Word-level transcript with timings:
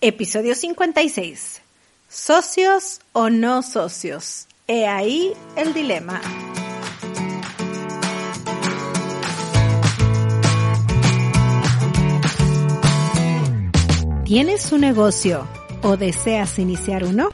Episodio 0.00 0.54
56. 0.54 1.60
¿Socios 2.08 3.00
o 3.12 3.30
no 3.30 3.64
socios? 3.64 4.46
He 4.68 4.86
ahí 4.86 5.32
el 5.56 5.74
dilema. 5.74 6.20
¿Tienes 14.24 14.70
un 14.70 14.82
negocio 14.82 15.48
o 15.82 15.96
deseas 15.96 16.60
iniciar 16.60 17.02
uno? 17.02 17.30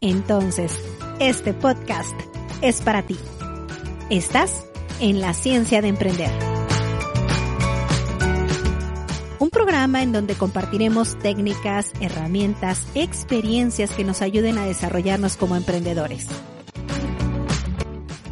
Entonces, 0.00 0.72
este 1.20 1.52
podcast 1.52 2.18
es 2.62 2.80
para 2.80 3.02
ti. 3.02 3.18
Estás 4.08 4.64
en 5.00 5.20
la 5.20 5.34
ciencia 5.34 5.82
de 5.82 5.88
emprender 5.88 6.53
programa 9.54 10.02
en 10.02 10.12
donde 10.12 10.34
compartiremos 10.34 11.18
técnicas, 11.18 11.92
herramientas, 12.00 12.86
experiencias 12.94 13.92
que 13.92 14.04
nos 14.04 14.20
ayuden 14.20 14.58
a 14.58 14.66
desarrollarnos 14.66 15.36
como 15.36 15.56
emprendedores. 15.56 16.26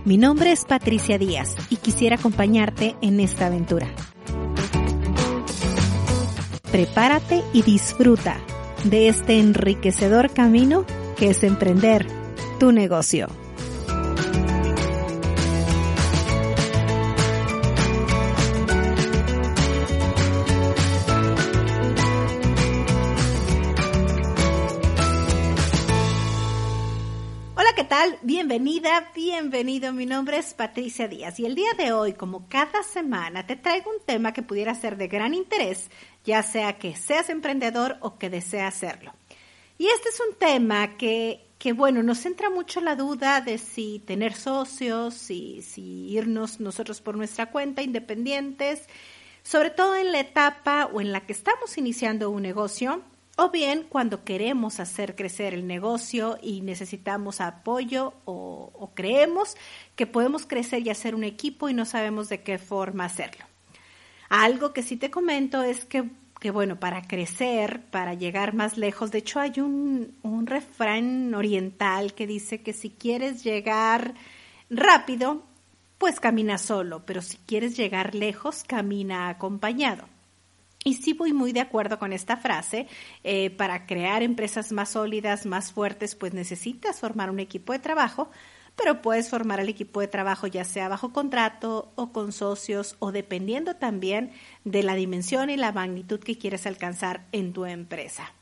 Mi 0.04 0.18
nombre 0.18 0.50
es 0.50 0.64
Patricia 0.64 1.16
Díaz 1.16 1.54
y 1.70 1.76
quisiera 1.76 2.16
acompañarte 2.16 2.96
en 3.00 3.20
esta 3.20 3.46
aventura. 3.46 3.86
Prepárate 6.72 7.42
y 7.52 7.62
disfruta 7.62 8.36
de 8.84 9.08
este 9.08 9.38
enriquecedor 9.38 10.32
camino 10.32 10.84
que 11.16 11.30
es 11.30 11.44
emprender 11.44 12.06
tu 12.58 12.72
negocio. 12.72 13.28
Bienvenida, 28.52 29.10
bienvenido. 29.14 29.94
Mi 29.94 30.04
nombre 30.04 30.36
es 30.36 30.52
Patricia 30.52 31.08
Díaz 31.08 31.40
y 31.40 31.46
el 31.46 31.54
día 31.54 31.72
de 31.78 31.92
hoy, 31.92 32.12
como 32.12 32.50
cada 32.50 32.82
semana, 32.82 33.46
te 33.46 33.56
traigo 33.56 33.90
un 33.90 34.04
tema 34.04 34.34
que 34.34 34.42
pudiera 34.42 34.74
ser 34.74 34.98
de 34.98 35.08
gran 35.08 35.32
interés, 35.32 35.90
ya 36.22 36.42
sea 36.42 36.78
que 36.78 36.94
seas 36.94 37.30
emprendedor 37.30 37.96
o 38.00 38.18
que 38.18 38.28
deseas 38.28 38.74
hacerlo. 38.74 39.14
Y 39.78 39.86
este 39.86 40.10
es 40.10 40.20
un 40.20 40.36
tema 40.36 40.98
que, 40.98 41.46
que 41.56 41.72
bueno, 41.72 42.02
nos 42.02 42.26
entra 42.26 42.50
mucho 42.50 42.82
la 42.82 42.94
duda 42.94 43.40
de 43.40 43.56
si 43.56 44.00
tener 44.00 44.34
socios, 44.34 45.14
si, 45.14 45.62
si 45.62 46.10
irnos 46.10 46.60
nosotros 46.60 47.00
por 47.00 47.16
nuestra 47.16 47.50
cuenta, 47.50 47.80
independientes, 47.80 48.86
sobre 49.42 49.70
todo 49.70 49.96
en 49.96 50.12
la 50.12 50.20
etapa 50.20 50.90
o 50.92 51.00
en 51.00 51.10
la 51.10 51.20
que 51.20 51.32
estamos 51.32 51.78
iniciando 51.78 52.28
un 52.28 52.42
negocio 52.42 53.02
o 53.36 53.50
bien 53.50 53.86
cuando 53.88 54.24
queremos 54.24 54.78
hacer 54.78 55.16
crecer 55.16 55.54
el 55.54 55.66
negocio 55.66 56.38
y 56.42 56.60
necesitamos 56.60 57.40
apoyo 57.40 58.14
o, 58.24 58.90
creemos 58.94 59.56
que 59.96 60.06
podemos 60.06 60.44
crecer 60.44 60.86
y 60.86 60.90
hacer 60.90 61.14
un 61.14 61.24
equipo 61.24 61.68
y 61.68 61.74
no 61.74 61.86
sabemos 61.86 62.28
de 62.28 62.42
qué 62.42 62.58
forma 62.58 63.06
hacerlo. 63.06 63.44
Algo 64.28 64.72
que 64.72 64.82
sí 64.82 64.96
te 64.96 65.10
comento 65.10 65.62
es 65.62 65.86
que, 65.86 66.10
bueno, 66.50 66.78
para 66.78 67.02
crecer, 67.02 67.82
para 67.90 68.12
llegar 68.14 68.54
más 68.54 68.76
lejos, 68.76 69.10
de 69.10 69.18
hecho 69.18 69.40
hay 69.40 69.60
un 69.60 70.46
refrán 70.46 71.34
oriental 71.34 72.14
que 72.14 72.26
dice 72.26 72.62
que 72.62 72.74
si 72.74 72.90
quieres 72.90 73.44
llegar 73.44 74.14
rápido, 74.68 75.42
pues 75.96 76.20
camina 76.20 76.58
solo, 76.58 77.06
pero 77.06 77.22
si 77.22 77.38
quieres 77.38 77.76
llegar 77.76 78.14
lejos, 78.14 78.64
camina 78.64 79.28
acompañado. 79.28 80.04
Y 80.84 80.94
sí 80.94 81.12
voy 81.12 81.32
muy 81.32 81.52
de 81.52 81.60
acuerdo 81.60 81.98
con 81.98 82.12
esta 82.12 82.36
frase. 82.36 82.86
Eh, 83.22 83.50
para 83.50 83.86
crear 83.86 84.22
empresas 84.22 84.72
más 84.72 84.90
sólidas, 84.90 85.46
más 85.46 85.72
fuertes, 85.72 86.14
pues 86.16 86.34
necesitas 86.34 87.00
formar 87.00 87.30
un 87.30 87.40
equipo 87.40 87.72
de 87.72 87.78
trabajo, 87.78 88.30
pero 88.76 89.02
puedes 89.02 89.28
formar 89.28 89.60
el 89.60 89.68
equipo 89.68 90.00
de 90.00 90.08
trabajo 90.08 90.46
ya 90.46 90.64
sea 90.64 90.88
bajo 90.88 91.12
contrato 91.12 91.92
o 91.94 92.12
con 92.12 92.32
socios 92.32 92.96
o 92.98 93.12
dependiendo 93.12 93.76
también 93.76 94.32
de 94.64 94.82
la 94.82 94.94
dimensión 94.94 95.50
y 95.50 95.56
la 95.56 95.72
magnitud 95.72 96.20
que 96.20 96.38
quieres 96.38 96.66
alcanzar 96.66 97.26
en 97.32 97.52
tu 97.52 97.64
empresa. 97.64 98.32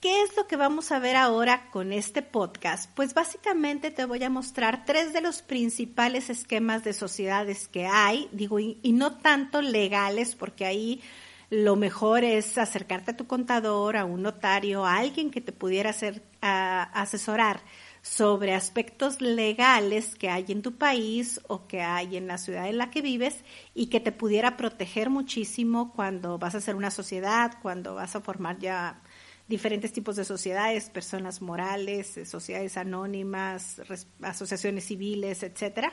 ¿Qué 0.00 0.22
es 0.22 0.36
lo 0.36 0.46
que 0.46 0.54
vamos 0.54 0.92
a 0.92 1.00
ver 1.00 1.16
ahora 1.16 1.70
con 1.72 1.92
este 1.92 2.22
podcast? 2.22 2.88
Pues 2.94 3.14
básicamente 3.14 3.90
te 3.90 4.04
voy 4.04 4.22
a 4.22 4.30
mostrar 4.30 4.84
tres 4.84 5.12
de 5.12 5.20
los 5.20 5.42
principales 5.42 6.30
esquemas 6.30 6.84
de 6.84 6.92
sociedades 6.92 7.66
que 7.66 7.86
hay, 7.86 8.28
digo, 8.30 8.60
y, 8.60 8.78
no 8.92 9.16
tanto 9.16 9.60
legales, 9.60 10.36
porque 10.36 10.66
ahí 10.66 11.02
lo 11.50 11.74
mejor 11.74 12.22
es 12.22 12.58
acercarte 12.58 13.10
a 13.10 13.16
tu 13.16 13.26
contador, 13.26 13.96
a 13.96 14.04
un 14.04 14.22
notario, 14.22 14.86
a 14.86 14.98
alguien 14.98 15.32
que 15.32 15.40
te 15.40 15.50
pudiera 15.50 15.90
hacer, 15.90 16.22
asesorar 16.42 17.60
sobre 18.00 18.54
aspectos 18.54 19.20
legales 19.20 20.14
que 20.14 20.30
hay 20.30 20.44
en 20.50 20.62
tu 20.62 20.76
país 20.76 21.40
o 21.48 21.66
que 21.66 21.82
hay 21.82 22.16
en 22.16 22.28
la 22.28 22.38
ciudad 22.38 22.68
en 22.68 22.78
la 22.78 22.92
que 22.92 23.02
vives 23.02 23.42
y 23.74 23.86
que 23.86 23.98
te 23.98 24.12
pudiera 24.12 24.56
proteger 24.56 25.10
muchísimo 25.10 25.92
cuando 25.92 26.38
vas 26.38 26.54
a 26.54 26.58
hacer 26.58 26.76
una 26.76 26.92
sociedad, 26.92 27.58
cuando 27.60 27.96
vas 27.96 28.14
a 28.14 28.20
formar 28.20 28.60
ya 28.60 29.02
diferentes 29.48 29.92
tipos 29.92 30.16
de 30.16 30.24
sociedades, 30.24 30.90
personas 30.90 31.40
morales, 31.40 32.16
eh, 32.16 32.26
sociedades 32.26 32.76
anónimas, 32.76 33.80
asociaciones 34.22 34.84
civiles, 34.84 35.42
etcétera. 35.42 35.92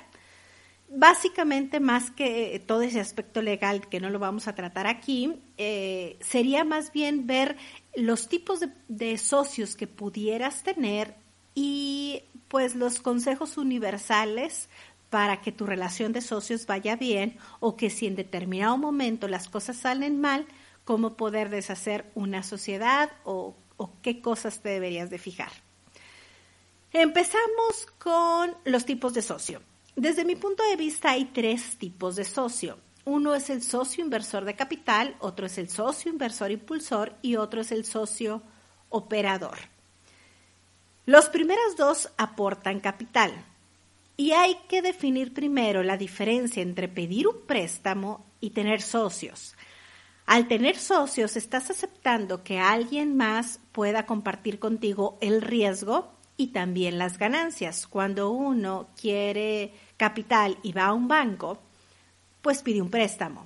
Básicamente, 0.87 1.79
más 1.79 2.11
que 2.11 2.61
todo 2.67 2.83
ese 2.83 2.99
aspecto 2.99 3.41
legal 3.41 3.89
que 3.89 3.99
no 3.99 4.09
lo 4.11 4.19
vamos 4.19 4.47
a 4.47 4.53
tratar 4.53 4.85
aquí, 4.85 5.41
eh, 5.57 6.17
sería 6.21 6.63
más 6.63 6.91
bien 6.91 7.25
ver 7.25 7.57
los 7.95 8.27
tipos 8.29 8.59
de 8.87 9.17
socios 9.17 9.75
que 9.75 9.87
pudieras 9.87 10.61
tener 10.61 11.15
y 11.55 12.21
pues 12.49 12.75
los 12.75 12.99
consejos 12.99 13.57
universales 13.57 14.69
para 15.09 15.41
que 15.41 15.51
tu 15.51 15.65
relación 15.65 16.11
de 16.11 16.21
socios 16.21 16.67
vaya 16.67 16.97
bien 16.97 17.37
o 17.59 17.77
que 17.77 17.89
si 17.89 18.05
en 18.05 18.15
determinado 18.15 18.77
momento 18.77 19.27
las 19.27 19.47
cosas 19.47 19.77
salen 19.77 20.19
mal, 20.19 20.45
cómo 20.85 21.17
poder 21.17 21.49
deshacer 21.49 22.09
una 22.15 22.43
sociedad 22.43 23.11
o, 23.25 23.55
qué 24.01 24.21
cosas 24.21 24.61
te 24.61 24.69
deberías 24.69 25.09
de 25.09 25.17
fijar. 25.17 25.51
Empezamos 26.93 27.87
con 27.97 28.55
los 28.63 28.85
tipos 28.85 29.13
de 29.13 29.21
socio. 29.21 29.61
Desde 29.97 30.23
mi 30.23 30.35
punto 30.35 30.63
de 30.63 30.77
vista 30.77 31.11
hay 31.11 31.25
tres 31.25 31.77
tipos 31.77 32.15
de 32.15 32.23
socio. 32.23 32.77
Uno 33.03 33.35
es 33.35 33.49
el 33.49 33.61
socio 33.61 34.03
inversor 34.03 34.45
de 34.45 34.55
capital, 34.55 35.15
otro 35.19 35.47
es 35.47 35.57
el 35.57 35.69
socio 35.69 36.11
inversor 36.11 36.51
impulsor 36.51 37.13
y 37.21 37.35
otro 37.35 37.61
es 37.61 37.71
el 37.71 37.83
socio 37.83 38.41
operador. 38.89 39.57
Los 41.05 41.29
primeros 41.29 41.75
dos 41.75 42.09
aportan 42.17 42.79
capital 42.79 43.31
y 44.17 44.31
hay 44.31 44.55
que 44.69 44.81
definir 44.81 45.33
primero 45.33 45.83
la 45.83 45.97
diferencia 45.97 46.63
entre 46.63 46.87
pedir 46.87 47.27
un 47.27 47.41
préstamo 47.45 48.25
y 48.39 48.51
tener 48.51 48.81
socios. 48.81 49.55
Al 50.25 50.47
tener 50.47 50.77
socios, 50.77 51.35
estás 51.37 51.69
aceptando 51.69 52.43
que 52.43 52.59
alguien 52.59 53.15
más 53.15 53.59
pueda 53.71 54.07
compartir 54.07 54.57
contigo 54.57 55.19
el 55.21 55.41
riesgo 55.41 56.11
y 56.35 56.47
también 56.47 56.97
las 56.97 57.19
ganancias. 57.19 57.85
Cuando 57.85 58.31
uno 58.31 58.87
quiere 58.99 59.73
capital 59.97 60.57
y 60.63 60.73
va 60.73 60.85
a 60.85 60.93
un 60.93 61.07
banco, 61.07 61.59
pues 62.41 62.63
pide 62.63 62.81
un 62.81 62.89
préstamo. 62.89 63.45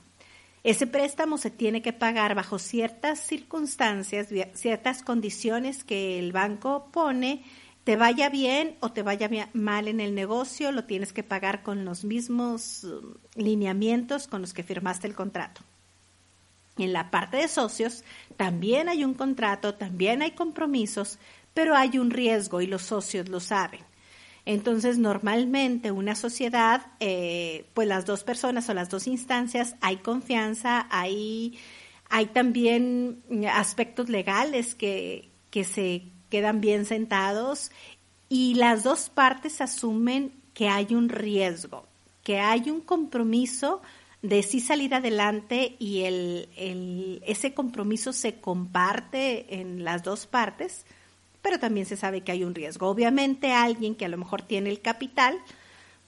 Ese 0.63 0.87
préstamo 0.87 1.37
se 1.37 1.51
tiene 1.51 1.81
que 1.81 1.93
pagar 1.93 2.33
bajo 2.33 2.59
ciertas 2.59 3.19
circunstancias, 3.19 4.27
ciertas 4.53 5.03
condiciones 5.03 5.83
que 5.83 6.17
el 6.17 6.31
banco 6.31 6.89
pone, 6.91 7.43
te 7.83 7.95
vaya 7.95 8.29
bien 8.29 8.77
o 8.81 8.91
te 8.91 9.03
vaya 9.03 9.29
mal 9.53 9.87
en 9.87 9.99
el 9.99 10.15
negocio, 10.15 10.71
lo 10.71 10.85
tienes 10.85 11.13
que 11.13 11.23
pagar 11.23 11.63
con 11.63 11.85
los 11.85 12.03
mismos 12.03 12.83
um, 12.83 13.15
lineamientos 13.35 14.27
con 14.27 14.41
los 14.41 14.53
que 14.53 14.63
firmaste 14.63 15.07
el 15.07 15.15
contrato. 15.15 15.61
En 16.83 16.93
la 16.93 17.11
parte 17.11 17.37
de 17.37 17.47
socios 17.47 18.03
también 18.37 18.89
hay 18.89 19.03
un 19.03 19.13
contrato, 19.13 19.75
también 19.75 20.21
hay 20.21 20.31
compromisos, 20.31 21.19
pero 21.53 21.75
hay 21.75 21.97
un 21.97 22.11
riesgo 22.11 22.61
y 22.61 22.67
los 22.67 22.83
socios 22.83 23.29
lo 23.29 23.39
saben. 23.39 23.81
Entonces, 24.45 24.97
normalmente 24.97 25.91
una 25.91 26.15
sociedad, 26.15 26.87
eh, 26.99 27.65
pues 27.73 27.87
las 27.87 28.05
dos 28.05 28.23
personas 28.23 28.69
o 28.69 28.73
las 28.73 28.89
dos 28.89 29.05
instancias, 29.07 29.75
hay 29.81 29.97
confianza, 29.97 30.87
hay, 30.89 31.59
hay 32.09 32.27
también 32.27 33.21
aspectos 33.51 34.09
legales 34.09 34.73
que, 34.73 35.29
que 35.51 35.63
se 35.63 36.03
quedan 36.29 36.61
bien 36.61 36.85
sentados 36.85 37.71
y 38.29 38.55
las 38.55 38.83
dos 38.83 39.09
partes 39.09 39.61
asumen 39.61 40.33
que 40.53 40.69
hay 40.69 40.95
un 40.95 41.09
riesgo, 41.09 41.85
que 42.23 42.39
hay 42.39 42.69
un 42.69 42.81
compromiso 42.81 43.81
de 44.21 44.43
sí 44.43 44.59
salir 44.59 44.93
adelante 44.93 45.75
y 45.79 46.01
el, 46.01 47.21
ese 47.25 47.53
compromiso 47.53 48.11
se 48.11 48.39
comparte 48.39 49.59
en 49.59 49.83
las 49.83 50.03
dos 50.03 50.27
partes, 50.27 50.85
pero 51.41 51.59
también 51.59 51.85
se 51.85 51.95
sabe 51.95 52.21
que 52.21 52.33
hay 52.33 52.43
un 52.43 52.53
riesgo. 52.53 52.87
Obviamente 52.87 53.53
alguien 53.53 53.95
que 53.95 54.05
a 54.05 54.09
lo 54.09 54.17
mejor 54.17 54.41
tiene 54.41 54.69
el 54.69 54.81
capital, 54.81 55.37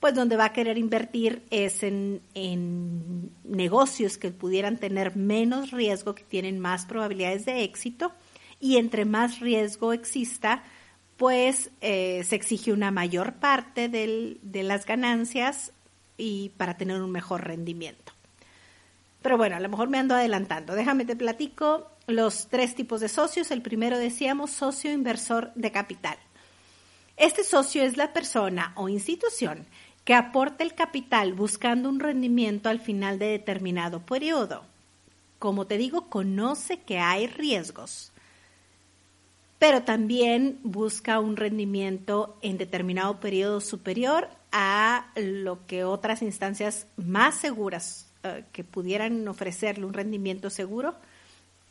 pues 0.01 0.13
donde 0.13 0.35
va 0.35 0.45
a 0.45 0.53
querer 0.53 0.77
invertir 0.77 1.43
es 1.51 1.83
en, 1.83 2.21
en 2.33 3.31
negocios 3.43 4.17
que 4.17 4.31
pudieran 4.31 4.77
tener 4.77 5.15
menos 5.15 5.71
riesgo, 5.71 6.15
que 6.15 6.23
tienen 6.23 6.59
más 6.59 6.85
probabilidades 6.85 7.45
de 7.45 7.63
éxito, 7.63 8.11
y 8.59 8.77
entre 8.77 9.05
más 9.05 9.39
riesgo 9.39 9.93
exista, 9.93 10.63
pues 11.17 11.69
eh, 11.81 12.23
se 12.27 12.35
exige 12.35 12.73
una 12.73 12.91
mayor 12.91 13.35
parte 13.35 13.89
de 13.89 14.63
las 14.63 14.85
ganancias 14.85 15.71
y 16.21 16.49
para 16.49 16.77
tener 16.77 17.01
un 17.01 17.11
mejor 17.11 17.43
rendimiento. 17.45 18.13
Pero 19.23 19.37
bueno, 19.37 19.55
a 19.55 19.59
lo 19.59 19.69
mejor 19.69 19.89
me 19.89 19.97
ando 19.97 20.13
adelantando. 20.13 20.75
Déjame 20.75 21.03
te 21.03 21.15
platico 21.15 21.89
los 22.05 22.47
tres 22.47 22.75
tipos 22.75 23.01
de 23.01 23.09
socios. 23.09 23.49
El 23.49 23.63
primero 23.63 23.97
decíamos 23.97 24.51
socio 24.51 24.91
inversor 24.91 25.51
de 25.55 25.71
capital. 25.71 26.17
Este 27.17 27.43
socio 27.43 27.83
es 27.83 27.97
la 27.97 28.13
persona 28.13 28.71
o 28.75 28.87
institución 28.87 29.65
que 30.05 30.13
aporta 30.13 30.63
el 30.63 30.75
capital 30.75 31.33
buscando 31.33 31.89
un 31.89 31.99
rendimiento 31.99 32.69
al 32.69 32.79
final 32.79 33.17
de 33.17 33.27
determinado 33.27 34.05
periodo. 34.05 34.63
Como 35.39 35.65
te 35.65 35.77
digo, 35.77 36.07
conoce 36.07 36.79
que 36.81 36.99
hay 36.99 37.25
riesgos, 37.25 38.11
pero 39.57 39.83
también 39.83 40.59
busca 40.61 41.19
un 41.19 41.35
rendimiento 41.35 42.37
en 42.43 42.59
determinado 42.59 43.19
periodo 43.19 43.59
superior 43.59 44.29
a 44.51 45.11
lo 45.15 45.65
que 45.65 45.83
otras 45.83 46.21
instancias 46.21 46.87
más 46.97 47.35
seguras 47.35 48.07
eh, 48.23 48.43
que 48.51 48.63
pudieran 48.63 49.27
ofrecerle 49.27 49.85
un 49.85 49.93
rendimiento 49.93 50.49
seguro. 50.49 50.95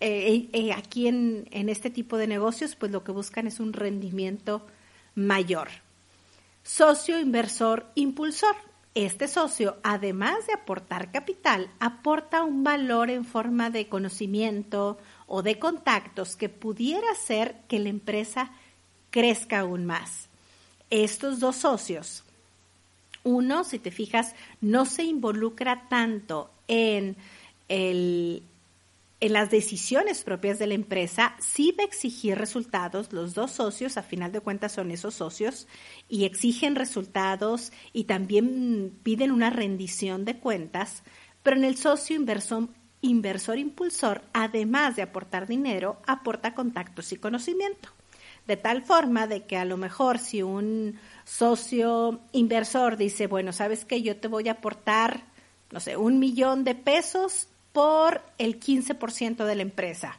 Eh, 0.01 0.49
eh, 0.53 0.73
aquí 0.73 1.07
en, 1.09 1.47
en 1.51 1.69
este 1.69 1.91
tipo 1.91 2.17
de 2.17 2.27
negocios, 2.27 2.75
pues 2.75 2.91
lo 2.91 3.05
que 3.05 3.13
buscan 3.13 3.47
es 3.47 3.61
un 3.61 3.73
rendimiento 3.73 4.67
mayor. 5.15 5.69
Socio 6.63 7.21
inversor 7.21 7.87
impulsor. 7.95 8.57
Este 8.95 9.29
socio, 9.29 9.77
además 9.85 10.49
de 10.49 10.55
aportar 10.55 11.13
capital, 11.13 11.71
aporta 11.79 12.43
un 12.43 12.65
valor 12.65 13.09
en 13.09 13.25
forma 13.25 13.71
de 13.71 13.89
conocimiento 13.89 14.99
o 15.29 15.43
de 15.43 15.61
contactos 15.61 16.35
que 16.35 16.49
pudiera 16.49 17.09
hacer 17.13 17.55
que 17.69 17.79
la 17.79 17.89
empresa 17.89 18.51
crezca 19.11 19.61
aún 19.61 19.87
más. 19.87 20.29
Estos 20.91 21.39
dos 21.39 21.55
socios, 21.55 22.25
uno, 23.31 23.65
si 23.65 23.79
te 23.79 23.91
fijas, 23.91 24.35
no 24.61 24.85
se 24.85 25.05
involucra 25.05 25.89
tanto 25.89 26.51
en 26.69 27.17
el, 27.69 28.43
en 29.21 29.33
las 29.33 29.51
decisiones 29.51 30.23
propias 30.23 30.59
de 30.59 30.67
la 30.67 30.75
empresa, 30.75 31.37
sí 31.39 31.75
va 31.79 31.85
a 31.85 31.87
exigir 31.87 32.39
resultados. 32.39 33.13
Los 33.13 33.35
dos 33.35 33.53
socios, 33.53 33.97
a 33.97 34.03
final 34.03 34.33
de 34.33 34.41
cuentas, 34.41 34.73
son 34.73 34.91
esos 34.91 35.15
socios 35.15 35.69
y 36.09 36.25
exigen 36.25 36.75
resultados 36.75 37.73
y 37.93 38.05
también 38.05 38.99
piden 39.03 39.31
una 39.31 39.51
rendición 39.51 40.25
de 40.25 40.39
cuentas. 40.39 41.03
Pero 41.43 41.57
en 41.57 41.65
el 41.65 41.77
socio 41.77 42.17
inversor, 42.17 42.69
inversor 43.03 43.59
impulsor, 43.59 44.23
además 44.33 44.97
de 44.97 45.03
aportar 45.03 45.47
dinero, 45.47 46.01
aporta 46.07 46.55
contactos 46.55 47.13
y 47.13 47.17
conocimiento. 47.17 47.91
De 48.51 48.57
tal 48.57 48.83
forma 48.83 49.29
de 49.29 49.45
que 49.45 49.57
a 49.57 49.65
lo 49.65 49.77
mejor 49.77 50.19
si 50.19 50.43
un 50.43 50.99
socio 51.25 52.19
inversor 52.33 52.97
dice, 52.97 53.29
bueno, 53.29 53.53
sabes 53.53 53.85
que 53.85 54.03
yo 54.03 54.17
te 54.17 54.27
voy 54.27 54.49
a 54.49 54.55
aportar, 54.55 55.23
no 55.71 55.79
sé, 55.79 55.97
un 55.97 56.19
millón 56.19 56.65
de 56.65 56.75
pesos 56.75 57.47
por 57.73 58.21
el 58.39 58.59
15% 58.59 59.45
de 59.45 59.55
la 59.55 59.63
empresa. 59.63 60.19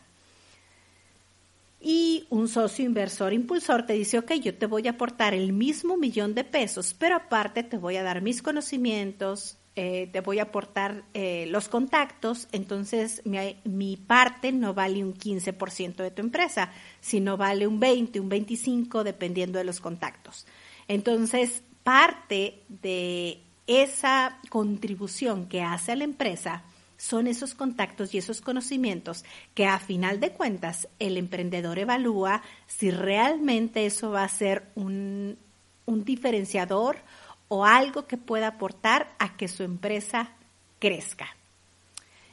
Y 1.81 2.25
un 2.29 2.47
socio 2.47 2.85
inversor 2.85 3.33
impulsor 3.33 3.85
te 3.85 3.91
dice, 3.91 4.17
ok, 4.17 4.31
yo 4.35 4.55
te 4.55 4.65
voy 4.65 4.87
a 4.87 4.91
aportar 4.91 5.33
el 5.33 5.51
mismo 5.51 5.97
millón 5.97 6.33
de 6.33 6.45
pesos, 6.45 6.95
pero 6.97 7.17
aparte 7.17 7.63
te 7.63 7.77
voy 7.77 7.97
a 7.97 8.03
dar 8.03 8.21
mis 8.21 8.41
conocimientos, 8.41 9.57
eh, 9.75 10.09
te 10.11 10.19
voy 10.19 10.39
a 10.39 10.43
aportar 10.43 11.03
eh, 11.13 11.45
los 11.47 11.69
contactos, 11.69 12.49
entonces 12.51 13.21
mi, 13.23 13.37
mi, 13.63 13.95
parte 13.95 14.51
no 14.51 14.73
vale 14.73 15.03
un 15.03 15.13
15% 15.13 15.95
de 15.95 16.11
tu 16.11 16.21
empresa, 16.21 16.71
sino 16.99 17.37
vale 17.37 17.67
un 17.67 17.79
20, 17.79 18.19
un 18.19 18.27
25, 18.27 19.05
dependiendo 19.05 19.59
de 19.59 19.63
los 19.63 19.79
contactos. 19.79 20.45
Entonces, 20.89 21.63
parte 21.83 22.63
de 22.67 23.41
esa 23.65 24.39
contribución 24.49 25.47
que 25.47 25.61
hace 25.61 25.93
a 25.93 25.95
la 25.95 26.03
empresa 26.03 26.63
son 26.97 27.25
esos 27.27 27.55
contactos 27.55 28.13
y 28.13 28.17
esos 28.17 28.41
conocimientos 28.41 29.23
que 29.55 29.65
a 29.65 29.79
final 29.79 30.19
de 30.19 30.31
cuentas 30.31 30.87
el 30.99 31.17
emprendedor 31.17 31.79
evalúa 31.79 32.43
si 32.67 32.91
realmente 32.91 33.85
eso 33.85 34.11
va 34.11 34.23
a 34.23 34.29
ser 34.29 34.67
un, 34.75 35.37
un 35.85 36.03
diferenciador 36.03 36.97
o 37.53 37.65
algo 37.65 38.07
que 38.07 38.15
pueda 38.15 38.47
aportar 38.47 39.13
a 39.19 39.35
que 39.35 39.49
su 39.49 39.63
empresa 39.63 40.29
crezca. 40.79 41.35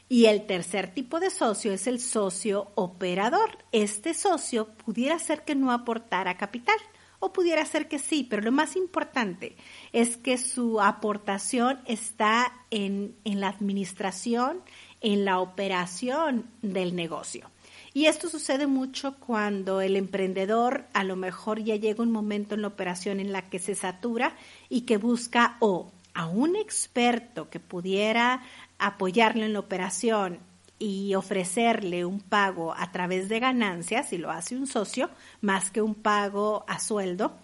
Y 0.08 0.26
el 0.26 0.46
tercer 0.46 0.94
tipo 0.94 1.18
de 1.18 1.30
socio 1.30 1.72
es 1.72 1.88
el 1.88 1.98
socio 1.98 2.70
operador. 2.76 3.58
Este 3.72 4.14
socio 4.14 4.68
pudiera 4.68 5.18
ser 5.18 5.42
que 5.42 5.56
no 5.56 5.72
aportara 5.72 6.36
capital 6.36 6.76
o 7.18 7.32
pudiera 7.32 7.64
ser 7.64 7.88
que 7.88 7.98
sí, 7.98 8.28
pero 8.30 8.42
lo 8.42 8.52
más 8.52 8.76
importante 8.76 9.56
es 9.92 10.16
que 10.16 10.38
su 10.38 10.80
aportación 10.80 11.80
está 11.86 12.52
en, 12.70 13.16
en 13.24 13.40
la 13.40 13.48
administración, 13.48 14.62
en 15.00 15.24
la 15.24 15.40
operación 15.40 16.46
del 16.62 16.94
negocio. 16.96 17.50
Y 17.94 18.06
esto 18.06 18.28
sucede 18.28 18.66
mucho 18.66 19.16
cuando 19.18 19.80
el 19.80 19.96
emprendedor 19.96 20.84
a 20.92 21.04
lo 21.04 21.16
mejor 21.16 21.62
ya 21.62 21.76
llega 21.76 22.02
un 22.02 22.12
momento 22.12 22.54
en 22.54 22.62
la 22.62 22.68
operación 22.68 23.18
en 23.18 23.32
la 23.32 23.48
que 23.48 23.58
se 23.58 23.74
satura 23.74 24.36
y 24.68 24.82
que 24.82 24.98
busca 24.98 25.56
o 25.60 25.90
a 26.14 26.26
un 26.26 26.56
experto 26.56 27.48
que 27.48 27.60
pudiera 27.60 28.42
apoyarle 28.78 29.46
en 29.46 29.52
la 29.52 29.60
operación 29.60 30.38
y 30.78 31.14
ofrecerle 31.14 32.04
un 32.04 32.20
pago 32.20 32.74
a 32.76 32.92
través 32.92 33.28
de 33.28 33.40
ganancias, 33.40 34.10
si 34.10 34.18
lo 34.18 34.30
hace 34.30 34.56
un 34.56 34.66
socio, 34.66 35.10
más 35.40 35.70
que 35.70 35.82
un 35.82 35.94
pago 35.94 36.64
a 36.68 36.78
sueldo, 36.78 37.36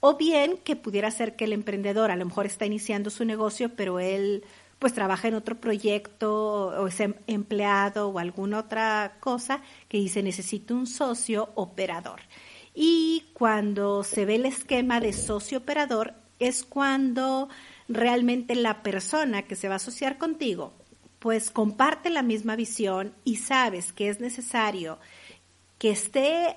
o 0.00 0.16
bien 0.16 0.56
que 0.56 0.76
pudiera 0.76 1.10
ser 1.10 1.36
que 1.36 1.44
el 1.44 1.52
emprendedor 1.52 2.10
a 2.10 2.16
lo 2.16 2.24
mejor 2.24 2.46
está 2.46 2.66
iniciando 2.66 3.10
su 3.10 3.24
negocio, 3.24 3.70
pero 3.76 4.00
él 4.00 4.44
pues 4.80 4.92
trabaja 4.94 5.28
en 5.28 5.34
otro 5.34 5.60
proyecto 5.60 6.68
o 6.68 6.88
es 6.88 6.98
em, 6.98 7.14
empleado 7.28 8.08
o 8.08 8.18
alguna 8.18 8.58
otra 8.58 9.18
cosa 9.20 9.62
que 9.88 9.98
dice 9.98 10.24
necesito 10.24 10.74
un 10.74 10.88
socio 10.88 11.50
operador. 11.54 12.20
Y 12.74 13.26
cuando 13.34 14.02
se 14.02 14.24
ve 14.24 14.36
el 14.36 14.46
esquema 14.46 14.98
de 14.98 15.12
socio 15.12 15.58
operador 15.58 16.14
es 16.40 16.64
cuando 16.64 17.48
realmente 17.88 18.54
la 18.56 18.82
persona 18.82 19.42
que 19.42 19.54
se 19.54 19.68
va 19.68 19.74
a 19.74 19.76
asociar 19.76 20.18
contigo 20.18 20.72
pues 21.20 21.50
comparte 21.50 22.08
la 22.10 22.22
misma 22.22 22.56
visión 22.56 23.12
y 23.24 23.36
sabes 23.36 23.92
que 23.92 24.08
es 24.08 24.20
necesario 24.20 24.98
que 25.78 25.90
esté 25.90 26.56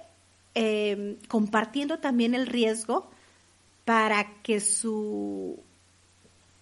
em, 0.56 1.18
compartiendo 1.28 2.00
también 2.00 2.34
el 2.34 2.48
riesgo 2.48 3.12
para 3.86 4.42
que 4.42 4.62
su, 4.62 5.60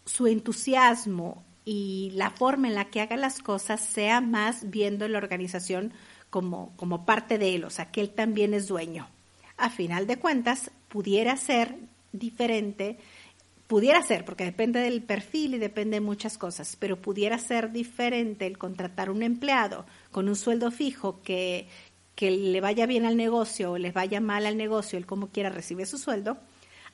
su 0.06 0.26
entusiasmo 0.26 1.44
y 1.66 2.12
la 2.14 2.30
forma 2.32 2.68
en 2.68 2.76
la 2.76 2.86
que 2.86 3.02
haga 3.02 3.18
las 3.18 3.40
cosas 3.40 3.82
sea 3.82 4.22
más 4.22 4.70
viendo 4.70 5.08
la 5.08 5.18
organización 5.18 5.94
como, 6.30 6.74
como 6.76 7.06
parte 7.06 7.38
de 7.38 7.56
él, 7.56 7.66
o 7.66 7.70
sea, 7.70 7.92
que 7.92 8.02
él 8.02 8.12
también 8.12 8.54
es 8.54 8.68
dueño. 8.68 9.08
A 9.58 9.70
final 9.70 10.08
de 10.08 10.18
cuentas, 10.18 10.72
pudiera 10.88 11.38
ser 11.38 11.76
diferente 12.12 12.98
pudiera 13.72 14.04
ser, 14.04 14.26
porque 14.26 14.44
depende 14.44 14.82
del 14.82 15.02
perfil 15.02 15.54
y 15.54 15.58
depende 15.58 15.96
de 15.96 16.02
muchas 16.02 16.38
cosas, 16.38 16.76
pero 16.78 17.02
pudiera 17.02 17.38
ser 17.38 17.72
diferente 17.72 18.46
el 18.46 18.58
contratar 18.58 19.10
un 19.10 19.24
empleado 19.24 19.86
con 20.12 20.28
un 20.28 20.36
sueldo 20.36 20.72
fijo 20.72 21.22
que, 21.22 21.70
que 22.14 22.32
le 22.32 22.60
vaya 22.60 22.86
bien 22.86 23.06
al 23.06 23.16
negocio 23.16 23.72
o 23.72 23.78
le 23.78 23.94
vaya 23.94 24.20
mal 24.20 24.46
al 24.46 24.58
negocio, 24.58 24.98
él 24.98 25.06
como 25.06 25.30
quiera 25.30 25.50
recibe 25.50 25.86
su 25.86 25.98
sueldo, 25.98 26.38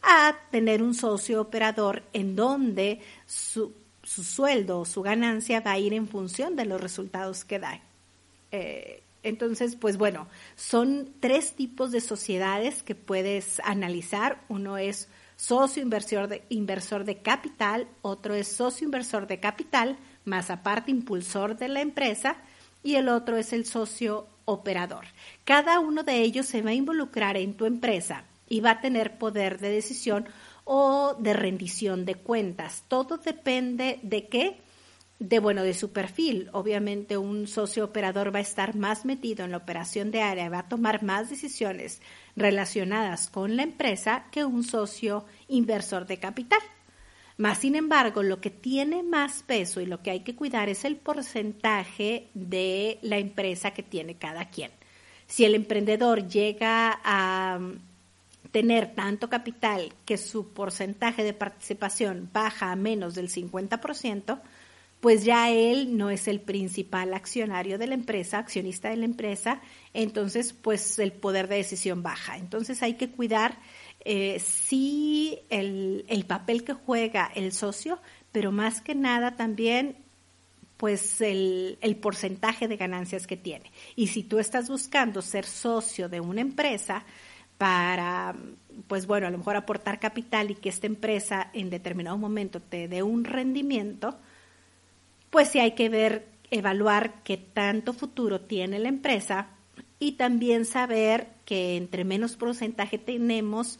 a 0.03 0.35
tener 0.51 0.83
un 0.83 0.93
socio 0.93 1.41
operador 1.41 2.03
en 2.13 2.35
donde 2.35 2.99
su, 3.25 3.73
su 4.07 4.23
sueldo 4.23 4.79
o 4.79 4.85
su 4.85 5.01
ganancia 5.01 5.59
va 5.59 5.71
a 5.73 5.79
ir 5.79 5.93
en 5.93 6.07
función 6.07 6.55
de 6.55 6.63
los 6.63 6.79
resultados 6.79 7.43
que 7.43 7.59
da. 7.59 7.81
Eh, 8.53 9.03
entonces, 9.21 9.75
pues 9.75 9.97
bueno, 9.97 10.27
son 10.55 11.09
tres 11.19 11.55
tipos 11.55 11.91
de 11.91 11.99
sociedades 11.99 12.83
que 12.83 12.95
puedes 12.95 13.59
analizar. 13.65 14.41
Uno 14.47 14.77
es 14.77 15.09
socio 15.35 15.83
inversor 15.83 16.29
de, 16.29 16.41
inversor 16.47 17.03
de 17.03 17.17
capital, 17.17 17.89
otro 18.01 18.33
es 18.33 18.47
socio 18.47 18.85
inversor 18.85 19.27
de 19.27 19.41
capital, 19.41 19.97
más 20.23 20.49
aparte 20.51 20.89
impulsor 20.89 21.57
de 21.57 21.67
la 21.67 21.81
empresa, 21.81 22.37
y 22.83 22.95
el 22.95 23.09
otro 23.09 23.35
es 23.35 23.51
el 23.51 23.65
socio 23.65 24.25
operador. 24.45 25.03
Cada 25.43 25.81
uno 25.81 26.03
de 26.03 26.21
ellos 26.21 26.45
se 26.45 26.61
va 26.61 26.69
a 26.69 26.75
involucrar 26.75 27.35
en 27.35 27.55
tu 27.55 27.65
empresa 27.65 28.23
y 28.47 28.61
va 28.61 28.71
a 28.71 28.81
tener 28.81 29.17
poder 29.17 29.59
de 29.59 29.69
decisión 29.69 30.29
o 30.67 31.15
de 31.17 31.33
rendición 31.33 32.05
de 32.05 32.15
cuentas. 32.15 32.83
Todo 32.87 33.17
depende 33.17 33.99
de 34.03 34.27
qué 34.27 34.57
de 35.19 35.39
bueno 35.39 35.63
de 35.63 35.73
su 35.73 35.91
perfil. 35.91 36.49
Obviamente 36.51 37.17
un 37.17 37.47
socio 37.47 37.85
operador 37.85 38.33
va 38.33 38.39
a 38.39 38.43
estar 38.43 38.75
más 38.75 39.05
metido 39.05 39.45
en 39.45 39.51
la 39.51 39.57
operación 39.57 40.11
de 40.11 40.21
área, 40.21 40.49
va 40.49 40.59
a 40.59 40.69
tomar 40.69 41.03
más 41.03 41.29
decisiones 41.29 42.01
relacionadas 42.35 43.29
con 43.29 43.55
la 43.55 43.63
empresa 43.63 44.25
que 44.31 44.45
un 44.45 44.63
socio 44.63 45.25
inversor 45.47 46.05
de 46.05 46.19
capital. 46.19 46.59
Más 47.37 47.59
sin 47.59 47.75
embargo, 47.75 48.21
lo 48.21 48.41
que 48.41 48.49
tiene 48.49 49.03
más 49.03 49.43
peso 49.43 49.79
y 49.79 49.85
lo 49.85 50.01
que 50.01 50.11
hay 50.11 50.19
que 50.21 50.35
cuidar 50.35 50.69
es 50.69 50.85
el 50.85 50.97
porcentaje 50.97 52.29
de 52.33 52.99
la 53.01 53.17
empresa 53.19 53.71
que 53.71 53.83
tiene 53.83 54.17
cada 54.17 54.49
quien. 54.49 54.71
Si 55.27 55.45
el 55.45 55.55
emprendedor 55.55 56.27
llega 56.27 56.99
a 57.03 57.59
tener 58.51 58.95
tanto 58.95 59.29
capital 59.29 59.93
que 60.05 60.17
su 60.17 60.53
porcentaje 60.53 61.23
de 61.23 61.33
participación 61.33 62.29
baja 62.31 62.71
a 62.71 62.75
menos 62.75 63.15
del 63.15 63.29
50%, 63.29 64.39
pues 64.99 65.23
ya 65.23 65.51
él 65.51 65.97
no 65.97 66.09
es 66.09 66.27
el 66.27 66.39
principal 66.39 67.13
accionario 67.13 67.77
de 67.77 67.87
la 67.87 67.93
empresa, 67.93 68.39
accionista 68.39 68.89
de 68.89 68.97
la 68.97 69.05
empresa, 69.05 69.61
entonces 69.93 70.53
pues 70.53 70.97
el 70.99 71.11
poder 71.11 71.47
de 71.47 71.57
decisión 71.57 72.01
baja. 72.01 72.37
Entonces 72.37 72.81
hay 72.81 72.95
que 72.95 73.09
cuidar 73.09 73.59
eh, 74.05 74.39
sí 74.39 75.39
el, 75.49 76.05
el 76.07 76.25
papel 76.25 76.63
que 76.63 76.73
juega 76.73 77.31
el 77.35 77.51
socio, 77.51 77.99
pero 78.31 78.51
más 78.51 78.81
que 78.81 78.95
nada 78.95 79.35
también 79.35 79.97
pues 80.77 81.21
el, 81.21 81.77
el, 81.81 81.95
porcentaje 81.95 82.67
de 82.67 82.77
ganancias 82.77 83.25
que 83.25 83.35
tiene. 83.35 83.71
Y 83.95 84.07
si 84.07 84.23
tú 84.23 84.37
estás 84.37 84.69
buscando 84.69 85.23
ser 85.23 85.45
socio 85.45 86.07
de 86.07 86.21
una 86.21 86.41
empresa 86.41 87.03
para, 87.57 88.35
pues 88.87 89.07
bueno, 89.07 89.27
a 89.27 89.29
lo 89.31 89.37
mejor 89.37 89.55
aportar 89.55 89.99
capital 89.99 90.51
y 90.51 90.55
que 90.55 90.69
esta 90.69 90.87
empresa 90.87 91.49
en 91.53 91.69
determinado 91.69 92.17
momento 92.17 92.61
te 92.61 92.87
dé 92.87 93.03
un 93.03 93.23
rendimiento, 93.23 94.17
pues 95.29 95.49
sí 95.49 95.59
hay 95.59 95.71
que 95.71 95.89
ver, 95.89 96.27
evaluar 96.51 97.23
qué 97.23 97.37
tanto 97.37 97.93
futuro 97.93 98.41
tiene 98.41 98.79
la 98.79 98.89
empresa 98.89 99.47
y 99.99 100.13
también 100.13 100.65
saber 100.65 101.27
que 101.45 101.77
entre 101.77 102.05
menos 102.05 102.35
porcentaje 102.35 102.97
tenemos, 102.97 103.79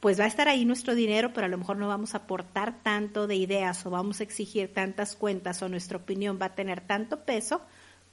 pues 0.00 0.18
va 0.18 0.24
a 0.24 0.28
estar 0.28 0.48
ahí 0.48 0.64
nuestro 0.64 0.94
dinero, 0.94 1.32
pero 1.34 1.44
a 1.44 1.48
lo 1.48 1.58
mejor 1.58 1.76
no 1.76 1.88
vamos 1.88 2.14
a 2.14 2.18
aportar 2.18 2.82
tanto 2.82 3.26
de 3.26 3.36
ideas 3.36 3.84
o 3.84 3.90
vamos 3.90 4.20
a 4.20 4.24
exigir 4.24 4.72
tantas 4.72 5.14
cuentas 5.14 5.62
o 5.62 5.68
nuestra 5.68 5.98
opinión 5.98 6.38
va 6.40 6.46
a 6.46 6.54
tener 6.54 6.80
tanto 6.80 7.24
peso 7.24 7.60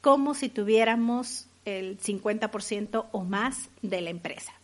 como 0.01 0.33
si 0.33 0.49
tuviéramos 0.49 1.47
el 1.65 1.99
50% 1.99 3.05
o 3.11 3.23
más 3.23 3.69
de 3.81 4.01
la 4.01 4.09
empresa. 4.09 4.56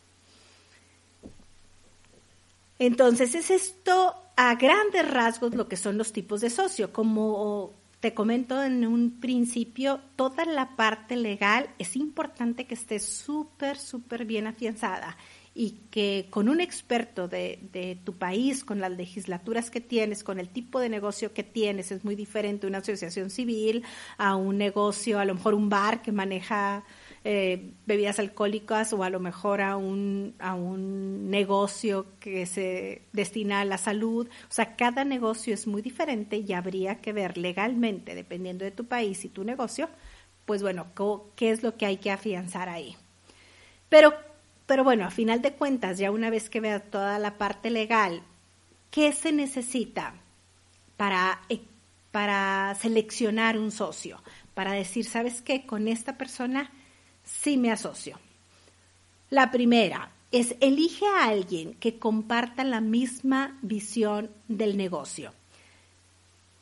Entonces 2.85 3.33
es 3.33 3.49
esto 3.49 4.13
a 4.35 4.55
grandes 4.55 5.09
rasgos 5.09 5.55
lo 5.55 5.69
que 5.69 5.77
son 5.77 5.97
los 5.97 6.11
tipos 6.11 6.41
de 6.41 6.49
socio. 6.49 6.91
Como 6.91 7.73
te 8.01 8.13
comento 8.13 8.61
en 8.61 8.85
un 8.85 9.21
principio, 9.21 10.01
toda 10.17 10.43
la 10.43 10.75
parte 10.75 11.15
legal 11.15 11.69
es 11.79 11.95
importante 11.95 12.65
que 12.65 12.73
esté 12.73 12.99
súper, 12.99 13.77
súper 13.77 14.25
bien 14.25 14.47
afianzada 14.47 15.15
y 15.55 15.83
que 15.91 16.27
con 16.29 16.49
un 16.49 16.59
experto 16.59 17.29
de, 17.29 17.69
de, 17.71 17.97
tu 18.03 18.17
país, 18.17 18.65
con 18.65 18.81
las 18.81 18.91
legislaturas 18.91 19.69
que 19.69 19.79
tienes, 19.79 20.21
con 20.21 20.37
el 20.37 20.49
tipo 20.49 20.81
de 20.81 20.89
negocio 20.89 21.33
que 21.33 21.43
tienes, 21.43 21.89
es 21.93 22.03
muy 22.03 22.15
diferente 22.15 22.67
una 22.67 22.79
asociación 22.79 23.29
civil 23.29 23.83
a 24.17 24.35
un 24.35 24.57
negocio, 24.57 25.19
a 25.19 25.25
lo 25.25 25.35
mejor 25.35 25.53
un 25.53 25.69
bar 25.69 26.01
que 26.01 26.11
maneja 26.11 26.83
eh, 27.25 27.71
bebidas 27.85 28.19
alcohólicas 28.19 28.91
o 28.91 29.01
a 29.01 29.09
lo 29.09 29.21
mejor 29.21 29.61
a 29.61 29.77
un, 29.77 30.35
a 30.39 30.55
un 30.55 31.29
negocio 31.29 32.05
que 32.19 32.45
se 32.45 33.01
destina 33.13 33.61
a 33.61 33.65
la 33.65 33.77
salud. 33.77 34.27
O 34.27 34.53
sea, 34.53 34.75
cada 34.75 35.05
negocio 35.05 35.53
es 35.53 35.65
muy 35.65 35.81
diferente 35.81 36.37
y 36.37 36.51
habría 36.51 36.95
que 36.95 37.13
ver 37.13 37.37
legalmente, 37.37 38.13
dependiendo 38.13 38.65
de 38.65 38.71
tu 38.71 38.85
país 38.85 39.23
y 39.23 39.29
tu 39.29 39.45
negocio, 39.45 39.89
pues 40.45 40.61
bueno, 40.61 40.87
qué 41.37 41.51
es 41.51 41.63
lo 41.63 41.77
que 41.77 41.85
hay 41.85 41.97
que 41.97 42.11
afianzar 42.11 42.67
ahí. 42.67 42.97
Pero, 43.87 44.13
pero 44.65 44.83
bueno, 44.83 45.05
a 45.05 45.09
final 45.09 45.41
de 45.41 45.53
cuentas, 45.53 45.97
ya 45.97 46.11
una 46.11 46.29
vez 46.29 46.49
que 46.49 46.59
veas 46.59 46.83
toda 46.91 47.19
la 47.19 47.37
parte 47.37 47.69
legal, 47.69 48.21
¿qué 48.91 49.13
se 49.13 49.31
necesita 49.31 50.15
para, 50.97 51.39
eh, 51.47 51.61
para 52.11 52.75
seleccionar 52.81 53.57
un 53.57 53.71
socio? 53.71 54.21
Para 54.53 54.73
decir, 54.73 55.05
¿sabes 55.05 55.41
qué? 55.41 55.65
Con 55.65 55.87
esta 55.87 56.17
persona 56.17 56.69
sí 57.23 57.57
me 57.57 57.71
asocio. 57.71 58.19
La 59.29 59.51
primera 59.51 60.11
es 60.31 60.55
elige 60.61 61.05
a 61.05 61.25
alguien 61.25 61.75
que 61.75 61.99
comparta 61.99 62.63
la 62.63 62.81
misma 62.81 63.57
visión 63.61 64.31
del 64.47 64.77
negocio. 64.77 65.33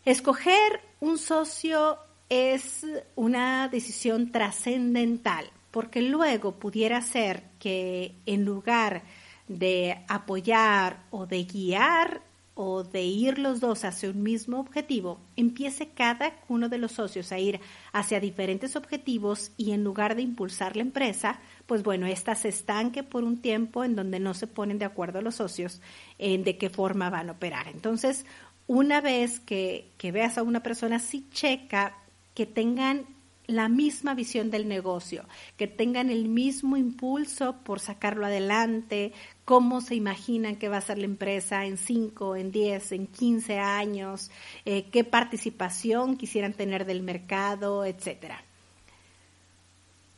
Escoger 0.06 0.82
un 1.00 1.18
socio 1.18 1.98
es 2.30 2.86
una 3.16 3.68
decisión 3.68 4.32
trascendental 4.32 5.50
porque 5.72 6.02
luego 6.02 6.56
pudiera 6.56 7.02
ser 7.02 7.44
que 7.60 8.16
en 8.26 8.46
lugar 8.46 9.04
de 9.48 10.04
apoyar 10.08 11.04
o 11.12 11.26
de 11.26 11.44
guiar 11.44 12.22
o 12.54 12.84
de 12.84 13.04
ir 13.04 13.40
los 13.40 13.60
dos 13.60 13.86
hacia 13.86 14.10
un 14.10 14.24
mismo 14.24 14.60
objetivo, 14.60 15.20
empiece 15.36 15.90
cada 15.90 16.34
uno 16.50 16.70
de 16.70 16.78
los 16.78 16.92
socios 16.92 17.32
a 17.32 17.40
ir 17.40 17.60
hacia 17.94 18.20
diferentes 18.20 18.76
objetivos 18.76 19.52
y 19.58 19.72
en 19.72 19.84
lugar 19.84 20.16
de 20.16 20.22
impulsar 20.22 20.76
la 20.76 20.82
empresa, 20.82 21.40
pues 21.66 21.84
bueno, 21.84 22.06
ésta 22.06 22.36
se 22.36 22.50
estanque 22.50 23.04
por 23.04 23.24
un 23.24 23.42
tiempo 23.42 23.84
en 23.84 23.96
donde 23.96 24.20
no 24.20 24.34
se 24.34 24.48
ponen 24.48 24.80
de 24.80 24.86
acuerdo 24.86 25.22
los 25.22 25.36
socios 25.36 25.82
en 26.18 26.44
de 26.44 26.58
qué 26.58 26.70
forma 26.70 27.10
van 27.10 27.30
a 27.30 27.34
operar. 27.34 27.68
Entonces, 27.70 28.26
una 28.68 29.02
vez 29.02 29.40
que, 29.40 29.90
que 29.98 30.12
veas 30.12 30.38
a 30.38 30.44
una 30.44 30.62
persona, 30.62 31.00
sí 31.00 31.28
checa 31.32 31.98
que 32.34 32.46
tengan 32.46 33.06
la 33.52 33.70
misma 33.70 34.14
visión 34.14 34.52
del 34.52 34.68
negocio, 34.68 35.26
que 35.58 35.68
tengan 35.68 36.10
el 36.10 36.28
mismo 36.28 36.78
impulso 36.78 37.58
por 37.64 37.80
sacarlo 37.80 38.26
adelante, 38.26 39.14
cómo 39.46 39.82
se 39.82 39.96
imaginan 39.96 40.56
que 40.56 40.70
va 40.70 40.78
a 40.78 40.82
ser 40.82 40.98
la 40.98 41.06
empresa 41.06 41.66
en 41.66 41.78
5, 41.78 42.36
en 42.36 42.52
10, 42.52 42.92
en 42.94 43.08
15 43.08 43.60
años, 43.60 44.32
eh, 44.66 44.90
qué 44.92 45.04
participación 45.04 46.18
quisieran 46.18 46.54
tener 46.54 46.86
del 46.86 47.04
mercado, 47.04 47.86
etcétera. 47.86 48.44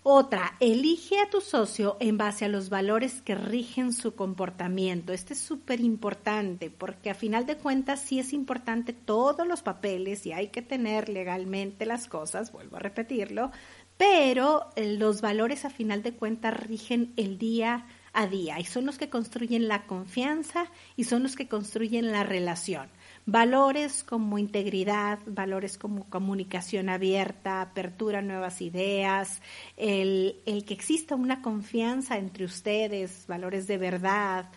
Otra, 0.06 0.58
elige 0.60 1.18
a 1.22 1.30
tu 1.30 1.40
socio 1.40 1.96
en 2.02 2.18
base 2.18 2.44
a 2.44 2.50
los 2.50 2.70
valores 2.70 3.22
que 3.22 3.36
rigen 3.36 3.94
su 3.94 4.16
comportamiento. 4.16 5.14
Este 5.14 5.34
es 5.34 5.40
súper 5.40 5.80
importante 5.80 6.70
porque 6.70 7.10
a 7.10 7.16
final 7.16 7.46
de 7.46 7.56
cuentas 7.56 8.02
sí 8.02 8.20
es 8.20 8.34
importante 8.34 8.92
todos 8.92 9.48
los 9.48 9.62
papeles 9.62 10.26
y 10.26 10.34
hay 10.34 10.50
que 10.50 10.62
tener 10.62 11.08
legalmente 11.08 11.86
las 11.86 12.10
cosas, 12.10 12.52
vuelvo 12.52 12.76
a 12.76 12.80
repetirlo, 12.80 13.52
pero 13.96 14.72
eh, 14.76 14.98
los 14.98 15.22
valores 15.22 15.64
a 15.64 15.70
final 15.70 16.04
de 16.04 16.14
cuentas 16.14 16.54
rigen 16.54 17.14
el 17.16 17.38
día 17.38 17.86
a 18.12 18.28
día 18.28 18.60
y 18.60 18.66
son 18.66 18.86
los 18.86 18.98
que 18.98 19.10
construyen 19.10 19.70
la 19.70 19.86
confianza 19.86 20.66
y 20.98 21.06
son 21.06 21.24
los 21.24 21.38
que 21.38 21.48
construyen 21.48 22.12
la 22.12 22.26
relación. 22.26 22.90
Valores 23.26 24.04
como 24.04 24.38
integridad, 24.38 25.20
valores 25.26 25.78
como 25.78 26.10
comunicación 26.10 26.90
abierta, 26.90 27.62
apertura 27.62 28.20
a 28.20 28.22
nuevas 28.22 28.62
ideas, 28.62 29.42
el, 29.78 30.42
el 30.46 30.66
que 30.66 30.74
exista 30.74 31.16
una 31.16 31.42
confianza 31.42 32.18
entre 32.18 32.44
ustedes, 32.44 33.26
valores 33.28 33.66
de 33.66 33.78
verdad. 33.78 34.50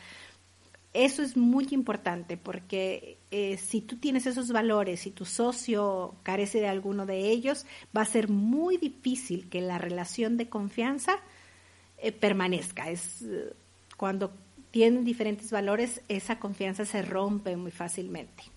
Eso 0.93 1.23
es 1.23 1.37
muy 1.37 1.69
importante 1.73 2.37
porque 2.37 3.19
eh, 3.31 3.59
si 3.59 3.83
tú 3.83 3.99
tienes 3.99 4.27
esos 4.27 4.51
valores 4.51 5.07
y 5.07 5.11
tu 5.11 5.27
socio 5.27 6.17
carece 6.23 6.59
de 6.59 6.69
alguno 6.69 7.05
de 7.07 7.29
ellos, 7.29 7.67
va 7.97 8.01
a 8.01 8.07
ser 8.07 8.31
muy 8.31 8.79
difícil 8.79 9.49
que 9.49 9.61
la 9.61 9.79
relación 9.79 10.37
de 10.37 10.49
confianza 10.49 11.21
eh, 11.99 12.13
permanezca. 12.13 12.91
Es 12.91 13.23
eh, 13.23 13.53
cuando 13.97 14.33
tienen 14.71 15.05
diferentes 15.05 15.51
valores, 15.51 16.01
esa 16.09 16.39
confianza 16.39 16.85
se 16.85 17.03
rompe 17.03 17.57
muy 17.57 17.71
fácilmente. 17.71 18.56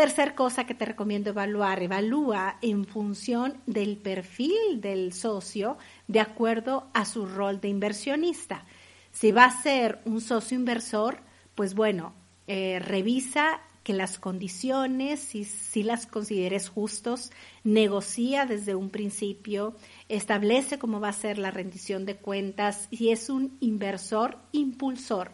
Tercer 0.00 0.34
cosa 0.34 0.64
que 0.64 0.72
te 0.72 0.86
recomiendo 0.86 1.28
evaluar, 1.28 1.82
evalúa 1.82 2.56
en 2.62 2.86
función 2.86 3.58
del 3.66 3.98
perfil 3.98 4.80
del 4.80 5.12
socio 5.12 5.76
de 6.08 6.20
acuerdo 6.20 6.88
a 6.94 7.04
su 7.04 7.26
rol 7.26 7.60
de 7.60 7.68
inversionista. 7.68 8.64
Si 9.12 9.30
va 9.30 9.44
a 9.44 9.62
ser 9.62 10.00
un 10.06 10.22
socio 10.22 10.56
inversor, 10.56 11.18
pues 11.54 11.74
bueno, 11.74 12.14
eh, 12.46 12.78
revisa 12.78 13.60
que 13.84 13.92
las 13.92 14.18
condiciones, 14.18 15.20
si, 15.20 15.44
si 15.44 15.82
las 15.82 16.06
consideres 16.06 16.70
justos, 16.70 17.30
negocia 17.62 18.46
desde 18.46 18.74
un 18.74 18.88
principio, 18.88 19.76
establece 20.08 20.78
cómo 20.78 21.00
va 21.00 21.10
a 21.10 21.12
ser 21.12 21.36
la 21.36 21.50
rendición 21.50 22.06
de 22.06 22.16
cuentas 22.16 22.88
y 22.90 23.10
es 23.10 23.28
un 23.28 23.54
inversor 23.60 24.38
impulsor. 24.52 25.32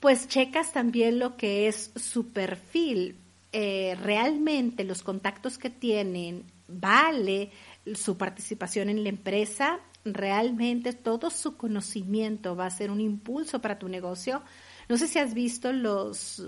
Pues 0.00 0.28
checas 0.28 0.72
también 0.72 1.18
lo 1.18 1.36
que 1.36 1.68
es 1.68 1.90
su 1.94 2.28
perfil. 2.28 3.19
Eh, 3.52 3.96
realmente 4.02 4.84
los 4.84 5.02
contactos 5.02 5.58
que 5.58 5.70
tienen, 5.70 6.44
vale 6.68 7.50
su 7.94 8.16
participación 8.16 8.88
en 8.88 9.02
la 9.02 9.08
empresa, 9.08 9.80
realmente 10.04 10.92
todo 10.92 11.30
su 11.30 11.56
conocimiento 11.56 12.54
va 12.54 12.66
a 12.66 12.70
ser 12.70 12.90
un 12.90 13.00
impulso 13.00 13.60
para 13.60 13.78
tu 13.78 13.88
negocio. 13.88 14.42
No 14.88 14.96
sé 14.96 15.08
si 15.08 15.18
has 15.18 15.34
visto 15.34 15.72
los 15.72 16.42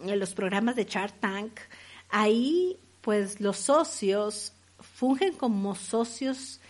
en 0.00 0.18
los 0.18 0.34
programas 0.34 0.76
de 0.76 0.86
Chart 0.86 1.14
Tank, 1.20 1.58
ahí 2.08 2.76
pues 3.00 3.40
los 3.40 3.56
socios 3.56 4.52
fungen 4.80 5.32
como 5.32 5.74
socios 5.74 6.60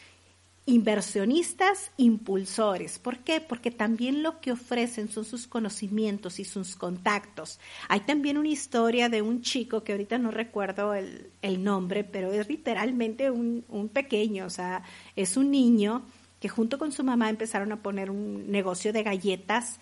inversionistas 0.69 1.93
impulsores. 1.97 2.99
¿Por 2.99 3.21
qué? 3.21 3.41
Porque 3.41 3.71
también 3.71 4.23
lo 4.23 4.39
que 4.41 4.53
ofrecen 4.53 5.09
son 5.09 5.25
sus 5.25 5.47
conocimientos 5.47 6.39
y 6.39 6.45
sus 6.45 6.77
contactos. 6.77 7.59
Hay 7.89 8.01
también 8.01 8.37
una 8.37 8.49
historia 8.49 9.09
de 9.09 9.23
un 9.23 9.41
chico 9.41 9.83
que 9.83 9.93
ahorita 9.93 10.19
no 10.19 10.31
recuerdo 10.31 10.93
el, 10.93 11.65
nombre, 11.65 12.05
pero 12.05 12.31
es 12.33 12.47
literalmente 12.51 13.31
un, 13.31 13.65
un 13.71 13.89
pequeño, 13.89 14.45
o 14.45 14.51
sea, 14.51 14.83
es 15.17 15.39
un 15.39 15.51
niño 15.51 16.03
que 16.39 16.51
junto 16.51 16.79
con 16.79 16.93
su 16.93 17.03
mamá 17.03 17.31
empezaron 17.31 17.73
a 17.73 17.83
poner 17.83 18.11
un 18.11 18.51
negocio 18.51 18.93
de 18.93 19.03
galletas 19.03 19.81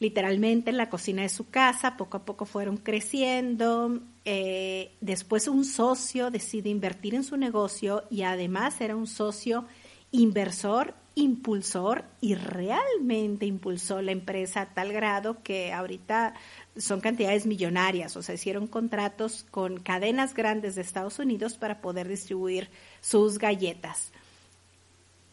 literalmente 0.00 0.70
en 0.70 0.76
la 0.76 0.88
cocina 0.88 1.22
de 1.22 1.28
su 1.28 1.50
casa, 1.50 1.96
poco 1.96 2.18
a 2.18 2.24
poco 2.24 2.46
fueron 2.46 2.78
creciendo, 2.78 4.00
eh, 4.24 4.92
después 5.00 5.46
un 5.46 5.64
socio 5.64 6.30
decide 6.30 6.70
invertir 6.70 7.14
en 7.14 7.22
su 7.22 7.36
negocio 7.36 8.04
y 8.10 8.22
además 8.22 8.80
era 8.80 8.96
un 8.96 9.06
socio 9.06 9.66
inversor, 10.12 10.94
impulsor 11.14 12.04
y 12.20 12.34
realmente 12.34 13.46
impulsó 13.46 14.02
la 14.02 14.12
empresa 14.12 14.62
a 14.62 14.74
tal 14.74 14.92
grado 14.92 15.42
que 15.42 15.72
ahorita 15.72 16.34
son 16.76 17.00
cantidades 17.00 17.46
millonarias, 17.46 18.16
o 18.16 18.22
sea, 18.22 18.34
hicieron 18.34 18.66
contratos 18.66 19.44
con 19.50 19.80
cadenas 19.80 20.34
grandes 20.34 20.74
de 20.74 20.82
Estados 20.82 21.18
Unidos 21.18 21.58
para 21.58 21.80
poder 21.80 22.08
distribuir 22.08 22.70
sus 23.00 23.38
galletas 23.38 24.12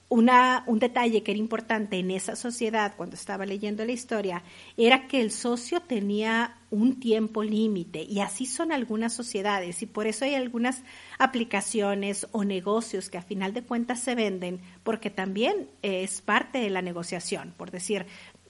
una, 0.10 0.64
un 0.68 0.80
detalle 0.80 1.22
que 1.22 1.32
era 1.32 1.40
importante 1.40 1.98
en 1.98 2.12
esa 2.12 2.36
sociedad 2.36 2.94
cuando 2.96 3.16
estaba 3.16 3.46
leyendo 3.46 3.84
la 3.84 3.92
historia 3.92 4.44
era 4.78 5.08
que 5.08 5.20
el 5.20 5.32
socio 5.32 5.82
tenía 5.82 6.56
un 6.70 7.00
tiempo 7.00 7.44
límite 7.44 8.04
y 8.04 8.22
así 8.22 8.46
son 8.46 8.72
algunas 8.72 9.14
sociedades 9.14 9.82
y 9.82 9.86
por 9.86 10.08
eso 10.08 10.24
hay 10.24 10.36
algunas 10.36 10.84
aplicaciones 11.20 12.28
o 12.32 12.46
negocios 12.46 13.10
que 13.10 13.18
a 13.18 13.22
final 13.22 13.54
de 13.54 13.64
cuentas 13.64 14.00
se 14.00 14.16
venden 14.16 14.62
porque 14.84 15.10
también 15.10 15.68
es 15.82 16.22
parte 16.22 16.60
de 16.60 16.70
la 16.70 16.82
negociación. 16.82 17.54
Por 17.58 17.72
decir, 17.72 18.06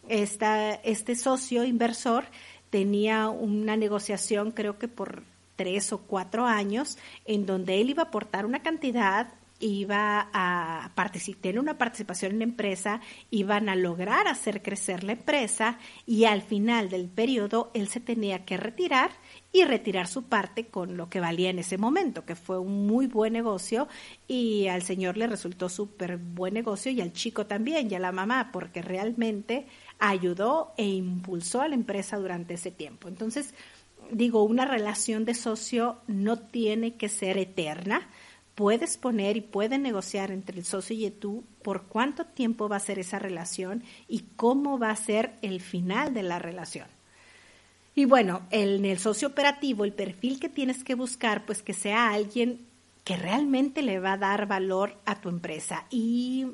esta, 0.10 0.76
este 0.76 1.16
socio 1.16 1.64
inversor 1.64 2.26
tenía 2.70 3.30
una 3.30 3.76
negociación 3.76 4.52
creo 4.52 4.78
que 4.78 4.88
por 4.88 5.24
tres 5.56 5.92
o 5.92 5.98
cuatro 6.00 6.46
años 6.46 7.00
en 7.26 7.48
donde 7.48 7.82
él 7.82 7.90
iba 7.90 8.04
a 8.04 8.08
aportar 8.08 8.46
una 8.46 8.62
cantidad 8.62 9.34
iba 9.60 10.30
a 10.34 10.92
tener 11.42 11.60
una 11.60 11.78
participación 11.78 12.34
en 12.34 12.40
la 12.40 12.44
empresa, 12.44 13.02
iban 13.32 13.70
a 13.70 13.76
lograr 13.76 14.28
hacer 14.28 14.62
crecer 14.62 15.04
la 15.04 15.14
empresa 15.14 15.80
y 16.06 16.26
al 16.26 16.42
final 16.42 16.90
del 16.90 17.08
periodo 17.08 17.72
él 17.74 17.88
se 17.88 18.00
tenía 18.00 18.46
que 18.46 18.58
retirar 18.58 19.12
y 19.52 19.64
retirar 19.64 20.08
su 20.08 20.24
parte 20.24 20.68
con 20.68 20.98
lo 20.98 21.10
que 21.10 21.20
valía 21.20 21.50
en 21.50 21.60
ese 21.60 21.78
momento, 21.78 22.26
que 22.26 22.36
fue 22.36 22.60
un 22.60 22.86
muy 22.86 23.08
buen 23.08 23.34
negocio 23.34 23.88
y 24.28 24.68
al 24.68 24.84
señor 24.84 25.18
le 25.18 25.28
resultó 25.28 25.70
súper 25.70 26.18
buen 26.18 26.54
negocio 26.54 26.92
y 26.92 27.02
al 27.02 27.14
chico 27.14 27.46
también 27.46 27.90
y 27.90 27.96
a 27.96 28.00
la 28.00 28.12
mamá, 28.12 28.52
porque 28.52 28.82
realmente 28.82 29.66
ayudó 30.00 30.74
e 30.78 30.86
impulsó 30.86 31.62
a 31.62 31.68
la 31.68 31.76
empresa 31.76 32.18
durante 32.18 32.56
ese 32.56 32.72
tiempo. 32.72 33.08
Entonces, 33.08 33.54
digo, 34.12 34.44
una 34.44 34.66
relación 34.66 35.26
de 35.26 35.34
socio 35.34 35.98
no 36.08 36.38
tiene 36.38 36.96
que 36.96 37.10
ser 37.10 37.38
eterna, 37.38 38.08
puedes 38.58 38.98
poner 38.98 39.38
y 39.38 39.42
puedes 39.42 39.80
negociar 39.80 40.32
entre 40.32 40.58
el 40.58 40.66
socio 40.66 40.98
y 40.98 41.12
tú 41.12 41.44
por 41.62 41.84
cuánto 41.84 42.26
tiempo 42.26 42.68
va 42.68 42.78
a 42.78 42.80
ser 42.80 42.98
esa 42.98 43.20
relación 43.20 43.84
y 44.08 44.24
cómo 44.36 44.80
va 44.80 44.90
a 44.90 44.96
ser 44.96 45.36
el 45.44 45.62
final 45.62 46.16
de 46.16 46.24
la 46.24 46.40
relación. 46.40 46.88
Y 47.94 48.06
bueno, 48.06 48.42
en 48.50 48.84
el 48.84 48.98
socio 48.98 49.28
operativo, 49.28 49.86
el 49.86 49.94
perfil 49.94 50.40
que 50.40 50.50
tienes 50.50 50.84
que 50.84 50.96
buscar, 50.96 51.46
pues 51.46 51.62
que 51.62 51.74
sea 51.74 52.10
alguien 52.10 52.66
que 53.04 53.16
realmente 53.16 53.84
le 53.84 54.00
va 54.00 54.14
a 54.14 54.18
dar 54.18 54.48
valor 54.48 54.98
a 55.06 55.22
tu 55.22 55.30
empresa. 55.30 55.86
Y 55.92 56.48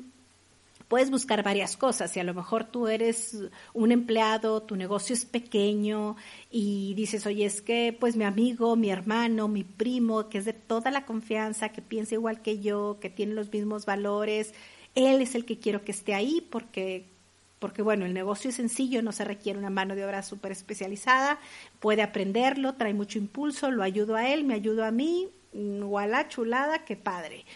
puedes 0.88 1.10
buscar 1.10 1.42
varias 1.42 1.76
cosas. 1.76 2.16
y 2.16 2.20
a 2.20 2.24
lo 2.24 2.34
mejor 2.34 2.64
tú 2.64 2.88
eres 2.88 3.36
un 3.72 3.92
empleado, 3.92 4.62
tu 4.62 4.76
negocio 4.76 5.14
es 5.14 5.24
pequeño 5.24 6.16
y 6.50 6.94
dices, 6.94 7.26
oye, 7.26 7.44
es 7.44 7.62
que 7.62 7.96
pues 7.98 8.16
mi 8.16 8.24
amigo, 8.24 8.76
mi 8.76 8.90
hermano, 8.90 9.48
mi 9.48 9.64
primo, 9.64 10.28
que 10.28 10.38
es 10.38 10.44
de 10.44 10.52
toda 10.52 10.90
la 10.90 11.04
confianza, 11.04 11.70
que 11.70 11.82
piensa 11.82 12.14
igual 12.14 12.42
que 12.42 12.60
yo, 12.60 12.98
que 13.00 13.10
tiene 13.10 13.34
los 13.34 13.52
mismos 13.52 13.86
valores, 13.86 14.54
él 14.94 15.20
es 15.20 15.34
el 15.34 15.44
que 15.44 15.58
quiero 15.58 15.84
que 15.84 15.92
esté 15.92 16.14
ahí 16.14 16.46
porque 16.50 17.12
porque 17.58 17.80
bueno, 17.80 18.04
el 18.04 18.12
negocio 18.12 18.50
es 18.50 18.56
sencillo, 18.56 19.00
no 19.00 19.10
se 19.10 19.24
requiere 19.24 19.58
una 19.58 19.70
mano 19.70 19.94
de 19.94 20.04
obra 20.04 20.22
súper 20.22 20.52
especializada, 20.52 21.38
puede 21.80 22.02
aprenderlo, 22.02 22.74
trae 22.74 22.92
mucho 22.92 23.16
impulso, 23.16 23.70
lo 23.70 23.82
ayudo 23.82 24.16
a 24.16 24.28
él, 24.28 24.44
me 24.44 24.52
ayudo 24.52 24.84
a 24.84 24.90
mí, 24.90 25.30
la 25.54 26.28
chulada, 26.28 26.84
qué 26.84 26.96
padre. 26.96 27.46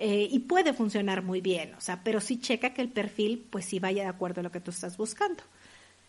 Eh, 0.00 0.28
y 0.30 0.38
puede 0.40 0.72
funcionar 0.72 1.22
muy 1.22 1.40
bien, 1.40 1.74
o 1.74 1.80
sea, 1.80 2.02
pero 2.04 2.20
sí 2.20 2.38
checa 2.38 2.72
que 2.72 2.82
el 2.82 2.88
perfil 2.88 3.44
pues 3.50 3.64
sí 3.64 3.80
vaya 3.80 4.04
de 4.04 4.08
acuerdo 4.08 4.40
a 4.40 4.44
lo 4.44 4.52
que 4.52 4.60
tú 4.60 4.70
estás 4.70 4.96
buscando. 4.96 5.42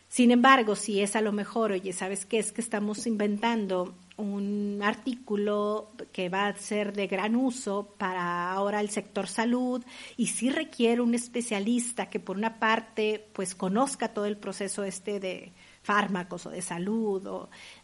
Sin 0.07 0.29
embargo, 0.31 0.75
si 0.75 1.01
es 1.01 1.15
a 1.15 1.21
lo 1.21 1.31
mejor, 1.31 1.71
oye, 1.71 1.91
¿sabes 1.93 2.25
qué? 2.25 2.39
Es 2.39 2.51
que 2.51 2.61
estamos 2.61 3.05
inventando 3.07 3.95
un 4.17 4.79
artículo 4.83 5.91
que 6.11 6.29
va 6.29 6.47
a 6.47 6.55
ser 6.55 6.93
de 6.93 7.07
gran 7.07 7.35
uso 7.35 7.95
para 7.97 8.51
ahora 8.51 8.81
el 8.81 8.89
sector 8.89 9.27
salud 9.27 9.83
y 10.17 10.27
sí 10.27 10.49
requiere 10.49 11.01
un 11.01 11.15
especialista 11.15 12.09
que 12.09 12.19
por 12.19 12.37
una 12.37 12.59
parte 12.59 13.27
pues 13.33 13.55
conozca 13.55 14.09
todo 14.13 14.25
el 14.25 14.37
proceso 14.37 14.83
este 14.83 15.19
de, 15.19 15.53
fármacos 15.89 16.45
o 16.45 16.51
de 16.51 16.61
salud 16.61 17.25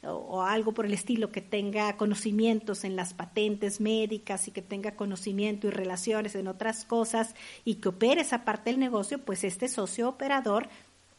o, 0.03 0.41
algo 0.43 0.73
por 0.73 0.85
el 0.85 0.93
estilo, 0.93 1.31
que 1.31 1.41
tenga 1.41 1.97
conocimientos 1.97 2.83
en 2.83 2.95
las 2.95 3.15
patentes 3.15 3.81
médicas 3.81 4.47
y 4.47 4.51
que 4.51 4.61
tenga 4.61 4.95
conocimiento 4.95 5.65
y 5.65 5.71
relaciones 5.71 6.35
en 6.35 6.47
otras 6.47 6.85
cosas 6.85 7.33
y 7.63 7.75
que 7.75 7.89
opere 7.89 8.21
esa 8.21 8.45
parte 8.45 8.69
del 8.69 8.79
negocio, 8.79 9.17
pues 9.25 9.43
este 9.43 9.67
socio 9.67 10.07
operador 10.07 10.69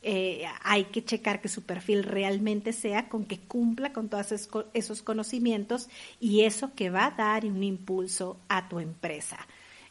eh, 0.03 0.45
hay 0.63 0.85
que 0.85 1.05
checar 1.05 1.41
que 1.41 1.49
su 1.49 1.65
perfil 1.65 2.05
realmente 2.05 2.73
sea 2.73 3.09
con 3.09 3.25
que 3.25 3.41
cumpla 3.41 3.93
con 3.93 4.09
todos 4.09 4.31
esos 4.73 5.03
conocimientos 5.03 5.89
y 6.21 6.43
eso 6.43 6.73
que 6.77 6.89
va 6.91 7.07
a 7.07 7.11
dar 7.11 7.47
un 7.47 7.65
impulso 7.65 8.39
a 8.49 8.69
tu 8.69 8.79
empresa. 8.79 9.39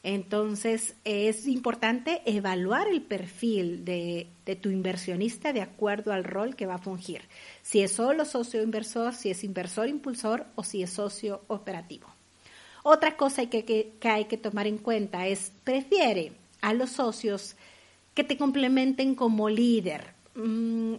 Entonces, 0.07 0.93
es 1.03 1.47
importante 1.47 2.21
evaluar 2.27 2.87
el 2.87 3.01
perfil 3.01 3.83
de, 3.85 4.27
tu 4.61 4.69
inversionista 4.69 5.51
de 5.51 5.63
acuerdo 5.63 6.13
al 6.13 6.23
rol 6.23 6.55
que 6.55 6.67
va 6.67 6.75
a 6.75 6.77
fungir. 6.77 7.23
Si 7.63 7.81
es 7.81 7.93
solo 7.93 8.23
socio 8.23 8.61
inversor, 8.61 9.15
si 9.15 9.31
es 9.31 9.43
inversor 9.43 9.87
impulsor 9.87 10.45
o 10.53 10.63
si 10.63 10.83
es 10.83 10.91
socio 10.91 11.41
operativo. 11.47 12.05
Otra 12.83 13.17
cosa 13.17 13.47
que, 13.47 13.93
hay 14.03 14.25
que 14.25 14.37
tomar 14.37 14.67
en 14.67 14.77
cuenta 14.77 15.25
es, 15.25 15.51
prefiere 15.63 16.33
a 16.61 16.71
los 16.73 16.91
socios 16.91 17.55
que 18.13 18.23
te 18.23 18.37
complementen 18.37 19.15
como 19.15 19.49
líder. 19.49 20.13
Mm, 20.35 20.97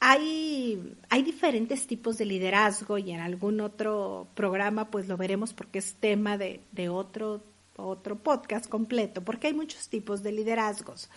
hay, 0.00 0.96
hay, 1.10 1.22
diferentes 1.22 1.86
tipos 1.86 2.18
de 2.18 2.24
liderazgo 2.24 2.98
y 2.98 3.12
en 3.12 3.20
algún 3.20 3.60
otro 3.60 4.26
programa 4.34 4.90
pues 4.90 5.06
lo 5.06 5.16
veremos 5.16 5.54
porque 5.54 5.78
es 5.78 5.94
tema 5.94 6.36
de, 6.36 6.58
de 6.72 6.88
otro 6.88 7.40
otro 7.86 8.16
podcast 8.16 8.68
completo, 8.68 9.22
porque 9.22 9.48
hay 9.48 9.54
muchos 9.54 9.88
tipos 9.88 10.22
de 10.22 10.32
liderazgos 10.32 11.10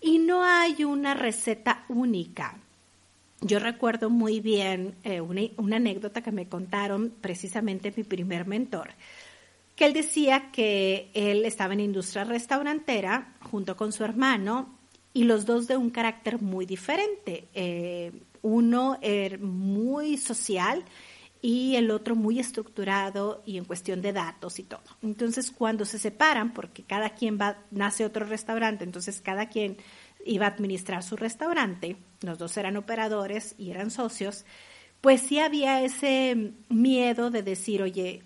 y 0.00 0.18
no 0.18 0.44
hay 0.44 0.84
una 0.84 1.14
receta 1.14 1.84
única. 1.88 2.58
Yo 3.40 3.58
recuerdo 3.58 4.10
muy 4.10 4.40
bien 4.40 4.94
eh, 5.02 5.20
una, 5.20 5.76
anécdota 5.76 6.22
que 6.22 6.32
me 6.32 6.48
contaron 6.48 7.12
precisamente 7.20 7.92
mi 7.96 8.04
primer 8.04 8.46
mentor, 8.46 8.90
que 9.76 9.86
él 9.86 9.92
decía 9.92 10.50
que 10.52 11.10
él 11.14 11.44
estaba 11.44 11.74
en 11.74 11.80
industria 11.80 12.24
restaurantera 12.24 13.34
junto 13.50 13.76
con 13.76 13.92
su 13.92 14.04
hermano 14.04 14.78
y 15.12 15.24
los 15.24 15.46
dos 15.46 15.66
de 15.66 15.76
un 15.76 15.90
carácter 15.90 16.40
muy 16.40 16.66
diferente. 16.66 17.48
Eh, 17.54 18.12
uno 18.42 18.98
era 19.00 19.38
muy 19.38 20.18
social 20.18 20.84
y 21.46 21.76
el 21.76 21.90
otro 21.90 22.16
muy 22.16 22.40
estructurado 22.40 23.42
y 23.44 23.58
en 23.58 23.66
cuestión 23.66 24.00
de 24.00 24.14
datos 24.14 24.58
y 24.58 24.62
todo. 24.62 24.80
Entonces, 25.02 25.50
cuando 25.50 25.84
se 25.84 25.98
separan, 25.98 26.54
porque 26.54 26.84
cada 26.84 27.10
quien 27.10 27.38
va, 27.38 27.58
nace 27.70 28.06
otro 28.06 28.24
restaurante, 28.24 28.82
entonces 28.82 29.20
cada 29.20 29.50
quien 29.50 29.76
iba 30.24 30.46
a 30.46 30.48
administrar 30.48 31.02
su 31.02 31.16
restaurante, 31.16 31.98
los 32.22 32.38
dos 32.38 32.56
eran 32.56 32.78
operadores 32.78 33.56
y 33.58 33.72
eran 33.72 33.90
socios, 33.90 34.46
pues 35.02 35.20
sí 35.20 35.38
había 35.38 35.82
ese 35.82 36.52
miedo 36.70 37.30
de 37.30 37.42
decir, 37.42 37.82
oye, 37.82 38.22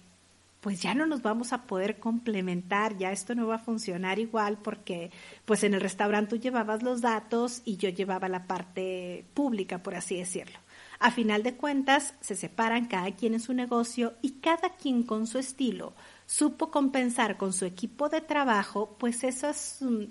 pues 0.61 0.83
ya 0.83 0.95
no 0.95 1.07
nos 1.07 1.23
vamos 1.23 1.53
a 1.53 1.67
poder 1.67 1.99
complementar, 1.99 2.97
ya 2.97 3.13
esto 3.13 3.35
no 3.35 3.47
va 3.47 3.57
a 3.57 3.61
funcionar 3.61 4.19
igual 4.19 4.59
porque 4.59 5.11
pues 5.45 5.63
en 5.63 5.75
el 5.75 5.81
restaurante 5.81 6.31
tú 6.31 6.43
llevabas 6.43 6.83
los 6.83 7.01
datos 7.01 7.63
y 7.65 7.77
yo 7.77 7.89
llevaba 7.91 8.29
la 8.29 8.47
parte 8.47 9.25
pública, 9.35 9.83
por 9.83 9.95
así 9.95 10.17
decirlo. 10.17 10.59
A 11.01 11.13
final 11.13 11.45
de 11.45 11.55
cuentas, 11.55 12.15
se 12.21 12.35
separan 12.35 12.87
cada 12.87 13.13
quien 13.13 13.35
en 13.35 13.41
su 13.41 13.55
negocio 13.55 14.15
y 14.21 14.41
cada 14.41 14.71
quien 14.71 15.05
con 15.05 15.29
su 15.29 15.39
estilo 15.39 15.95
supo 16.27 16.71
compensar 16.71 17.37
con 17.37 17.53
su 17.53 17.65
equipo 17.65 18.09
de 18.09 18.21
trabajo, 18.21 18.97
pues 18.99 19.23
esos, 19.23 19.79
mm, 19.81 20.03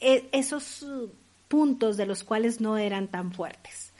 e, 0.00 0.28
esos 0.30 0.84
mm, 0.84 1.06
puntos 1.48 1.96
de 1.96 2.06
los 2.06 2.22
cuales 2.22 2.60
no 2.60 2.78
eran 2.78 3.08
tan 3.08 3.32
fuertes. 3.32 3.93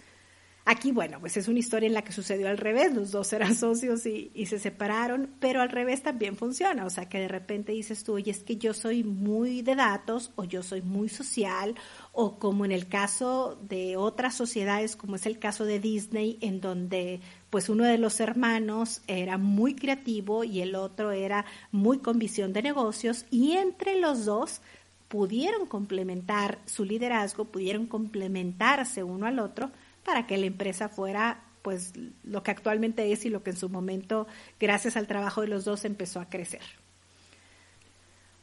Aquí, 0.66 0.92
bueno, 0.92 1.20
pues 1.20 1.37
es 1.37 1.46
una 1.46 1.59
historia 1.59 1.88
en 1.88 1.92
la 1.92 2.05
que 2.05 2.12
sucedió 2.12 2.48
al 2.48 2.57
revés, 2.57 2.94
los 2.94 3.11
dos 3.11 3.31
eran 3.35 3.55
socios 3.55 4.07
y, 4.07 4.31
se 4.46 4.59
separaron, 4.59 5.29
pero 5.38 5.61
al 5.61 5.68
revés 5.68 6.03
también 6.03 6.38
funciona, 6.38 6.87
o 6.87 6.90
sea 6.90 7.07
que 7.07 7.18
de 7.18 7.29
repente 7.29 7.72
dices 7.72 8.03
tú, 8.03 8.14
oye, 8.14 8.31
es 8.31 8.42
que 8.42 8.57
yo 8.57 8.72
soy 8.72 9.05
muy 9.05 9.61
de 9.61 9.74
datos 9.74 10.33
o 10.37 10.44
yo 10.44 10.62
soy 10.62 10.81
muy 10.81 11.11
social, 11.11 11.74
o 12.12 12.38
como 12.38 12.64
en 12.64 12.72
el 12.72 12.88
caso 12.88 13.59
de 13.61 13.98
otras 13.98 14.37
sociedades, 14.37 14.96
como 14.96 15.16
es 15.16 15.27
el 15.27 15.38
caso 15.38 15.66
de 15.66 15.81
Disney, 15.81 16.38
en 16.40 16.62
donde 16.62 17.20
pues 17.50 17.68
uno 17.68 17.85
de 17.85 17.98
los 17.98 18.18
hermanos 18.20 19.03
era 19.07 19.37
muy 19.37 19.74
creativo 19.74 20.44
y 20.44 20.62
el 20.62 20.77
otro 20.77 21.12
era 21.12 21.44
muy 21.72 21.98
con 21.98 22.18
visión 22.18 22.55
de 22.55 22.62
negocios, 22.62 23.27
y 23.31 23.53
entre 23.53 24.00
los 24.00 24.24
dos 24.24 24.62
pudieron 25.09 25.66
complementar 25.66 26.59
su 26.64 26.87
liderazgo, 26.87 27.44
pudieron 27.44 27.87
complementarse 27.87 29.03
uno 29.03 29.27
al 29.27 29.40
otro 29.40 29.70
para 30.05 30.27
que 30.27 30.38
la 30.38 30.47
empresa 30.47 30.88
fuera 30.88 31.43
pues 31.62 31.95
lo 32.25 32.43
que 32.43 32.51
actualmente 32.51 33.11
es 33.11 33.25
y 33.25 33.31
lo 33.31 33.43
que 33.43 33.51
en 33.51 33.57
su 33.57 33.71
momento, 33.71 34.27
gracias 34.61 34.99
al 34.99 35.07
trabajo 35.07 35.40
de 35.40 35.49
los 35.49 35.64
dos, 35.64 35.87
empezó 35.87 36.21
a 36.21 36.29
crecer. 36.29 36.61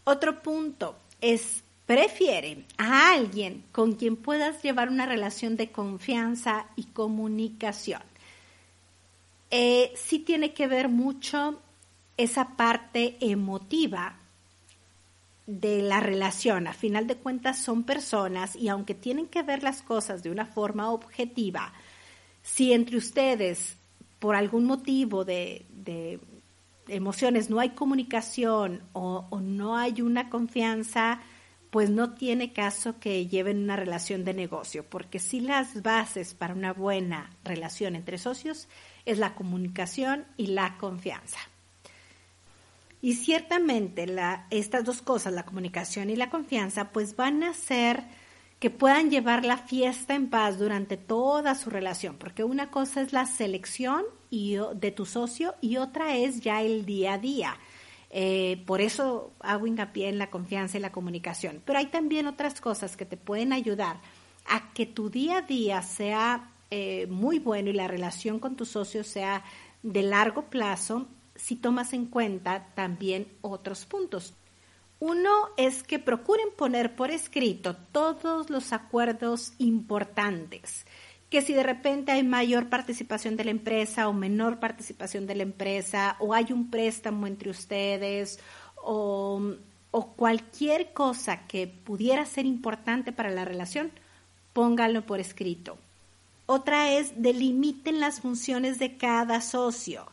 Otro 0.03 0.41
punto 0.41 0.97
es, 1.21 1.63
prefiere 1.85 2.65
a 2.79 3.13
alguien 3.13 3.63
con 3.71 3.93
quien 3.93 4.15
puedas 4.15 4.63
llevar 4.63 4.89
una 4.89 5.05
relación 5.05 5.55
de 5.55 5.71
confianza 5.71 6.65
y 6.75 6.85
comunicación. 6.85 8.01
Eh, 9.51 9.93
sí 9.95 10.17
tiene 10.17 10.53
que 10.53 10.65
ver 10.65 10.89
mucho 10.89 11.61
esa 12.17 12.55
parte 12.57 13.17
emotiva 13.19 14.15
de 15.47 15.81
la 15.81 15.99
relación. 15.99 16.67
A 16.67 16.73
final 16.73 17.07
de 17.07 17.15
cuentas 17.15 17.61
son 17.61 17.83
personas 17.83 18.55
y 18.55 18.69
aunque 18.69 18.95
tienen 18.95 19.27
que 19.27 19.43
ver 19.43 19.63
las 19.63 19.81
cosas 19.81 20.23
de 20.23 20.31
una 20.31 20.45
forma 20.45 20.91
objetiva, 20.91 21.73
si 22.41 22.73
entre 22.73 22.97
ustedes 22.97 23.77
por 24.19 24.35
algún 24.35 24.65
motivo 24.65 25.25
de, 25.25 25.65
emociones 26.87 27.49
no 27.49 27.59
hay 27.59 27.69
comunicación 27.69 28.83
o, 28.93 29.25
o 29.29 29.39
no 29.39 29.77
hay 29.77 30.01
una 30.01 30.29
confianza, 30.29 31.21
pues 31.71 31.89
no 31.89 32.13
tiene 32.13 32.51
caso 32.51 32.99
que 32.99 33.27
lleven 33.27 33.63
una 33.63 33.77
relación 33.77 34.25
de 34.25 34.33
negocio, 34.33 34.85
porque 34.87 35.19
si 35.19 35.39
las 35.39 35.81
bases 35.81 36.33
para 36.33 36.53
una 36.53 36.73
buena 36.73 37.31
relación 37.43 37.95
entre 37.95 38.17
socios 38.17 38.67
es 39.05 39.17
la 39.17 39.35
comunicación 39.35 40.25
y 40.37 40.47
la 40.47 40.77
confianza. 40.77 41.39
Y 43.01 43.15
ciertamente 43.15 44.05
la, 44.05 44.45
estas 44.51 44.83
dos 44.83 45.01
cosas, 45.01 45.33
la 45.33 45.45
comunicación 45.45 46.09
y 46.09 46.15
la 46.15 46.29
confianza, 46.29 46.91
pues 46.91 47.15
van 47.15 47.43
a 47.43 47.49
hacer 47.49 48.03
que 48.59 48.69
puedan 48.69 49.09
llevar 49.09 49.43
la 49.43 49.57
fiesta 49.57 50.13
en 50.13 50.29
paz 50.29 50.59
durante 50.59 50.95
toda 50.95 51.55
su 51.55 51.71
relación, 51.71 52.17
porque 52.17 52.43
una 52.43 52.69
cosa 52.69 53.01
es 53.01 53.11
la 53.11 53.25
selección 53.25 54.03
y, 54.29 54.57
de 54.75 54.91
tu 54.91 55.07
socio 55.07 55.55
y 55.61 55.77
otra 55.77 56.15
es 56.15 56.41
ya 56.41 56.61
el 56.61 56.85
día 56.85 57.13
a 57.13 57.17
día. 57.17 57.57
Eh, 58.11 58.61
por 58.67 58.81
eso 58.81 59.33
hago 59.39 59.65
hincapié 59.65 60.09
en 60.09 60.19
la 60.19 60.29
confianza 60.29 60.77
y 60.77 60.81
la 60.81 60.91
comunicación. 60.91 61.63
Pero 61.65 61.79
hay 61.79 61.87
también 61.87 62.27
otras 62.27 62.61
cosas 62.61 62.95
que 62.95 63.05
te 63.05 63.17
pueden 63.17 63.51
ayudar 63.51 63.99
a 64.45 64.71
que 64.73 64.85
tu 64.85 65.09
día 65.09 65.37
a 65.37 65.41
día 65.41 65.81
sea 65.81 66.51
eh, 66.69 67.07
muy 67.09 67.39
bueno 67.39 67.69
y 67.69 67.73
la 67.73 67.87
relación 67.87 68.37
con 68.37 68.55
tu 68.55 68.65
socio 68.65 69.03
sea 69.03 69.43
de 69.81 70.03
largo 70.03 70.43
plazo 70.51 71.07
si 71.35 71.55
tomas 71.55 71.93
en 71.93 72.05
cuenta 72.05 72.67
también 72.75 73.27
otros 73.41 73.85
puntos. 73.85 74.33
Uno 74.99 75.31
es 75.57 75.81
que 75.81 75.97
procuren 75.97 76.49
poner 76.55 76.95
por 76.95 77.09
escrito 77.09 77.75
todos 77.91 78.51
los 78.51 78.71
acuerdos 78.71 79.53
importantes, 79.57 80.85
que 81.31 81.41
si 81.41 81.53
de 81.53 81.63
repente 81.63 82.11
hay 82.11 82.23
mayor 82.23 82.69
participación 82.69 83.35
de 83.35 83.45
la 83.45 83.51
empresa 83.51 84.07
o 84.07 84.13
menor 84.13 84.59
participación 84.59 85.25
de 85.25 85.33
la 85.33 85.43
empresa, 85.43 86.17
o 86.19 86.35
hay 86.35 86.51
un 86.51 86.69
préstamo 86.69 87.25
entre 87.25 87.49
ustedes, 87.49 88.39
o, 88.83 89.55
cualquier 90.15 90.93
cosa 90.93 91.47
que 91.47 91.67
pudiera 91.67 92.25
ser 92.25 92.45
importante 92.45 93.11
para 93.11 93.31
la 93.31 93.43
relación, 93.43 93.91
pónganlo 94.53 95.05
por 95.05 95.19
escrito. 95.19 95.77
Otra 96.45 96.93
es 96.93 97.21
delimiten 97.21 97.99
las 97.99 98.19
funciones 98.19 98.77
de 98.77 98.97
cada 98.97 99.41
socio. 99.41 100.11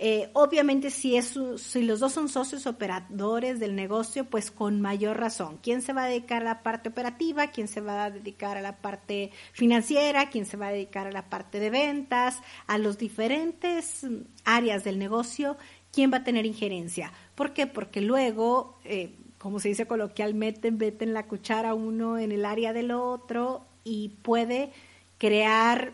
Eh, 0.00 0.30
obviamente, 0.32 0.90
si, 0.90 1.16
es, 1.16 1.36
si 1.56 1.82
los 1.82 1.98
dos 1.98 2.12
son 2.12 2.28
socios 2.28 2.68
operadores 2.68 3.58
del 3.58 3.74
negocio, 3.74 4.24
pues 4.24 4.52
con 4.52 4.80
mayor 4.80 5.18
razón. 5.18 5.58
¿Quién 5.60 5.82
se 5.82 5.92
va 5.92 6.04
a 6.04 6.08
dedicar 6.08 6.42
a 6.42 6.44
la 6.44 6.62
parte 6.62 6.90
operativa? 6.90 7.48
¿Quién 7.48 7.66
se 7.66 7.80
va 7.80 8.04
a 8.04 8.10
dedicar 8.10 8.56
a 8.56 8.60
la 8.60 8.76
parte 8.76 9.32
financiera? 9.52 10.30
¿Quién 10.30 10.46
se 10.46 10.56
va 10.56 10.68
a 10.68 10.72
dedicar 10.72 11.08
a 11.08 11.12
la 11.12 11.28
parte 11.28 11.58
de 11.58 11.70
ventas? 11.70 12.38
A 12.68 12.78
los 12.78 12.96
diferentes 12.96 14.06
áreas 14.44 14.84
del 14.84 15.00
negocio, 15.00 15.56
¿quién 15.92 16.12
va 16.12 16.18
a 16.18 16.24
tener 16.24 16.46
injerencia? 16.46 17.12
¿Por 17.34 17.52
qué? 17.52 17.66
Porque 17.66 18.00
luego, 18.00 18.78
eh, 18.84 19.16
como 19.38 19.58
se 19.58 19.68
dice 19.68 19.86
coloquialmente, 19.86 20.70
meten 20.70 21.12
la 21.12 21.26
cuchara 21.26 21.74
uno 21.74 22.18
en 22.18 22.30
el 22.30 22.44
área 22.44 22.72
del 22.72 22.92
otro 22.92 23.64
y 23.82 24.10
puede 24.22 24.70
crear 25.18 25.92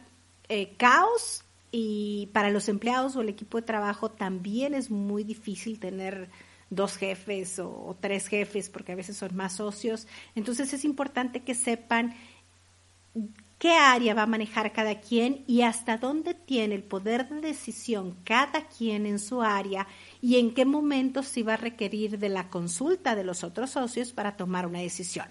eh, 0.50 0.74
caos 0.76 1.43
y 1.76 2.28
para 2.32 2.50
los 2.50 2.68
empleados 2.68 3.16
o 3.16 3.20
el 3.20 3.28
equipo 3.28 3.58
de 3.58 3.66
trabajo 3.66 4.08
también 4.08 4.74
es 4.74 4.92
muy 4.92 5.24
difícil 5.24 5.80
tener 5.80 6.30
dos 6.70 6.96
jefes 6.96 7.58
o, 7.58 7.96
tres 8.00 8.28
jefes 8.28 8.70
porque 8.70 8.92
a 8.92 8.94
veces 8.94 9.16
son 9.16 9.34
más 9.34 9.56
socios. 9.56 10.06
Entonces 10.36 10.72
es 10.72 10.84
importante 10.84 11.42
que 11.42 11.56
sepan 11.56 12.14
qué 13.58 13.72
área 13.72 14.14
va 14.14 14.22
a 14.22 14.26
manejar 14.26 14.72
cada 14.72 15.00
quien 15.00 15.42
y 15.48 15.62
hasta 15.62 15.98
dónde 15.98 16.34
tiene 16.34 16.76
el 16.76 16.84
poder 16.84 17.28
de 17.28 17.40
decisión 17.40 18.16
cada 18.22 18.68
quien 18.68 19.04
en 19.04 19.18
su 19.18 19.42
área 19.42 19.88
y 20.22 20.38
en 20.38 20.54
qué 20.54 20.64
momento 20.64 21.24
se 21.24 21.42
va 21.42 21.54
a 21.54 21.56
requerir 21.56 22.20
de 22.20 22.28
la 22.28 22.50
consulta 22.50 23.16
de 23.16 23.24
los 23.24 23.42
otros 23.42 23.70
socios 23.70 24.12
para 24.12 24.36
tomar 24.36 24.68
una 24.68 24.78
decisión. 24.78 25.26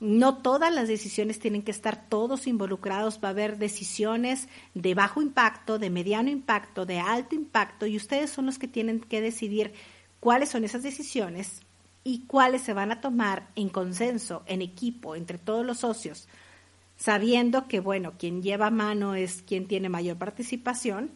No 0.00 0.38
todas 0.38 0.72
las 0.72 0.86
decisiones 0.86 1.40
tienen 1.40 1.62
que 1.62 1.72
estar 1.72 2.08
todos 2.08 2.46
involucrados, 2.46 3.18
va 3.22 3.28
a 3.28 3.30
haber 3.32 3.58
decisiones 3.58 4.48
de 4.74 4.94
bajo 4.94 5.20
impacto, 5.20 5.78
de 5.78 5.90
mediano 5.90 6.30
impacto, 6.30 6.86
de 6.86 7.00
alto 7.00 7.34
impacto 7.34 7.86
y 7.86 7.96
ustedes 7.96 8.30
son 8.30 8.46
los 8.46 8.58
que 8.58 8.68
tienen 8.68 9.00
que 9.00 9.20
decidir 9.20 9.72
cuáles 10.20 10.50
son 10.50 10.64
esas 10.64 10.84
decisiones 10.84 11.62
y 12.04 12.20
cuáles 12.26 12.62
se 12.62 12.74
van 12.74 12.92
a 12.92 13.00
tomar 13.00 13.48
en 13.56 13.68
consenso, 13.68 14.44
en 14.46 14.62
equipo, 14.62 15.16
entre 15.16 15.36
todos 15.36 15.66
los 15.66 15.78
socios, 15.78 16.28
sabiendo 16.96 17.66
que, 17.66 17.80
bueno, 17.80 18.14
quien 18.18 18.40
lleva 18.42 18.70
mano 18.70 19.16
es 19.16 19.42
quien 19.42 19.66
tiene 19.66 19.88
mayor 19.88 20.16
participación 20.16 21.10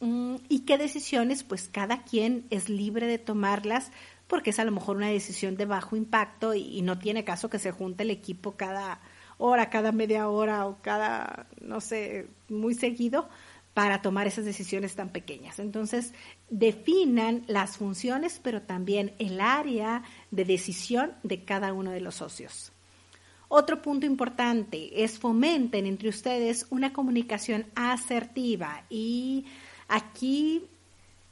y 0.00 0.60
qué 0.60 0.76
decisiones, 0.78 1.42
pues 1.42 1.68
cada 1.68 2.02
quien 2.02 2.46
es 2.50 2.68
libre 2.68 3.06
de 3.06 3.18
tomarlas 3.18 3.90
porque 4.26 4.50
es 4.50 4.58
a 4.58 4.64
lo 4.64 4.72
mejor 4.72 4.96
una 4.96 5.08
decisión 5.08 5.56
de 5.56 5.66
bajo 5.66 5.96
impacto 5.96 6.54
y, 6.54 6.82
no 6.82 6.98
tiene 6.98 7.24
caso 7.24 7.48
que 7.48 7.58
se 7.58 7.70
junte 7.70 8.02
el 8.02 8.10
equipo 8.10 8.56
cada 8.56 9.00
hora, 9.38 9.70
cada 9.70 9.92
media 9.92 10.28
hora 10.28 10.66
o 10.66 10.78
cada, 10.82 11.46
no 11.60 11.80
sé, 11.80 12.28
muy 12.48 12.74
seguido 12.74 13.28
para 13.74 14.00
tomar 14.02 14.26
esas 14.26 14.44
decisiones 14.44 14.94
tan 14.94 15.10
pequeñas. 15.10 15.58
Entonces, 15.58 16.12
definan 16.48 17.44
las 17.46 17.76
funciones, 17.76 18.40
pero 18.42 18.62
también 18.62 19.12
el 19.18 19.40
área 19.40 20.02
de 20.30 20.44
decisión 20.44 21.12
de 21.22 21.44
cada 21.44 21.72
uno 21.72 21.90
de 21.90 22.00
los 22.00 22.16
socios. 22.16 22.72
Otro 23.48 23.80
punto 23.80 24.06
importante 24.06 25.04
es 25.04 25.18
fomenten 25.18 25.86
entre 25.86 26.08
ustedes 26.08 26.66
una 26.70 26.92
comunicación 26.92 27.66
asertiva 27.76 28.82
y 28.90 29.44
aquí 29.88 30.68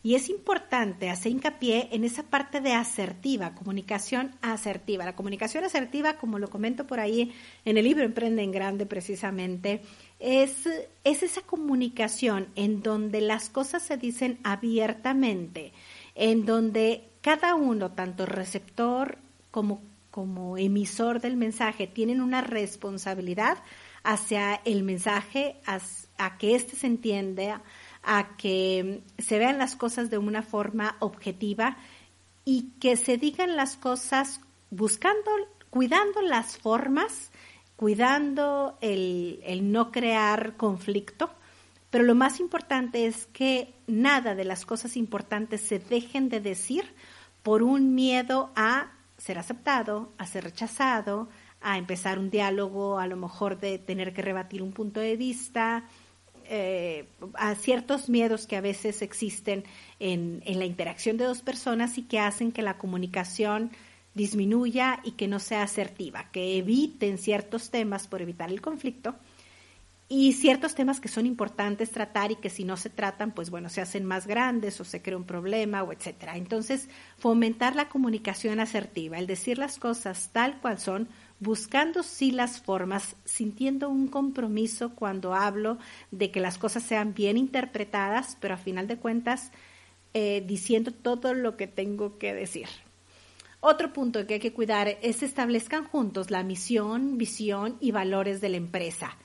y 0.05 0.17
es 0.17 0.29
importante 0.29 1.09
hacer 1.09 1.33
hincapié 1.33 1.89
en 1.93 2.05
esa 2.05 2.25
parte 2.25 2.61
de 2.61 2.75
asertiva, 2.75 3.55
comunicación 3.55 4.33
asertiva. 4.43 5.07
La 5.07 5.17
comunicación 5.17 5.65
asertiva, 5.65 6.19
como 6.19 6.39
lo 6.39 6.51
comento 6.51 6.87
por 6.87 7.01
ahí 7.01 7.33
en 7.65 7.79
el 7.79 7.85
libro 7.85 8.05
Emprende 8.05 8.43
en 8.43 8.53
Grande 8.53 8.85
precisamente, 8.85 9.81
es, 10.21 10.69
es 11.05 11.23
esa 11.23 11.41
comunicación 11.41 12.49
en 12.55 12.83
donde 12.83 13.23
las 13.23 13.49
cosas 13.49 13.83
se 13.83 13.97
dicen 13.97 14.39
abiertamente, 14.45 15.73
en 16.15 16.45
donde 16.45 17.05
cada 17.23 17.55
uno, 17.55 17.93
tanto 17.93 18.27
receptor 18.27 19.17
como, 19.51 19.81
como 20.11 20.59
emisor 20.59 21.23
del 21.23 21.39
mensaje, 21.39 21.87
tienen 21.87 22.21
una 22.21 22.43
responsabilidad 22.43 23.57
hacia 24.03 24.57
el 24.67 24.83
mensaje, 24.83 25.57
a, 25.65 25.81
a 26.19 26.37
que 26.37 26.55
éste 26.55 26.77
se 26.77 26.89
entienda 26.89 27.63
a 28.05 28.37
que 28.37 29.03
se 29.19 29.39
vean 29.39 29.59
las 29.59 29.77
cosas 29.77 30.11
de 30.11 30.19
una 30.19 30.43
forma 30.43 30.97
objetiva 31.01 31.77
y 32.45 32.73
que 32.81 32.97
se 32.97 33.17
digan 33.17 33.57
las 33.57 33.77
cosas 33.77 34.41
buscando, 34.71 35.31
cuidando 35.71 36.21
las 36.23 36.59
formas, 36.59 37.31
cuidando 37.77 38.79
el, 38.81 39.41
el 39.45 39.73
no 39.73 39.91
crear 39.91 40.57
conflicto, 40.57 41.31
pero 41.91 42.05
lo 42.05 42.15
más 42.15 42.41
importante 42.41 43.07
es 43.07 43.27
que 43.27 43.73
nada 43.87 44.35
de 44.35 44.45
las 44.45 44.67
cosas 44.67 44.97
importantes 44.97 45.61
se 45.61 45.79
dejen 45.79 46.29
de 46.29 46.41
decir 46.41 46.85
por 47.43 47.63
un 47.63 47.95
miedo 47.95 48.51
a 48.57 48.91
ser 49.17 49.39
aceptado, 49.39 50.13
a 50.19 50.27
ser 50.27 50.45
rechazado, 50.45 51.29
a 51.61 51.79
empezar 51.79 52.19
un 52.19 52.31
diálogo, 52.31 52.99
a 52.99 53.07
lo 53.07 53.17
mejor 53.17 53.59
de 53.59 53.79
tener 53.79 54.13
que 54.13 54.23
rebatir 54.23 54.61
un 54.61 54.73
punto 54.73 55.01
de 55.01 55.17
vista, 55.17 55.85
eh, 56.49 57.07
a 57.35 57.55
ciertos 57.55 58.09
miedos 58.09 58.47
que 58.47 58.57
a 58.57 58.61
veces 58.61 59.03
existen 59.03 59.65
en, 60.01 60.43
en 60.47 60.59
la 60.59 60.65
interacción 60.65 61.17
de 61.17 61.25
dos 61.25 61.43
personas 61.43 61.99
y 61.99 62.03
que 62.03 62.19
hacen 62.19 62.53
que 62.53 62.63
la 62.63 62.79
comunicación 62.79 63.71
disminuya 64.15 65.01
y 65.05 65.13
que 65.13 65.29
no 65.29 65.41
sea 65.41 65.63
asertiva, 65.63 66.31
que 66.31 66.57
eviten 66.59 67.19
ciertos 67.19 67.71
temas 67.71 68.07
por 68.07 68.23
evitar 68.23 68.51
el 68.51 68.61
conflicto 68.61 69.17
y 70.09 70.35
ciertos 70.35 70.75
temas 70.75 71.01
que 71.01 71.09
son 71.09 71.27
importantes 71.27 71.91
tratar 71.91 72.31
y 72.31 72.37
que 72.37 72.51
si 72.51 72.65
no 72.65 72.77
se 72.77 72.91
tratan, 72.91 73.33
pues 73.33 73.51
bueno, 73.51 73.69
se 73.69 73.81
hacen 73.81 74.05
más 74.05 74.27
grandes 74.27 74.81
o 74.81 74.85
se 74.85 75.01
crea 75.01 75.17
un 75.17 75.25
problema 75.25 75.83
o 75.83 75.93
etcétera. 75.93 76.37
Entonces, 76.37 76.89
fomentar 77.19 77.75
la 77.75 77.89
comunicación 77.89 78.61
asertiva, 78.61 79.19
el 79.19 79.27
decir 79.27 79.59
las 79.59 79.79
cosas 79.79 80.31
tal 80.33 80.61
cual 80.61 80.79
son, 80.79 81.09
buscando 81.45 82.03
sí 82.03 82.33
las 82.33 82.61
formas, 82.61 83.15
sintiendo 83.25 83.89
un 83.89 84.09
compromiso 84.09 84.95
cuando 84.95 85.35
hablo 85.35 85.79
de 86.11 86.33
que 86.33 86.41
las 86.41 86.59
cosas 86.59 86.83
sean 86.83 87.15
bien 87.15 87.37
interpretadas, 87.37 88.37
pero 88.41 88.55
a 88.55 88.57
final 88.57 88.89
de 88.89 88.97
cuentas 88.97 89.53
eh, 90.15 90.43
diciendo 90.47 90.91
todo 90.91 91.35
lo 91.35 91.57
que 91.57 91.69
tengo 91.69 92.19
que 92.19 92.35
decir. 92.35 92.67
Otro 93.61 93.93
punto 93.93 94.27
que 94.27 94.35
hay 94.35 94.41
que 94.41 94.53
cuidar 94.53 94.99
es 95.01 95.23
establezcan 95.23 95.85
juntos 95.85 96.31
la 96.31 96.43
misión, 96.43 97.17
visión 97.19 97.77
y 97.81 97.93
valores 97.93 98.41
de 98.41 98.49
la 98.49 98.57
empresa. 98.57 99.17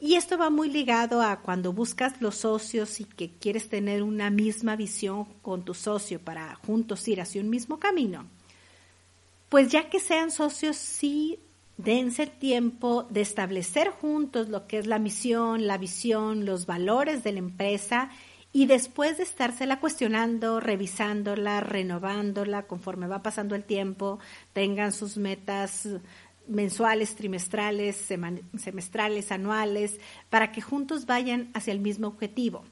Y 0.00 0.14
esto 0.14 0.36
va 0.36 0.50
muy 0.50 0.70
ligado 0.70 1.22
a 1.22 1.40
cuando 1.40 1.72
buscas 1.72 2.20
los 2.20 2.36
socios 2.36 3.00
y 3.00 3.04
que 3.04 3.30
quieres 3.30 3.68
tener 3.68 4.02
una 4.02 4.28
misma 4.28 4.76
visión 4.76 5.24
con 5.40 5.64
tu 5.64 5.72
socio 5.72 6.20
para 6.20 6.54
juntos 6.56 7.06
ir 7.08 7.20
hacia 7.20 7.40
un 7.40 7.48
mismo 7.48 7.78
camino. 7.78 8.26
Pues 9.48 9.70
ya 9.70 9.88
que 9.88 10.00
sean 10.00 10.30
socios, 10.30 10.76
sí 10.76 11.38
dense 11.76 12.24
el 12.24 12.30
tiempo 12.30 13.04
de 13.10 13.20
establecer 13.20 13.90
juntos 13.90 14.48
lo 14.48 14.66
que 14.66 14.78
es 14.78 14.86
la 14.86 14.98
misión, 14.98 15.66
la 15.66 15.78
visión, 15.78 16.46
los 16.46 16.66
valores 16.66 17.24
de 17.24 17.32
la 17.32 17.38
empresa 17.40 18.10
y 18.52 18.66
después 18.66 19.16
de 19.16 19.24
estársela 19.24 19.80
cuestionando, 19.80 20.60
revisándola, 20.60 21.60
renovándola 21.60 22.68
conforme 22.68 23.08
va 23.08 23.22
pasando 23.22 23.56
el 23.56 23.64
tiempo, 23.64 24.20
tengan 24.52 24.92
sus 24.92 25.16
metas 25.16 25.88
mensuales, 26.46 27.16
trimestrales, 27.16 27.96
semestrales, 28.56 29.32
anuales, 29.32 29.98
para 30.30 30.52
que 30.52 30.60
juntos 30.60 31.06
vayan 31.06 31.50
hacia 31.54 31.72
el 31.72 31.80
mismo 31.80 32.06
objetivo. 32.06 32.64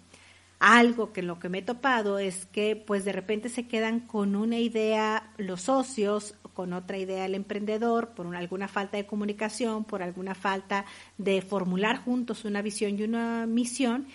Algo 0.65 1.13
que 1.13 1.23
lo 1.23 1.41
que 1.41 1.49
me 1.49 1.59
he 1.59 1.63
topado 1.63 2.21
es 2.21 2.47
que 2.47 2.77
pues 2.77 3.05
de 3.05 3.11
repente 3.11 3.49
se 3.49 3.67
quedan 3.67 3.99
con 3.99 4.37
una 4.37 4.61
idea 4.61 5.33
los 5.37 5.63
socios, 5.63 6.37
con 6.55 6.73
otra 6.73 6.99
idea 6.99 7.27
el 7.27 7.35
emprendedor, 7.35 8.11
por 8.11 8.33
alguna 8.37 8.69
falta 8.69 8.97
de 8.97 9.05
comunicación, 9.05 9.83
por 9.83 10.05
alguna 10.05 10.37
falta 10.37 10.85
de 11.19 11.43
formular 11.43 12.05
juntos 12.05 12.45
una 12.45 12.63
visión 12.63 12.97
y 12.97 13.03
una 13.03 13.45
misión. 13.47 14.07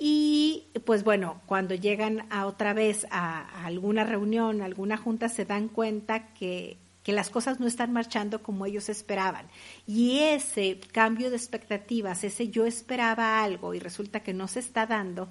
Y 0.00 0.68
pues 0.86 1.04
bueno, 1.04 1.42
cuando 1.44 1.74
llegan 1.74 2.26
a 2.30 2.46
otra 2.46 2.72
vez 2.72 3.06
a 3.10 3.66
alguna 3.66 4.04
reunión, 4.04 4.62
a 4.62 4.64
alguna 4.64 4.96
junta, 4.96 5.28
se 5.28 5.44
dan 5.44 5.68
cuenta 5.68 6.32
que 6.32 6.78
que 7.02 7.12
las 7.12 7.30
cosas 7.30 7.60
no 7.60 7.66
están 7.66 7.92
marchando 7.92 8.42
como 8.42 8.66
ellos 8.66 8.88
esperaban. 8.88 9.46
Y 9.86 10.18
ese 10.18 10.78
cambio 10.92 11.30
de 11.30 11.36
expectativas, 11.36 12.24
ese 12.24 12.48
yo 12.48 12.66
esperaba 12.66 13.42
algo 13.42 13.74
y 13.74 13.78
resulta 13.78 14.20
que 14.20 14.34
no 14.34 14.48
se 14.48 14.60
está 14.60 14.86
dando, 14.86 15.28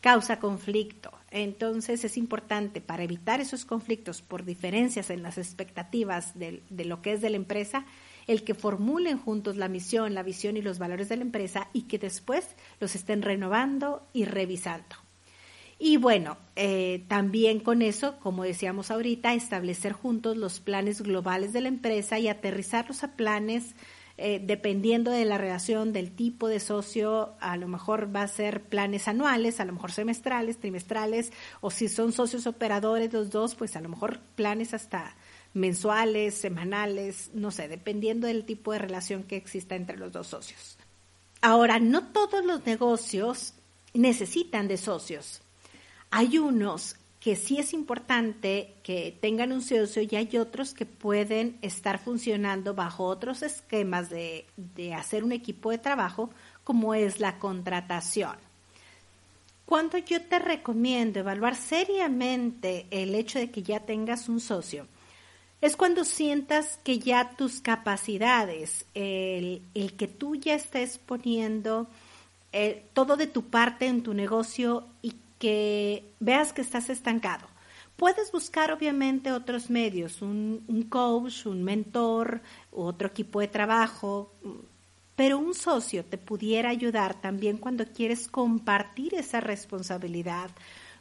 causa 0.00 0.38
conflicto. 0.38 1.12
Entonces 1.30 2.04
es 2.04 2.16
importante 2.16 2.80
para 2.80 3.02
evitar 3.02 3.40
esos 3.40 3.64
conflictos 3.64 4.22
por 4.22 4.44
diferencias 4.44 5.10
en 5.10 5.22
las 5.22 5.38
expectativas 5.38 6.38
de, 6.38 6.62
de, 6.70 6.84
lo 6.84 7.02
que 7.02 7.12
es 7.12 7.20
de 7.20 7.30
la 7.30 7.36
empresa, 7.36 7.84
el 8.26 8.44
que 8.44 8.54
formulen 8.54 9.18
juntos 9.18 9.56
la 9.56 9.68
misión, 9.68 10.14
la 10.14 10.22
visión 10.22 10.56
y 10.56 10.62
los 10.62 10.78
valores 10.78 11.08
de 11.08 11.16
la 11.16 11.22
empresa 11.22 11.68
y 11.72 11.82
que 11.82 11.98
después 11.98 12.46
los 12.80 12.94
estén 12.94 13.22
renovando 13.22 14.06
y 14.12 14.24
revisando. 14.24 14.96
Y 15.78 15.96
bueno, 15.96 16.38
eh, 16.56 17.04
también 17.06 17.60
con 17.60 17.82
eso, 17.82 18.18
como 18.18 18.42
decíamos 18.42 18.90
ahorita, 18.90 19.34
establecer 19.34 19.92
juntos 19.92 20.36
los 20.36 20.58
planes 20.58 21.02
globales 21.02 21.52
de 21.52 21.60
la 21.60 21.68
empresa 21.68 22.18
y 22.18 22.26
aterrizarlos 22.26 23.04
a 23.04 23.12
planes 23.14 23.76
eh, 24.20 24.42
dependiendo 24.44 25.12
de 25.12 25.24
la 25.24 25.38
relación, 25.38 25.92
del 25.92 26.10
tipo 26.10 26.48
de 26.48 26.58
socio, 26.58 27.36
a 27.38 27.56
lo 27.56 27.68
mejor 27.68 28.14
va 28.14 28.22
a 28.22 28.28
ser 28.28 28.64
planes 28.64 29.06
anuales, 29.06 29.60
a 29.60 29.64
lo 29.64 29.72
mejor 29.72 29.92
semestrales, 29.92 30.58
trimestrales, 30.58 31.32
o 31.60 31.70
si 31.70 31.88
son 31.88 32.10
socios 32.10 32.48
operadores 32.48 33.12
los 33.12 33.30
dos, 33.30 33.54
pues 33.54 33.76
a 33.76 33.80
lo 33.80 33.88
mejor 33.88 34.18
planes 34.34 34.74
hasta 34.74 35.14
mensuales, 35.54 36.34
semanales, 36.34 37.30
no 37.32 37.52
sé, 37.52 37.68
dependiendo 37.68 38.26
del 38.26 38.44
tipo 38.44 38.72
de 38.72 38.80
relación 38.80 39.22
que 39.22 39.36
exista 39.36 39.76
entre 39.76 39.96
los 39.96 40.10
dos 40.10 40.26
socios. 40.26 40.78
Ahora, 41.40 41.78
no 41.78 42.08
todos 42.08 42.44
los 42.44 42.66
negocios 42.66 43.54
necesitan 43.94 44.66
de 44.66 44.78
socios. 44.78 45.42
Hay 46.10 46.38
unos 46.38 46.96
que 47.20 47.34
sí 47.34 47.58
es 47.58 47.72
importante 47.72 48.74
que 48.82 49.16
tengan 49.20 49.52
un 49.52 49.62
socio 49.62 50.02
y 50.02 50.14
hay 50.14 50.36
otros 50.36 50.72
que 50.72 50.86
pueden 50.86 51.58
estar 51.62 51.98
funcionando 51.98 52.74
bajo 52.74 53.04
otros 53.04 53.42
esquemas 53.42 54.08
de, 54.08 54.46
de 54.56 54.94
hacer 54.94 55.24
un 55.24 55.32
equipo 55.32 55.70
de 55.70 55.78
trabajo, 55.78 56.30
como 56.62 56.94
es 56.94 57.18
la 57.18 57.38
contratación. 57.38 58.36
Cuando 59.64 59.98
yo 59.98 60.22
te 60.22 60.38
recomiendo 60.38 61.20
evaluar 61.20 61.56
seriamente 61.56 62.86
el 62.90 63.14
hecho 63.14 63.38
de 63.38 63.50
que 63.50 63.62
ya 63.62 63.80
tengas 63.80 64.28
un 64.28 64.40
socio, 64.40 64.86
es 65.60 65.76
cuando 65.76 66.04
sientas 66.04 66.78
que 66.84 66.98
ya 67.00 67.30
tus 67.36 67.60
capacidades, 67.60 68.86
el, 68.94 69.62
el 69.74 69.96
que 69.96 70.06
tú 70.06 70.36
ya 70.36 70.54
estés 70.54 70.98
poniendo 70.98 71.88
eh, 72.52 72.84
todo 72.92 73.16
de 73.16 73.26
tu 73.26 73.50
parte 73.50 73.86
en 73.86 74.02
tu 74.02 74.14
negocio 74.14 74.86
y 75.02 75.16
que 75.38 76.12
veas 76.20 76.52
que 76.52 76.62
estás 76.62 76.90
estancado. 76.90 77.46
Puedes 77.96 78.30
buscar 78.30 78.70
obviamente 78.70 79.32
otros 79.32 79.70
medios, 79.70 80.22
un, 80.22 80.64
un 80.68 80.82
coach, 80.84 81.46
un 81.46 81.64
mentor, 81.64 82.40
otro 82.70 83.08
equipo 83.08 83.40
de 83.40 83.48
trabajo, 83.48 84.32
pero 85.16 85.38
un 85.38 85.52
socio 85.52 86.04
te 86.04 86.16
pudiera 86.16 86.70
ayudar 86.70 87.20
también 87.20 87.56
cuando 87.56 87.84
quieres 87.86 88.28
compartir 88.28 89.14
esa 89.14 89.40
responsabilidad, 89.40 90.50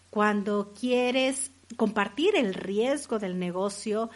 cuando 0.09 0.73
quieres 0.73 1.51
compartir 1.75 2.35
el 2.35 2.55
riesgo 2.55 3.19
del 3.19 3.37
negocio, 3.37 4.09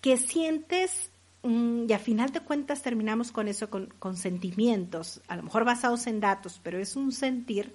que 0.00 0.16
sientes, 0.16 1.10
mm, 1.42 1.90
y 1.90 1.92
a 1.92 1.98
final 1.98 2.30
de 2.30 2.40
cuentas 2.40 2.80
terminamos 2.80 3.32
con 3.32 3.48
eso, 3.48 3.68
con, 3.68 3.88
con 3.98 4.16
sentimientos, 4.16 5.20
a 5.28 5.36
lo 5.36 5.42
mejor 5.42 5.66
basados 5.66 6.06
en 6.06 6.20
datos, 6.20 6.58
pero 6.62 6.78
es 6.78 6.96
un 6.96 7.12
sentir 7.12 7.74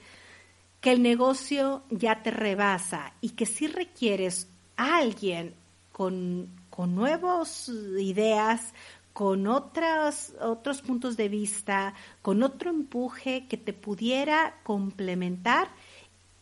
que 0.82 0.92
el 0.92 1.02
negocio 1.02 1.84
ya 1.90 2.22
te 2.24 2.32
rebasa 2.32 3.13
y 3.22 3.32
que 3.32 3.46
si 3.46 3.68
requieres 3.68 4.48
a 4.76 4.98
alguien 4.98 5.54
con, 5.92 6.50
con 6.70 6.96
nuevas 6.96 7.70
ideas, 7.70 8.74
con 9.13 9.48
otros, 9.48 10.34
otros 10.40 10.84
puntos 10.84 11.18
de 11.18 11.28
vista, 11.28 11.96
con 12.22 12.44
otro 12.44 12.70
empuje 12.70 13.48
que 13.48 13.58
te 13.58 13.74
pudiera 13.74 14.60
complementar 14.63 15.70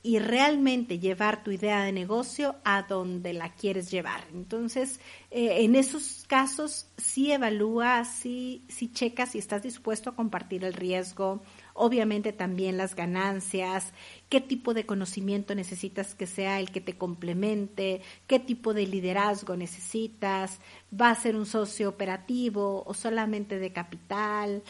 y 0.05 0.19
realmente 0.19 0.99
llevar 0.99 1.43
tu 1.43 1.49
idea 1.49 1.83
de 1.83 1.91
negocio 1.91 2.57
a 2.63 2.83
donde 2.83 3.33
la 3.33 3.53
quieres 3.53 3.89
llevar. 3.89 4.23
Entonces, 4.33 4.99
eh, 5.31 5.63
en 5.63 5.73
esos 5.73 6.25
casos, 6.27 6.85
sí 6.95 7.31
evalúa, 7.31 8.03
sí, 8.03 8.61
sí 8.67 8.91
checa 8.91 9.25
si 9.25 9.39
estás 9.39 9.63
dispuesto 9.63 10.11
a 10.11 10.15
compartir 10.15 10.63
el 10.63 10.73
riesgo, 10.73 11.41
obviamente 11.75 12.31
también 12.31 12.77
las 12.77 12.95
ganancias, 12.95 13.91
qué 14.29 14.41
tipo 14.41 14.73
de 14.73 14.85
conocimiento 14.85 15.53
necesitas 15.53 16.15
que 16.15 16.25
sea 16.25 16.59
el 16.59 16.71
que 16.71 16.81
te 16.81 16.97
complemente, 16.97 18.01
qué 18.27 18.39
tipo 18.39 18.73
de 18.73 18.87
liderazgo 18.87 19.55
necesitas, 19.57 20.59
va 20.99 21.09
a 21.11 21.15
ser 21.15 21.35
un 21.35 21.45
socio 21.45 21.89
operativo 21.89 22.83
o 22.87 22.93
solamente 22.93 23.59
de 23.59 23.73
capital, 23.73 24.63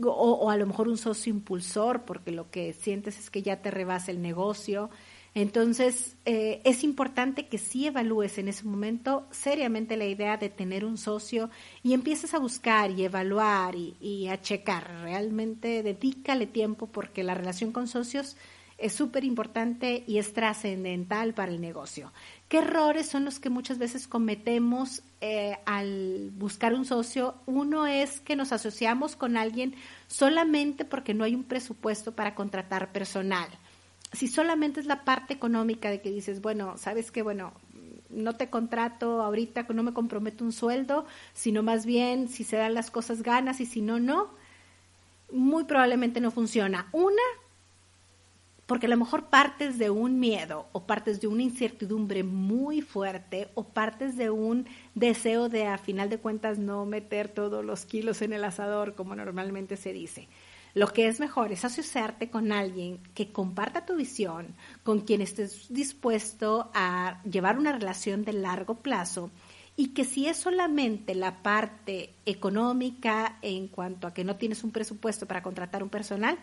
o, 0.00 0.10
o, 0.10 0.50
a 0.50 0.56
lo 0.56 0.66
mejor 0.66 0.88
un 0.88 0.96
socio 0.96 1.32
impulsor, 1.32 2.02
porque 2.02 2.30
lo 2.30 2.48
que 2.50 2.72
sientes 2.72 3.18
es 3.18 3.28
que 3.28 3.42
ya 3.42 3.60
te 3.60 3.72
rebasa 3.72 4.12
el 4.12 4.22
negocio. 4.22 4.90
Entonces, 5.40 6.16
eh, 6.24 6.60
es 6.64 6.82
importante 6.82 7.46
que 7.46 7.58
sí 7.58 7.86
evalúes 7.86 8.38
en 8.38 8.48
ese 8.48 8.64
momento 8.64 9.28
seriamente 9.30 9.96
la 9.96 10.06
idea 10.06 10.36
de 10.36 10.48
tener 10.48 10.84
un 10.84 10.98
socio 10.98 11.48
y 11.84 11.92
empieces 11.92 12.34
a 12.34 12.40
buscar 12.40 12.90
y 12.90 13.04
evaluar 13.04 13.76
y, 13.76 14.26
a 14.26 14.40
checar. 14.40 14.90
Realmente 15.02 15.84
dedícale 15.84 16.48
tiempo 16.48 16.88
porque 16.88 17.22
la 17.22 17.34
relación 17.34 17.70
con 17.70 17.86
socios 17.86 18.36
es 18.78 18.94
súper 18.94 19.22
importante 19.22 20.02
y 20.08 20.18
es 20.18 20.32
trascendental 20.32 21.34
para 21.34 21.52
el 21.52 21.60
negocio. 21.60 22.12
¿Qué 22.48 22.58
errores 22.58 23.06
son 23.06 23.24
los 23.24 23.38
que 23.38 23.48
muchas 23.48 23.78
veces 23.78 24.08
cometemos 24.08 25.04
eh, 25.20 25.56
al 25.66 26.32
buscar 26.36 26.74
un 26.74 26.84
socio? 26.84 27.36
Uno 27.46 27.86
es 27.86 28.18
que 28.18 28.34
nos 28.34 28.50
asociamos 28.50 29.14
con 29.14 29.36
alguien 29.36 29.76
solamente 30.08 30.84
porque 30.84 31.14
no 31.14 31.22
hay 31.22 31.36
un 31.36 31.44
presupuesto 31.44 32.10
para 32.10 32.34
contratar 32.34 32.90
personal 32.90 33.48
si 34.12 34.28
solamente 34.28 34.80
es 34.80 34.86
la 34.86 35.04
parte 35.04 35.34
económica 35.34 35.90
de 35.90 36.00
que 36.00 36.10
dices, 36.10 36.40
bueno, 36.40 36.76
sabes 36.78 37.10
que, 37.10 37.22
bueno, 37.22 37.52
no 38.10 38.36
te 38.36 38.48
contrato 38.48 39.22
ahorita, 39.22 39.66
no 39.70 39.82
me 39.82 39.92
comprometo 39.92 40.44
un 40.44 40.52
sueldo, 40.52 41.06
sino 41.34 41.62
más 41.62 41.84
bien 41.84 42.28
si 42.28 42.44
se 42.44 42.56
dan 42.56 42.74
las 42.74 42.90
cosas 42.90 43.22
ganas 43.22 43.60
y 43.60 43.66
si 43.66 43.82
no, 43.82 44.00
no, 44.00 44.30
muy 45.30 45.64
probablemente 45.64 46.20
no 46.20 46.30
funciona. 46.30 46.88
Una, 46.92 47.22
porque 48.66 48.86
a 48.86 48.90
lo 48.90 48.96
mejor 48.96 49.26
partes 49.26 49.78
de 49.78 49.90
un 49.90 50.20
miedo 50.20 50.66
o 50.72 50.84
partes 50.86 51.20
de 51.20 51.26
una 51.26 51.42
incertidumbre 51.42 52.22
muy 52.22 52.82
fuerte 52.82 53.48
o 53.54 53.64
partes 53.64 54.16
de 54.16 54.30
un 54.30 54.66
deseo 54.94 55.48
de 55.48 55.66
a 55.66 55.78
final 55.78 56.10
de 56.10 56.18
cuentas 56.18 56.58
no 56.58 56.84
meter 56.84 57.28
todos 57.28 57.64
los 57.64 57.84
kilos 57.84 58.20
en 58.22 58.32
el 58.32 58.44
asador 58.44 58.94
como 58.94 59.14
normalmente 59.14 59.76
se 59.76 59.92
dice. 59.92 60.28
Lo 60.78 60.92
que 60.92 61.08
es 61.08 61.18
mejor 61.18 61.50
es 61.50 61.64
asociarte 61.64 62.30
con 62.30 62.52
alguien 62.52 63.00
que 63.12 63.32
comparta 63.32 63.84
tu 63.84 63.96
visión, 63.96 64.54
con 64.84 65.00
quien 65.00 65.20
estés 65.20 65.66
dispuesto 65.70 66.70
a 66.72 67.20
llevar 67.24 67.58
una 67.58 67.72
relación 67.72 68.24
de 68.24 68.32
largo 68.34 68.74
plazo 68.74 69.32
y 69.74 69.88
que 69.88 70.04
si 70.04 70.28
es 70.28 70.36
solamente 70.36 71.16
la 71.16 71.42
parte 71.42 72.14
económica 72.26 73.40
en 73.42 73.66
cuanto 73.66 74.06
a 74.06 74.14
que 74.14 74.22
no 74.22 74.36
tienes 74.36 74.62
un 74.62 74.70
presupuesto 74.70 75.26
para 75.26 75.42
contratar 75.42 75.82
un 75.82 75.88
personal, 75.88 76.38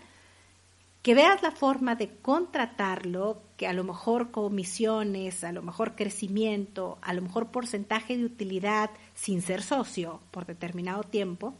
que 1.01 1.15
veas 1.15 1.41
la 1.41 1.51
forma 1.51 1.95
de 1.95 2.09
contratarlo, 2.17 3.41
que 3.55 3.67
a 3.67 3.73
lo 3.73 3.85
mejor 3.85 4.31
comisiones, 4.31 5.45
a 5.45 5.53
lo 5.53 5.61
mejor 5.61 5.95
crecimiento, 5.95 6.97
a 7.01 7.13
lo 7.13 7.21
mejor 7.21 7.51
porcentaje 7.51 8.17
de 8.17 8.25
utilidad 8.25 8.89
sin 9.13 9.41
ser 9.41 9.61
socio 9.61 10.19
por 10.31 10.45
determinado 10.45 11.03
tiempo, 11.03 11.53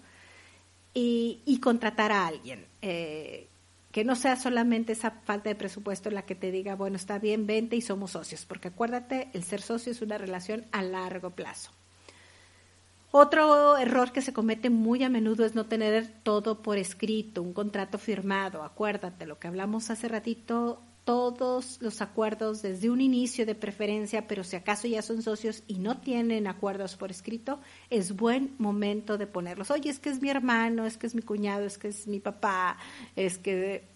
y, 0.96 1.60
contratar 1.62 2.12
a 2.12 2.26
alguien. 2.26 2.66
Eh, 2.82 3.48
que 3.92 4.04
no 4.04 4.16
sea 4.16 4.36
solamente 4.36 4.94
esa 4.94 5.12
falta 5.12 5.50
de 5.50 5.56
presupuesto 5.56 6.10
la 6.10 6.24
que 6.24 6.36
te 6.36 6.52
diga, 6.52 6.76
bueno, 6.76 6.98
está 6.98 7.20
bien, 7.20 7.48
vente 7.48 7.78
y 7.78 7.82
somos 7.82 8.12
socios, 8.12 8.46
porque 8.46 8.68
acuérdate, 8.68 9.30
el 9.34 9.44
ser 9.44 9.62
socio 9.62 9.92
es 9.92 10.02
una 10.02 10.18
relación 10.18 10.66
a 10.74 10.82
largo 10.82 11.30
plazo. 11.30 11.72
Otro 13.12 13.78
error 13.78 14.12
que 14.12 14.22
se 14.22 14.34
comete 14.34 14.70
muy 14.70 15.02
a 15.06 15.10
menudo 15.10 15.46
es 15.46 15.56
no 15.56 15.68
tener 15.68 16.12
todo 16.24 16.62
por 16.62 16.78
escrito, 16.78 17.42
un 17.42 17.54
contrato 17.54 17.98
firmado. 17.98 18.64
Acuérdate, 18.64 19.26
lo 19.26 19.40
que 19.40 19.48
hablamos 19.48 19.90
hace 19.90 20.10
ratito 20.10 20.82
todos 21.06 21.78
los 21.82 22.02
acuerdos 22.02 22.64
desde 22.64 22.90
un 22.90 23.00
inicio 23.00 23.46
de 23.46 23.54
preferencia, 23.54 24.28
pero 24.28 24.44
si 24.44 24.56
acaso 24.56 24.88
ya 24.88 25.04
son 25.04 25.22
socios 25.22 25.64
y 25.68 25.76
no 25.76 26.00
tienen 26.00 26.48
acuerdos 26.48 26.96
por 26.96 27.12
escrito, 27.12 27.62
es 27.92 28.16
buen 28.16 28.56
momento 28.58 29.20
de 29.20 29.28
ponerlos. 29.28 29.70
Oye, 29.70 29.92
es 29.92 30.00
que 30.00 30.10
es 30.10 30.20
mi 30.20 30.30
hermano, 30.30 30.86
es 30.86 30.98
que 30.98 31.06
es 31.06 31.14
mi 31.14 31.22
cuñado, 31.22 31.64
es 31.64 31.78
que 31.78 31.90
es 31.90 32.08
mi 32.08 32.20
papá, 32.20 32.78
es 33.16 33.38
que 33.38 33.88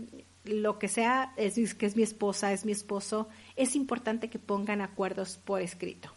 lo 0.45 0.77
que 0.77 0.87
sea, 0.87 1.33
es 1.35 1.73
que 1.73 1.87
es 1.87 1.95
mi 1.95 2.03
esposa, 2.03 2.53
es 2.53 2.63
mi 2.63 2.71
esposo, 2.71 3.27
es 3.55 3.75
importante 3.75 4.29
que 4.29 4.37
pongan 4.37 4.81
acuerdos 4.81 5.37
por 5.37 5.61
escrito. 5.61 6.13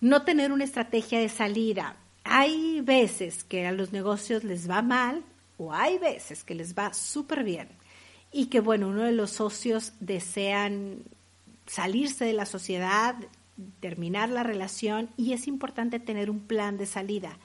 No 0.00 0.22
tener 0.22 0.52
una 0.52 0.64
estrategia 0.64 1.20
de 1.20 1.30
salida. 1.30 1.96
Hay 2.24 2.82
veces 2.82 3.44
que 3.44 3.66
a 3.66 3.72
los 3.72 3.92
negocios 3.92 4.44
les 4.44 4.68
va 4.68 4.82
mal 4.82 5.24
o 5.56 5.72
hay 5.72 5.96
veces 5.96 6.44
que 6.44 6.54
les 6.54 6.74
va 6.74 6.92
súper 6.92 7.44
bien 7.44 7.79
y 8.32 8.46
que, 8.46 8.60
bueno, 8.60 8.88
uno 8.88 9.02
de 9.02 9.12
los 9.12 9.30
socios 9.30 9.92
desean 10.00 11.02
salirse 11.66 12.24
de 12.24 12.32
la 12.32 12.46
sociedad, 12.46 13.16
terminar 13.80 14.28
la 14.28 14.42
relación 14.42 15.10
y 15.16 15.32
es 15.32 15.46
importante 15.46 16.00
tener 16.00 16.30
un 16.30 16.40
plan 16.40 16.78
de 16.78 16.86
salida. 16.86 17.38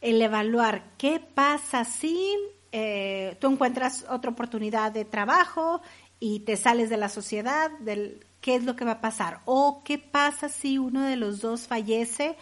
El 0.00 0.20
evaluar 0.20 0.84
qué 0.98 1.20
pasa 1.20 1.84
si 1.84 2.36
eh, 2.72 3.36
tú 3.40 3.50
encuentras 3.50 4.04
otra 4.10 4.30
oportunidad 4.30 4.92
de 4.92 5.04
trabajo 5.04 5.80
y 6.20 6.40
te 6.40 6.56
sales 6.56 6.90
de 6.90 6.96
la 6.96 7.08
sociedad, 7.08 7.70
del, 7.78 8.24
qué 8.40 8.56
es 8.56 8.64
lo 8.64 8.76
que 8.76 8.84
va 8.84 8.92
a 8.92 9.00
pasar. 9.00 9.40
O 9.46 9.82
qué 9.84 9.98
pasa 9.98 10.48
si 10.48 10.78
uno 10.78 11.02
de 11.04 11.16
los 11.16 11.40
dos 11.40 11.66
fallece, 11.66 12.36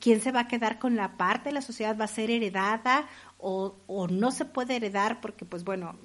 quién 0.00 0.20
se 0.20 0.32
va 0.32 0.40
a 0.40 0.48
quedar 0.48 0.78
con 0.78 0.96
la 0.96 1.16
parte 1.16 1.50
de 1.50 1.54
la 1.54 1.62
sociedad, 1.62 1.98
va 1.98 2.04
a 2.04 2.08
ser 2.08 2.30
heredada 2.30 3.06
o, 3.38 3.74
o 3.86 4.08
no 4.08 4.30
se 4.30 4.44
puede 4.44 4.76
heredar 4.76 5.20
porque, 5.20 5.44
pues 5.44 5.64
bueno, 5.64 5.96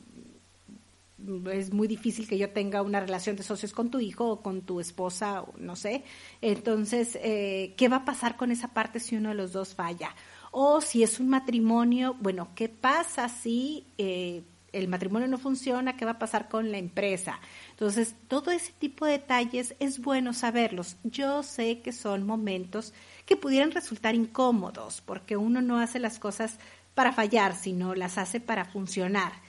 es 1.52 1.74
muy 1.74 1.88
difícil 1.88 2.28
que 2.28 2.38
yo 2.38 2.52
tenga 2.52 2.82
una 2.82 3.00
relación 3.00 3.36
de 3.36 3.44
socios 3.44 3.74
con 3.74 3.90
tu 3.90 4.00
hijo 4.00 4.28
o 4.30 4.42
con 4.42 4.62
tu 4.62 4.80
esposa, 4.80 5.44
no 5.58 5.76
sé. 5.76 6.04
Entonces, 6.42 7.18
eh, 7.22 7.74
¿qué 7.76 7.90
va 7.90 7.98
a 7.98 8.06
pasar 8.06 8.38
con 8.38 8.52
esa 8.52 8.70
parte 8.70 9.00
si 9.00 9.16
uno 9.16 9.30
de 9.30 9.36
los 9.36 9.52
dos 9.52 9.74
falla? 9.74 10.16
O 10.52 10.80
si 10.80 11.04
es 11.04 11.20
un 11.20 11.30
matrimonio, 11.30 12.16
bueno, 12.20 12.50
¿qué 12.56 12.70
pasa 12.70 13.30
si 13.30 13.88
eh, 13.98 14.44
el 14.72 14.88
matrimonio 14.88 15.28
no 15.28 15.40
funciona? 15.40 15.98
¿Qué 15.98 16.06
va 16.06 16.12
a 16.12 16.20
pasar 16.20 16.50
con 16.50 16.72
la 16.72 16.78
empresa? 16.78 17.40
Entonces, 17.72 18.16
todo 18.28 18.52
ese 18.52 18.74
tipo 18.74 19.06
de 19.06 19.14
detalles 19.14 19.76
es 19.80 20.00
bueno 20.00 20.34
saberlos. 20.34 20.98
Yo 21.04 21.42
sé 21.42 21.82
que 21.82 21.94
son 21.94 22.28
momentos 22.28 22.94
que 23.26 23.36
pudieran 23.36 23.72
resultar 23.72 24.14
incómodos, 24.14 25.02
porque 25.02 25.36
uno 25.36 25.62
no 25.64 25.80
hace 25.80 26.00
las 26.00 26.20
cosas 26.20 26.60
para 26.94 27.12
fallar, 27.12 27.56
sino 27.56 27.96
las 27.96 28.20
hace 28.20 28.40
para 28.40 28.66
funcionar 28.66 29.47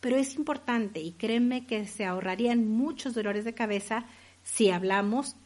pero 0.00 0.16
es 0.16 0.34
importante 0.34 1.00
y 1.00 1.12
créeme 1.12 1.66
que 1.66 1.86
se 1.86 2.04
ahorrarían 2.04 2.66
muchos 2.66 3.14
dolores 3.14 3.44
de 3.44 3.54
cabeza 3.54 4.04
si 4.42 4.70
hablamos, 4.70 5.36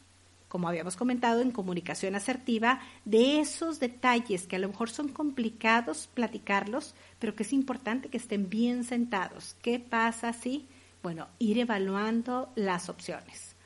como 0.48 0.68
habíamos 0.68 0.96
comentado, 0.96 1.40
en 1.40 1.50
comunicación 1.50 2.14
asertiva, 2.14 2.80
de 3.04 3.40
esos 3.40 3.80
detalles 3.80 4.46
que 4.46 4.56
a 4.56 4.60
lo 4.60 4.68
mejor 4.68 4.88
son 4.88 5.08
complicados 5.08 6.08
platicarlos, 6.14 6.94
pero 7.18 7.34
que 7.34 7.42
es 7.42 7.52
importante 7.52 8.08
que 8.08 8.18
estén 8.18 8.48
bien 8.48 8.84
sentados. 8.84 9.56
¿Qué 9.60 9.80
pasa 9.80 10.32
si? 10.32 10.68
Bueno, 11.02 11.26
ir 11.40 11.58
evaluando 11.58 12.50
las 12.54 12.88
opciones. 12.88 13.56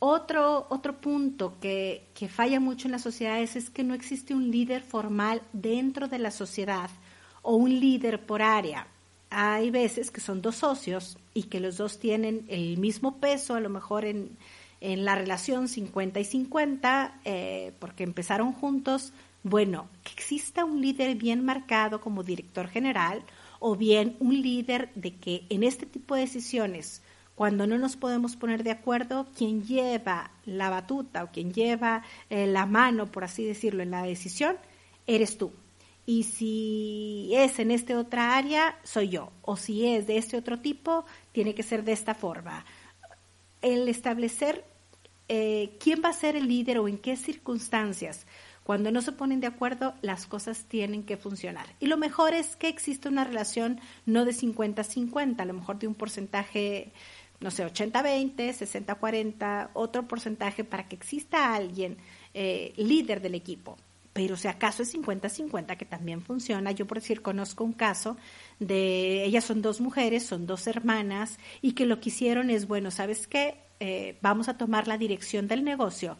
Otro, 0.00 0.66
otro 0.68 1.00
punto 1.00 1.60
que, 1.60 2.08
que 2.12 2.28
falla 2.28 2.58
mucho 2.58 2.88
en 2.88 2.92
las 2.92 3.02
sociedades 3.02 3.54
es 3.54 3.70
que 3.70 3.84
no 3.84 3.94
existe 3.94 4.34
un 4.34 4.50
líder 4.50 4.82
formal 4.82 5.42
dentro 5.52 6.08
de 6.08 6.18
la 6.18 6.32
sociedad 6.32 6.90
o 7.42 7.54
un 7.54 7.78
líder 7.78 8.26
por 8.26 8.42
área 8.42 8.88
hay 9.32 9.70
veces 9.70 10.10
que 10.10 10.20
son 10.20 10.42
dos 10.42 10.56
socios 10.56 11.18
y 11.34 11.44
que 11.44 11.60
los 11.60 11.76
dos 11.76 11.98
tienen 11.98 12.44
el 12.48 12.78
mismo 12.78 13.18
peso, 13.18 13.54
a 13.54 13.60
lo 13.60 13.70
mejor 13.70 14.04
en, 14.04 14.36
la 14.80 15.14
relación 15.14 15.68
50 15.68 16.18
y 16.18 16.24
50, 16.24 17.20
eh, 17.24 17.72
porque 17.78 18.02
empezaron 18.02 18.52
juntos. 18.52 19.12
Bueno, 19.44 19.88
que 20.02 20.12
exista 20.12 20.64
un 20.64 20.80
líder 20.80 21.16
bien 21.16 21.44
marcado 21.44 22.00
como 22.00 22.24
director 22.24 22.68
general 22.68 23.22
o 23.60 23.76
bien 23.76 24.16
un 24.18 24.42
líder 24.42 24.90
de 24.96 25.14
que 25.14 25.46
en 25.50 25.62
este 25.62 25.86
tipo 25.86 26.16
de 26.16 26.22
decisiones, 26.22 27.00
cuando 27.36 27.66
no 27.66 27.78
nos 27.78 27.96
podemos 27.96 28.34
poner 28.36 28.64
de 28.64 28.72
acuerdo, 28.72 29.28
quien 29.36 29.62
lleva 29.64 30.32
la 30.44 30.68
batuta 30.68 31.24
o 31.24 31.30
quien 31.30 31.52
lleva 31.52 32.02
eh, 32.28 32.46
la 32.48 32.66
mano, 32.66 33.06
por 33.06 33.22
así 33.22 33.44
decirlo, 33.44 33.84
en 33.84 33.92
la 33.92 34.02
decisión, 34.02 34.56
eres 35.06 35.38
tú 35.38 35.52
y 36.04 36.24
si 36.24 37.30
es 37.32 37.58
en 37.58 37.70
este 37.70 37.94
otra 37.94 38.36
área, 38.36 38.78
soy 38.82 39.10
yo, 39.10 39.32
o 39.42 39.56
si 39.56 39.86
es 39.86 40.06
de 40.06 40.18
este 40.18 40.36
otro 40.36 40.58
tipo, 40.60 41.04
tiene 41.30 41.54
que 41.54 41.62
ser 41.62 41.84
de 41.84 41.92
esta 41.92 42.14
forma. 42.14 42.64
El 43.60 43.88
establecer 43.88 44.64
eh, 45.28 45.76
quién 45.78 46.02
va 46.04 46.08
a 46.08 46.12
ser 46.12 46.34
el 46.34 46.48
líder 46.48 46.78
o 46.78 46.88
en 46.88 46.98
qué 46.98 47.16
circunstancias. 47.16 48.26
Cuando 48.64 48.90
no 48.90 49.00
se 49.00 49.12
ponen 49.12 49.40
de 49.40 49.46
acuerdo, 49.46 49.94
las 50.02 50.26
cosas 50.26 50.64
tienen 50.64 51.04
que 51.04 51.16
funcionar. 51.16 51.66
Y 51.78 51.86
lo 51.86 51.96
mejor 51.96 52.34
es 52.34 52.56
que 52.56 52.68
existe 52.68 53.08
una 53.08 53.24
relación 53.24 53.80
no 54.04 54.24
de 54.24 54.32
50-50, 54.32 55.40
a 55.40 55.44
lo 55.44 55.54
mejor 55.54 55.78
de 55.78 55.86
un 55.86 55.94
porcentaje, 55.94 56.92
no 57.40 57.50
sé, 57.52 57.64
80-20, 57.64 58.36
60-40, 58.36 59.70
otro 59.74 60.06
porcentaje 60.08 60.64
para 60.64 60.88
que 60.88 60.96
exista 60.96 61.54
alguien 61.54 61.98
eh, 62.34 62.72
líder 62.76 63.20
del 63.20 63.36
equipo 63.36 63.76
pero 64.12 64.36
si 64.36 64.48
acaso 64.48 64.82
es 64.82 64.94
50-50, 64.94 65.76
que 65.76 65.84
también 65.84 66.22
funciona. 66.22 66.70
Yo 66.72 66.86
por 66.86 67.00
decir, 67.00 67.22
conozco 67.22 67.64
un 67.64 67.72
caso 67.72 68.16
de, 68.58 69.24
ellas 69.24 69.44
son 69.44 69.62
dos 69.62 69.80
mujeres, 69.80 70.24
son 70.24 70.46
dos 70.46 70.66
hermanas, 70.66 71.38
y 71.60 71.72
que 71.72 71.86
lo 71.86 72.00
que 72.00 72.10
hicieron 72.10 72.50
es, 72.50 72.66
bueno, 72.66 72.90
¿sabes 72.90 73.26
qué? 73.26 73.56
Eh, 73.80 74.18
vamos 74.22 74.48
a 74.48 74.58
tomar 74.58 74.86
la 74.86 74.98
dirección 74.98 75.48
del 75.48 75.64
negocio 75.64 76.16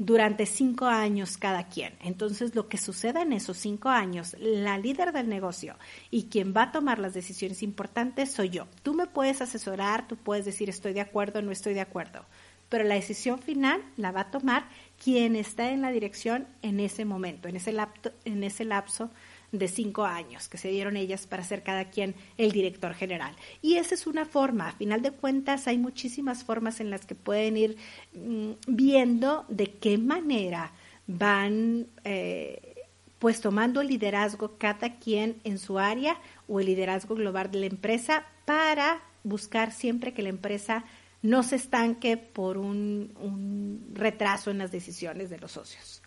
durante 0.00 0.46
cinco 0.46 0.86
años 0.86 1.36
cada 1.36 1.68
quien. 1.68 1.92
Entonces, 2.02 2.54
lo 2.54 2.68
que 2.68 2.78
suceda 2.78 3.20
en 3.20 3.34
esos 3.34 3.58
cinco 3.58 3.90
años, 3.90 4.34
la 4.38 4.78
líder 4.78 5.12
del 5.12 5.28
negocio 5.28 5.76
y 6.10 6.24
quien 6.24 6.54
va 6.56 6.62
a 6.64 6.72
tomar 6.72 6.98
las 6.98 7.12
decisiones 7.12 7.62
importantes 7.62 8.32
soy 8.32 8.48
yo. 8.48 8.66
Tú 8.82 8.94
me 8.94 9.06
puedes 9.06 9.42
asesorar, 9.42 10.08
tú 10.08 10.16
puedes 10.16 10.46
decir 10.46 10.70
estoy 10.70 10.94
de 10.94 11.02
acuerdo, 11.02 11.42
no 11.42 11.52
estoy 11.52 11.74
de 11.74 11.82
acuerdo, 11.82 12.24
pero 12.70 12.84
la 12.84 12.94
decisión 12.94 13.38
final 13.40 13.82
la 13.98 14.12
va 14.12 14.22
a 14.22 14.30
tomar 14.30 14.64
quien 15.02 15.36
está 15.36 15.70
en 15.70 15.82
la 15.82 15.90
dirección 15.90 16.46
en 16.62 16.80
ese 16.80 17.04
momento, 17.04 17.48
en 17.48 17.56
ese, 17.56 17.72
lapso, 17.72 18.12
en 18.24 18.42
ese 18.44 18.64
lapso 18.64 19.10
de 19.52 19.66
cinco 19.66 20.04
años 20.04 20.48
que 20.48 20.56
se 20.56 20.68
dieron 20.68 20.96
ellas 20.96 21.26
para 21.26 21.42
ser 21.42 21.62
cada 21.62 21.86
quien 21.90 22.14
el 22.38 22.52
director 22.52 22.94
general. 22.94 23.34
Y 23.60 23.74
esa 23.74 23.94
es 23.94 24.06
una 24.06 24.24
forma, 24.24 24.68
a 24.68 24.72
final 24.72 25.02
de 25.02 25.10
cuentas 25.10 25.66
hay 25.66 25.76
muchísimas 25.76 26.44
formas 26.44 26.80
en 26.80 26.90
las 26.90 27.04
que 27.04 27.16
pueden 27.16 27.56
ir 27.56 27.76
mm, 28.14 28.52
viendo 28.68 29.44
de 29.48 29.72
qué 29.72 29.98
manera 29.98 30.72
van 31.06 31.88
eh, 32.04 32.86
pues 33.18 33.40
tomando 33.40 33.80
el 33.80 33.88
liderazgo 33.88 34.56
cada 34.56 34.98
quien 34.98 35.40
en 35.42 35.58
su 35.58 35.78
área 35.78 36.18
o 36.46 36.60
el 36.60 36.66
liderazgo 36.66 37.16
global 37.16 37.50
de 37.50 37.60
la 37.60 37.66
empresa 37.66 38.26
para 38.44 39.02
buscar 39.24 39.72
siempre 39.72 40.14
que 40.14 40.22
la 40.22 40.28
empresa 40.28 40.84
no 41.22 41.42
se 41.42 41.56
estanque 41.56 42.16
por 42.16 42.56
un, 42.56 43.90
retraso 43.92 44.50
en 44.50 44.58
las 44.58 44.72
decisiones 44.72 45.30
de 45.30 45.38
los 45.38 45.52
socios. 45.52 46.02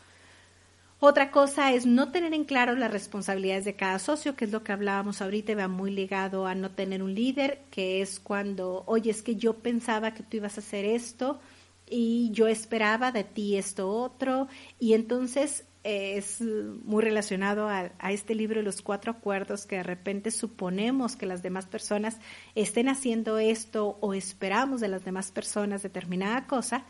Otra 1.00 1.32
cosa 1.32 1.74
es 1.74 1.86
no 1.86 2.12
tener 2.12 2.34
en 2.34 2.46
claro 2.46 2.76
las 2.76 2.92
responsabilidades 2.92 3.66
de 3.66 3.76
cada 3.76 4.00
socio, 4.00 4.36
que 4.36 4.46
es 4.46 4.52
lo 4.52 4.64
que 4.64 4.72
hablábamos 4.72 5.22
ahorita, 5.22 5.54
va 5.54 5.68
muy 5.68 5.92
ligado 5.92 6.48
a 6.48 6.56
no 6.56 6.72
tener 6.72 7.04
un 7.04 7.14
líder, 7.14 7.62
que 7.72 8.02
es 8.02 8.20
cuando, 8.20 8.84
oye, 8.88 9.12
es 9.12 9.22
que 9.22 9.36
yo 9.36 9.58
pensaba 9.58 10.14
que 10.14 10.24
tú 10.24 10.38
ibas 10.38 10.58
a 10.58 10.62
hacer 10.62 10.86
esto 10.86 11.42
y 11.90 12.32
yo 12.32 12.48
esperaba 12.48 13.12
de 13.12 13.26
ti 13.26 13.58
esto 13.58 13.90
otro, 13.90 14.48
y 14.80 14.94
entonces 14.94 15.66
es 15.84 16.42
muy 16.42 17.04
relacionado 17.04 17.68
a, 17.68 17.92
a, 18.00 18.12
este 18.12 18.36
libro 18.36 18.62
Los 18.62 18.82
Cuatro 18.82 19.12
Acuerdos, 19.12 19.66
que 19.66 19.78
de 19.78 19.84
repente 19.84 20.32
suponemos 20.32 21.16
que 21.16 21.26
las 21.26 21.44
demás 21.44 21.66
personas 21.66 22.20
estén 22.56 22.90
haciendo 22.90 23.38
esto 23.38 23.98
o 24.02 24.14
esperamos 24.14 24.82
de 24.82 24.88
las 24.88 25.04
demás 25.04 25.32
personas 25.32 25.84
determinada 25.84 26.48
cosa, 26.48 26.86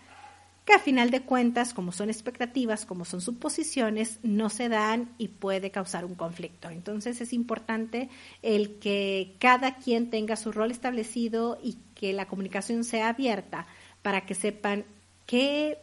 que 0.65 0.73
a 0.73 0.79
final 0.79 1.09
de 1.11 1.21
cuentas, 1.21 1.73
como 1.73 1.91
son 1.91 2.09
expectativas, 2.09 2.85
como 2.85 3.03
son 3.03 3.19
suposiciones, 3.19 4.19
no 4.23 4.49
se 4.49 4.69
dan 4.69 5.13
y 5.17 5.27
puede 5.27 5.71
causar 5.71 6.05
un 6.05 6.15
conflicto. 6.15 6.69
Entonces 6.69 7.19
es 7.19 7.33
importante 7.33 8.09
el 8.41 8.79
que 8.79 9.35
cada 9.39 9.75
quien 9.75 10.09
tenga 10.09 10.37
su 10.37 10.51
rol 10.51 10.71
establecido 10.71 11.59
y 11.61 11.79
que 11.95 12.13
la 12.13 12.27
comunicación 12.27 12.85
sea 12.85 13.09
abierta 13.09 13.67
para 14.01 14.25
que 14.25 14.35
sepan 14.35 14.85
qué, 15.25 15.79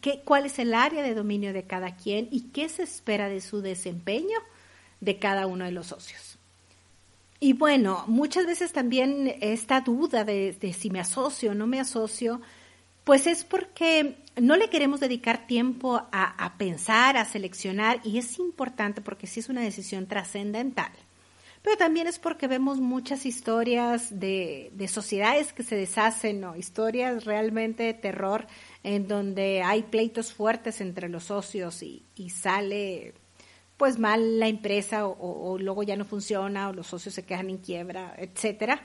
qué, 0.00 0.22
cuál 0.24 0.46
es 0.46 0.58
el 0.58 0.74
área 0.74 1.02
de 1.02 1.14
dominio 1.14 1.52
de 1.52 1.64
cada 1.64 1.96
quien 1.96 2.28
y 2.30 2.48
qué 2.52 2.68
se 2.68 2.82
espera 2.82 3.28
de 3.28 3.40
su 3.40 3.60
desempeño 3.60 4.38
de 5.00 5.18
cada 5.18 5.46
uno 5.46 5.64
de 5.64 5.72
los 5.72 5.88
socios. 5.88 6.38
Y 7.38 7.52
bueno, 7.52 8.04
muchas 8.06 8.46
veces 8.46 8.72
también 8.72 9.36
esta 9.40 9.80
duda 9.80 10.24
de, 10.24 10.52
de 10.52 10.72
si 10.72 10.90
me 10.90 11.00
asocio 11.00 11.50
o 11.50 11.54
no 11.54 11.66
me 11.66 11.80
asocio, 11.80 12.40
pues 13.04 13.26
es 13.28 13.44
porque 13.44 14.16
no 14.34 14.56
le 14.56 14.68
queremos 14.68 14.98
dedicar 15.00 15.46
tiempo 15.46 16.02
a, 16.10 16.54
pensar, 16.58 17.16
a 17.16 17.24
seleccionar, 17.24 18.00
y 18.02 18.18
es 18.18 18.38
importante 18.40 19.00
porque 19.00 19.26
sí 19.28 19.38
es 19.38 19.48
una 19.48 19.62
decisión 19.62 20.06
trascendental. 20.06 20.90
Pero 21.62 21.76
también 21.76 22.06
es 22.06 22.18
porque 22.18 22.48
vemos 22.48 22.80
muchas 22.80 23.24
historias 23.24 24.18
de, 24.18 24.72
sociedades 24.88 25.52
que 25.52 25.62
se 25.62 25.76
deshacen, 25.76 26.40
¿no? 26.40 26.56
historias 26.56 27.24
realmente 27.24 27.84
de 27.84 27.94
terror 27.94 28.46
en 28.86 29.08
donde 29.08 29.62
hay 29.64 29.82
pleitos 29.82 30.32
fuertes 30.32 30.80
entre 30.80 31.08
los 31.08 31.24
socios 31.24 31.82
y, 31.82 32.04
sale 32.30 33.14
pues 33.76 33.98
mal 33.98 34.38
la 34.38 34.46
empresa 34.46 35.08
o, 35.08 35.58
luego 35.58 35.82
ya 35.82 35.96
no 35.96 36.04
funciona 36.04 36.68
o 36.68 36.72
los 36.72 36.86
socios 36.86 37.12
se 37.12 37.24
quedan 37.24 37.50
en 37.50 37.58
quiebra, 37.58 38.14
etcétera. 38.16 38.80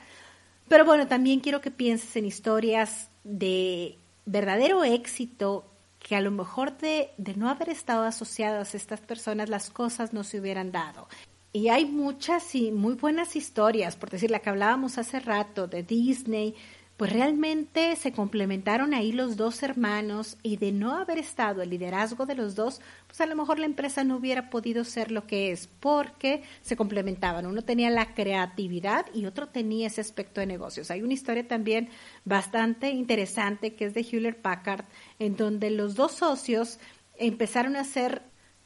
Pero 0.67 0.85
bueno, 0.85 1.07
también 1.07 1.39
quiero 1.39 1.61
que 1.61 1.69
pienses 1.69 2.15
en 2.15 2.25
historias 2.25 3.11
de 3.23 3.95
verdadero 4.25 4.83
éxito 4.83 5.65
que 5.99 6.15
a 6.15 6.21
lo 6.21 6.31
mejor 6.31 6.75
de, 6.79 7.11
de 7.17 7.35
no 7.35 7.47
haber 7.47 7.69
estado 7.69 8.03
asociadas 8.03 8.73
a 8.73 8.77
estas 8.77 9.01
personas 9.01 9.49
las 9.49 9.69
cosas 9.69 10.13
no 10.13 10.23
se 10.23 10.39
hubieran 10.39 10.71
dado. 10.71 11.07
Y 11.53 11.69
hay 11.69 11.85
muchas 11.85 12.55
y 12.55 12.71
muy 12.71 12.95
buenas 12.95 13.35
historias, 13.35 13.97
por 13.97 14.09
decir 14.09 14.31
la 14.31 14.39
que 14.39 14.49
hablábamos 14.49 14.97
hace 14.97 15.19
rato 15.19 15.67
de 15.67 15.83
Disney, 15.83 16.55
pues 17.01 17.13
realmente 17.13 17.95
se 17.95 18.11
complementaron 18.11 18.93
ahí 18.93 19.11
los 19.11 19.35
dos 19.35 19.63
hermanos 19.63 20.37
y 20.43 20.57
de 20.57 20.71
no 20.71 20.95
haber 20.97 21.17
estado 21.17 21.63
el 21.63 21.71
liderazgo 21.71 22.27
de 22.27 22.35
los 22.35 22.53
dos, 22.53 22.79
pues 23.07 23.19
a 23.21 23.25
lo 23.25 23.35
mejor 23.35 23.57
la 23.57 23.65
empresa 23.65 24.03
no 24.03 24.17
hubiera 24.17 24.51
podido 24.51 24.83
ser 24.83 25.09
lo 25.09 25.25
que 25.25 25.51
es 25.51 25.65
porque 25.79 26.43
se 26.61 26.75
complementaban. 26.75 27.47
Uno 27.47 27.63
tenía 27.63 27.89
la 27.89 28.13
creatividad 28.13 29.07
y 29.15 29.25
otro 29.25 29.47
tenía 29.47 29.87
ese 29.87 29.99
aspecto 29.99 30.41
de 30.41 30.45
negocios. 30.45 30.91
Hay 30.91 31.01
una 31.01 31.13
historia 31.13 31.47
también 31.47 31.89
bastante 32.23 32.91
interesante 32.91 33.73
que 33.73 33.85
es 33.85 33.95
de 33.95 34.01
Hewlett 34.01 34.39
Packard, 34.39 34.85
en 35.17 35.35
donde 35.35 35.71
los 35.71 35.95
dos 35.95 36.11
socios 36.11 36.77
empezaron 37.17 37.77
a 37.77 37.81
hacer 37.81 38.21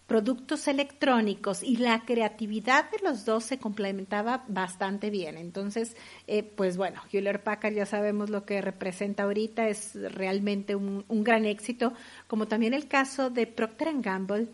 productos 0.07 0.67
electrónicos 0.67 1.63
y 1.63 1.77
la 1.77 2.05
creatividad 2.05 2.89
de 2.91 2.99
los 3.03 3.25
dos 3.25 3.43
se 3.43 3.57
complementaba 3.57 4.45
bastante 4.47 5.09
bien. 5.09 5.37
Entonces, 5.37 5.95
eh, 6.27 6.43
pues 6.43 6.77
bueno, 6.77 7.01
Hewlett 7.11 7.41
Packard 7.41 7.73
ya 7.73 7.85
sabemos 7.85 8.29
lo 8.29 8.45
que 8.45 8.61
representa 8.61 9.23
ahorita, 9.23 9.67
es 9.67 9.95
realmente 10.13 10.75
un, 10.75 11.05
gran 11.07 11.45
éxito, 11.45 11.93
como 12.27 12.47
también 12.47 12.73
el 12.73 12.87
caso 12.87 13.31
de 13.31 13.47
Procter 13.47 13.89
Gamble. 13.95 14.47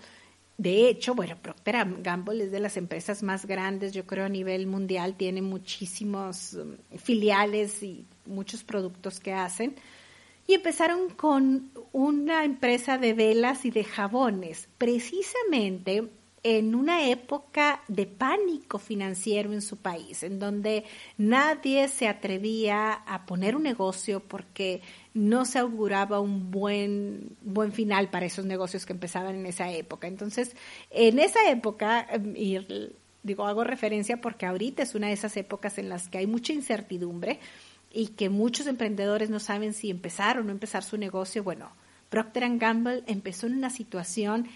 De 0.58 0.88
hecho, 0.88 1.16
bueno, 1.16 1.36
Procter 1.42 1.76
Gamble 2.02 2.46
es 2.46 2.52
de 2.52 2.60
las 2.60 2.78
empresas 2.78 3.22
más 3.22 3.46
grandes, 3.46 3.92
yo 3.92 4.06
creo, 4.06 4.26
a 4.26 4.30
nivel 4.30 4.68
mundial, 4.68 5.16
tiene 5.16 5.42
muchísimos 5.42 6.54
um, 6.54 6.78
filiales 6.98 7.84
y 7.84 8.06
muchos 8.26 8.64
productos 8.64 9.20
que 9.20 9.34
hacen 9.34 9.76
y 10.52 10.56
empezaron 10.56 11.10
con 11.12 11.72
una 11.94 12.44
empresa 12.44 12.98
de 12.98 13.14
velas 13.14 13.64
y 13.64 13.72
de 13.72 13.86
jabones, 13.86 14.68
precisamente 14.78 16.10
en 16.44 16.76
una 16.76 17.08
época 17.08 17.82
de 17.88 18.06
pánico 18.06 18.78
financiero 18.78 19.54
en 19.54 19.62
su 19.62 19.78
país, 19.78 20.24
en 20.24 20.40
donde 20.40 20.84
nadie 21.18 21.88
se 21.88 22.10
atrevía 22.10 22.92
a 22.92 23.26
poner 23.26 23.56
un 23.56 23.64
negocio 23.64 24.20
porque 24.20 24.82
no 25.14 25.46
se 25.46 25.60
auguraba 25.60 26.20
un 26.20 26.52
buen, 26.52 27.38
buen 27.44 27.72
final 27.72 28.10
para 28.10 28.26
esos 28.26 28.44
negocios 28.44 28.86
que 28.86 28.92
empezaban 28.92 29.36
en 29.36 29.46
esa 29.46 29.72
época. 29.72 30.10
Entonces, 30.10 30.54
en 30.90 31.20
esa 31.20 31.50
época, 31.50 32.08
y 32.36 32.58
digo, 33.24 33.46
hago 33.46 33.64
referencia 33.64 34.20
porque 34.20 34.46
ahorita 34.46 34.84
es 34.84 34.96
una 34.96 35.08
de 35.08 35.14
esas 35.14 35.38
épocas 35.38 35.78
en 35.78 35.88
las 35.88 36.10
que 36.10 36.18
hay 36.18 36.28
mucha 36.28 36.52
incertidumbre, 36.52 37.40
y 37.94 38.08
que 38.08 38.30
muchos 38.30 38.68
emprendedores 38.68 39.30
no 39.30 39.40
saben 39.40 39.74
si 39.74 39.90
empezar 39.90 40.40
o 40.40 40.44
no 40.44 40.52
empezar 40.52 40.84
su 40.84 40.98
negocio. 40.98 41.44
Bueno, 41.44 41.72
Procter 42.10 42.58
Gamble 42.58 43.04
empezó 43.08 43.48
en 43.48 43.54
una 43.54 43.70
situación, 43.70 44.48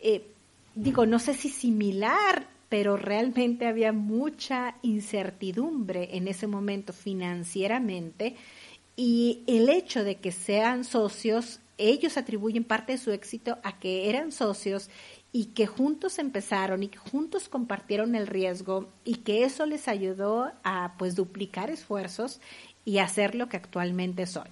eh, 0.00 0.26
digo, 0.74 1.06
no 1.06 1.18
sé 1.18 1.34
si 1.34 1.48
similar, 1.48 2.46
pero 2.68 2.96
realmente 2.96 3.66
había 3.66 3.92
mucha 3.92 4.76
incertidumbre 4.82 6.16
en 6.16 6.28
ese 6.28 6.46
momento 6.46 6.92
financieramente 6.92 8.36
y 8.96 9.42
el 9.46 9.68
hecho 9.68 10.04
de 10.04 10.16
que 10.16 10.32
sean 10.32 10.84
socios, 10.84 11.60
ellos 11.78 12.16
atribuyen 12.16 12.64
parte 12.64 12.92
de 12.92 12.98
su 12.98 13.10
éxito 13.10 13.58
a 13.62 13.78
que 13.78 14.08
eran 14.08 14.32
socios 14.32 14.88
y 15.36 15.46
que 15.46 15.66
juntos 15.66 16.20
empezaron 16.20 16.84
y 16.84 16.88
que 16.88 16.98
juntos 16.98 17.48
compartieron 17.48 18.14
el 18.14 18.28
riesgo 18.28 18.88
y 19.02 19.16
que 19.16 19.42
eso 19.42 19.66
les 19.66 19.88
ayudó 19.88 20.52
a 20.62 20.94
pues 20.96 21.16
duplicar 21.16 21.70
esfuerzos 21.70 22.40
y 22.84 22.98
hacer 22.98 23.34
lo 23.34 23.48
que 23.48 23.56
actualmente 23.56 24.26
son. 24.26 24.46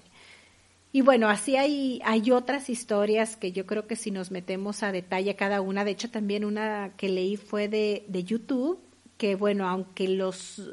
Y 0.90 1.02
bueno, 1.02 1.28
así 1.28 1.54
hay, 1.54 2.00
hay 2.04 2.32
otras 2.32 2.68
historias 2.68 3.36
que 3.36 3.52
yo 3.52 3.64
creo 3.64 3.86
que 3.86 3.94
si 3.94 4.10
nos 4.10 4.32
metemos 4.32 4.82
a 4.82 4.90
detalle 4.90 5.36
cada 5.36 5.60
una, 5.60 5.84
de 5.84 5.92
hecho 5.92 6.10
también 6.10 6.44
una 6.44 6.94
que 6.96 7.08
leí 7.08 7.36
fue 7.36 7.68
de, 7.68 8.04
de 8.08 8.24
YouTube, 8.24 8.80
que 9.18 9.36
bueno, 9.36 9.68
aunque 9.68 10.08
los 10.08 10.72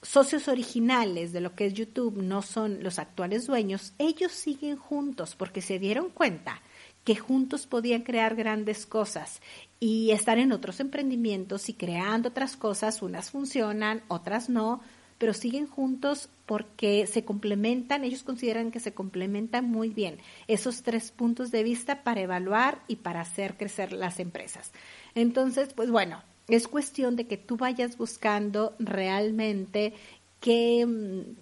socios 0.00 0.46
originales 0.46 1.32
de 1.32 1.40
lo 1.40 1.56
que 1.56 1.66
es 1.66 1.74
YouTube 1.74 2.22
no 2.22 2.42
son 2.42 2.84
los 2.84 3.00
actuales 3.00 3.48
dueños, 3.48 3.94
ellos 3.98 4.30
siguen 4.30 4.76
juntos 4.76 5.34
porque 5.34 5.60
se 5.60 5.80
dieron 5.80 6.10
cuenta 6.10 6.62
que 7.04 7.16
juntos 7.16 7.66
podían 7.66 8.02
crear 8.02 8.34
grandes 8.36 8.86
cosas 8.86 9.40
y 9.78 10.10
estar 10.10 10.38
en 10.38 10.52
otros 10.52 10.80
emprendimientos 10.80 11.68
y 11.68 11.74
creando 11.74 12.28
otras 12.28 12.56
cosas, 12.56 13.02
unas 13.02 13.30
funcionan, 13.30 14.02
otras 14.08 14.50
no, 14.50 14.80
pero 15.18 15.34
siguen 15.34 15.66
juntos 15.66 16.30
porque 16.46 17.06
se 17.06 17.24
complementan, 17.24 18.04
ellos 18.04 18.22
consideran 18.22 18.70
que 18.70 18.80
se 18.80 18.94
complementan 18.94 19.66
muy 19.66 19.90
bien 19.90 20.18
esos 20.48 20.82
tres 20.82 21.10
puntos 21.10 21.50
de 21.50 21.62
vista 21.62 22.02
para 22.02 22.22
evaluar 22.22 22.80
y 22.88 22.96
para 22.96 23.20
hacer 23.20 23.56
crecer 23.56 23.92
las 23.92 24.18
empresas. 24.18 24.72
Entonces, 25.14 25.74
pues 25.74 25.90
bueno, 25.90 26.22
es 26.48 26.68
cuestión 26.68 27.16
de 27.16 27.26
que 27.26 27.36
tú 27.36 27.56
vayas 27.56 27.96
buscando 27.96 28.74
realmente 28.78 29.94
qué 30.40 30.86
mm, 30.86 31.36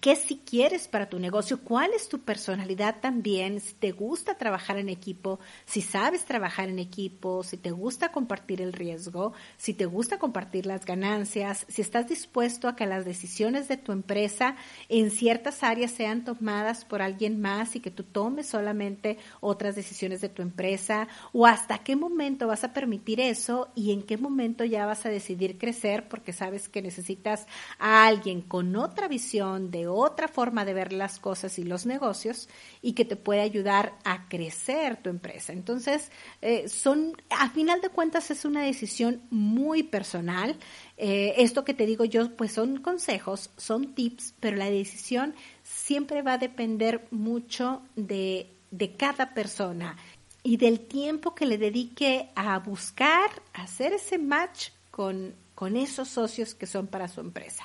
qué 0.00 0.16
si 0.16 0.38
quieres 0.38 0.88
para 0.88 1.08
tu 1.08 1.18
negocio, 1.18 1.60
cuál 1.60 1.92
es 1.92 2.08
tu 2.08 2.20
personalidad 2.20 3.00
también, 3.00 3.60
si 3.60 3.74
te 3.74 3.92
gusta 3.92 4.34
trabajar 4.34 4.78
en 4.78 4.88
equipo, 4.88 5.40
si 5.66 5.82
sabes 5.82 6.24
trabajar 6.24 6.68
en 6.68 6.78
equipo, 6.78 7.42
si 7.42 7.56
te 7.56 7.70
gusta 7.70 8.12
compartir 8.12 8.62
el 8.62 8.72
riesgo, 8.72 9.32
si 9.56 9.74
te 9.74 9.86
gusta 9.86 10.18
compartir 10.18 10.66
las 10.66 10.84
ganancias, 10.84 11.66
si 11.68 11.82
estás 11.82 12.08
dispuesto 12.08 12.68
a 12.68 12.76
que 12.76 12.86
las 12.86 13.04
decisiones 13.04 13.68
de 13.68 13.76
tu 13.76 13.92
empresa 13.92 14.56
en 14.88 15.10
ciertas 15.10 15.62
áreas 15.62 15.90
sean 15.90 16.24
tomadas 16.24 16.84
por 16.84 17.02
alguien 17.02 17.40
más 17.40 17.76
y 17.76 17.80
que 17.80 17.90
tú 17.90 18.04
tomes 18.04 18.46
solamente 18.46 19.18
otras 19.40 19.74
decisiones 19.76 20.20
de 20.20 20.28
tu 20.28 20.42
empresa, 20.42 21.08
o 21.32 21.46
hasta 21.46 21.78
qué 21.78 21.96
momento 21.96 22.46
vas 22.46 22.64
a 22.64 22.72
permitir 22.72 23.20
eso 23.20 23.68
y 23.74 23.92
en 23.92 24.02
qué 24.02 24.16
momento 24.16 24.64
ya 24.64 24.86
vas 24.86 25.04
a 25.06 25.10
decidir 25.10 25.58
crecer 25.58 26.08
porque 26.08 26.32
sabes 26.32 26.68
que 26.68 26.82
necesitas 26.82 27.46
a 27.78 28.06
alguien 28.06 28.40
con 28.40 28.76
otra 28.76 29.08
visión 29.08 29.69
de 29.70 29.86
otra 29.86 30.28
forma 30.28 30.64
de 30.64 30.74
ver 30.74 30.92
las 30.92 31.18
cosas 31.18 31.58
y 31.58 31.64
los 31.64 31.86
negocios 31.86 32.48
y 32.82 32.92
que 32.92 33.04
te 33.04 33.16
puede 33.16 33.40
ayudar 33.40 33.94
a 34.04 34.28
crecer 34.28 34.96
tu 34.96 35.10
empresa. 35.10 35.52
Entonces, 35.52 36.10
eh, 36.42 36.68
son, 36.68 37.12
a 37.30 37.50
final 37.50 37.80
de 37.80 37.88
cuentas, 37.88 38.30
es 38.30 38.44
una 38.44 38.62
decisión 38.62 39.22
muy 39.30 39.82
personal. 39.82 40.56
Eh, 40.96 41.34
esto 41.38 41.64
que 41.64 41.74
te 41.74 41.86
digo 41.86 42.04
yo, 42.04 42.36
pues 42.36 42.52
son 42.52 42.78
consejos, 42.78 43.50
son 43.56 43.94
tips, 43.94 44.34
pero 44.40 44.56
la 44.56 44.70
decisión 44.70 45.34
siempre 45.62 46.22
va 46.22 46.34
a 46.34 46.38
depender 46.38 47.06
mucho 47.10 47.82
de, 47.96 48.50
de 48.70 48.96
cada 48.96 49.34
persona 49.34 49.96
y 50.42 50.56
del 50.56 50.80
tiempo 50.80 51.34
que 51.34 51.46
le 51.46 51.58
dedique 51.58 52.30
a 52.34 52.58
buscar, 52.58 53.30
hacer 53.52 53.92
ese 53.92 54.18
match 54.18 54.70
con, 54.90 55.34
con 55.54 55.76
esos 55.76 56.08
socios 56.08 56.54
que 56.54 56.66
son 56.66 56.86
para 56.86 57.08
su 57.08 57.20
empresa. 57.20 57.64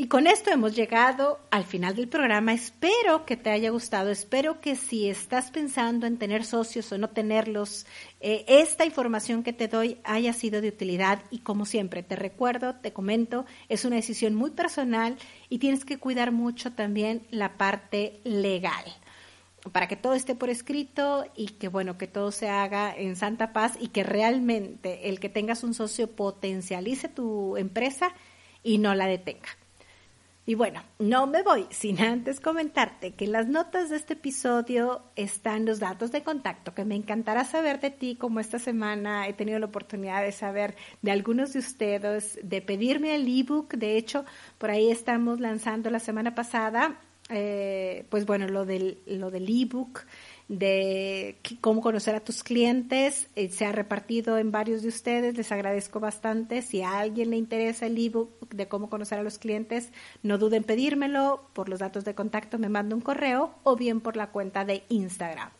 Y 0.00 0.06
con 0.06 0.28
esto 0.28 0.52
hemos 0.52 0.76
llegado 0.76 1.40
al 1.50 1.64
final 1.64 1.96
del 1.96 2.06
programa. 2.06 2.52
Espero 2.52 3.26
que 3.26 3.36
te 3.36 3.50
haya 3.50 3.70
gustado. 3.70 4.10
Espero 4.10 4.60
que 4.60 4.76
si 4.76 5.10
estás 5.10 5.50
pensando 5.50 6.06
en 6.06 6.18
tener 6.18 6.44
socios 6.44 6.92
o 6.92 6.98
no 6.98 7.10
tenerlos, 7.10 7.84
eh, 8.20 8.44
esta 8.46 8.84
información 8.84 9.42
que 9.42 9.52
te 9.52 9.66
doy 9.66 9.98
haya 10.04 10.32
sido 10.34 10.60
de 10.60 10.68
utilidad. 10.68 11.24
Y 11.32 11.40
como 11.40 11.66
siempre, 11.66 12.04
te 12.04 12.14
recuerdo, 12.14 12.76
te 12.76 12.92
comento, 12.92 13.44
es 13.68 13.84
una 13.84 13.96
decisión 13.96 14.36
muy 14.36 14.52
personal 14.52 15.16
y 15.48 15.58
tienes 15.58 15.84
que 15.84 15.98
cuidar 15.98 16.30
mucho 16.30 16.70
también 16.70 17.26
la 17.32 17.58
parte 17.58 18.20
legal 18.22 18.84
para 19.72 19.88
que 19.88 19.96
todo 19.96 20.14
esté 20.14 20.36
por 20.36 20.48
escrito 20.48 21.26
y 21.34 21.48
que 21.48 21.66
bueno, 21.66 21.98
que 21.98 22.06
todo 22.06 22.30
se 22.30 22.48
haga 22.48 22.94
en 22.96 23.16
santa 23.16 23.52
paz 23.52 23.76
y 23.80 23.88
que 23.88 24.04
realmente 24.04 25.08
el 25.08 25.18
que 25.18 25.28
tengas 25.28 25.64
un 25.64 25.74
socio 25.74 26.08
potencialice 26.08 27.08
tu 27.08 27.56
empresa 27.56 28.14
y 28.62 28.78
no 28.78 28.94
la 28.94 29.08
detenga. 29.08 29.48
Y 30.48 30.54
bueno, 30.54 30.82
no 30.98 31.26
me 31.26 31.42
voy 31.42 31.66
sin 31.68 32.00
antes 32.00 32.40
comentarte 32.40 33.12
que 33.12 33.26
en 33.26 33.32
las 33.32 33.48
notas 33.48 33.90
de 33.90 33.96
este 33.96 34.14
episodio 34.14 35.02
están 35.14 35.66
los 35.66 35.78
datos 35.78 36.10
de 36.10 36.22
contacto, 36.22 36.72
que 36.72 36.86
me 36.86 36.94
encantará 36.94 37.44
saber 37.44 37.80
de 37.80 37.90
ti, 37.90 38.16
como 38.16 38.40
esta 38.40 38.58
semana 38.58 39.28
he 39.28 39.34
tenido 39.34 39.58
la 39.58 39.66
oportunidad 39.66 40.22
de 40.22 40.32
saber 40.32 40.74
de 41.02 41.10
algunos 41.10 41.52
de 41.52 41.58
ustedes, 41.58 42.40
de 42.42 42.62
pedirme 42.62 43.14
el 43.14 43.28
ebook. 43.28 43.74
De 43.74 43.98
hecho, 43.98 44.24
por 44.56 44.70
ahí 44.70 44.90
estamos 44.90 45.38
lanzando 45.38 45.90
la 45.90 45.98
semana 45.98 46.34
pasada, 46.34 46.98
eh, 47.28 48.06
pues 48.08 48.24
bueno, 48.24 48.48
lo 48.48 48.64
del, 48.64 49.02
lo 49.04 49.30
del 49.30 49.46
ebook 49.50 50.06
de 50.48 51.38
cómo 51.60 51.82
conocer 51.82 52.14
a 52.14 52.20
tus 52.20 52.42
clientes. 52.42 53.28
Eh, 53.36 53.50
se 53.50 53.66
ha 53.66 53.72
repartido 53.72 54.38
en 54.38 54.50
varios 54.50 54.82
de 54.82 54.88
ustedes. 54.88 55.36
Les 55.36 55.52
agradezco 55.52 56.00
bastante. 56.00 56.62
Si 56.62 56.82
a 56.82 56.98
alguien 56.98 57.30
le 57.30 57.36
interesa 57.36 57.86
el 57.86 57.98
ebook 57.98 58.48
de 58.48 58.66
cómo 58.66 58.88
conocer 58.88 59.18
a 59.18 59.22
los 59.22 59.38
clientes, 59.38 59.92
no 60.22 60.38
duden 60.38 60.58
en 60.58 60.64
pedírmelo 60.64 61.50
por 61.52 61.68
los 61.68 61.78
datos 61.78 62.04
de 62.04 62.14
contacto. 62.14 62.58
Me 62.58 62.68
manda 62.68 62.96
un 62.96 63.02
correo 63.02 63.54
o 63.62 63.76
bien 63.76 64.00
por 64.00 64.16
la 64.16 64.30
cuenta 64.30 64.64
de 64.64 64.84
Instagram. 64.88 65.50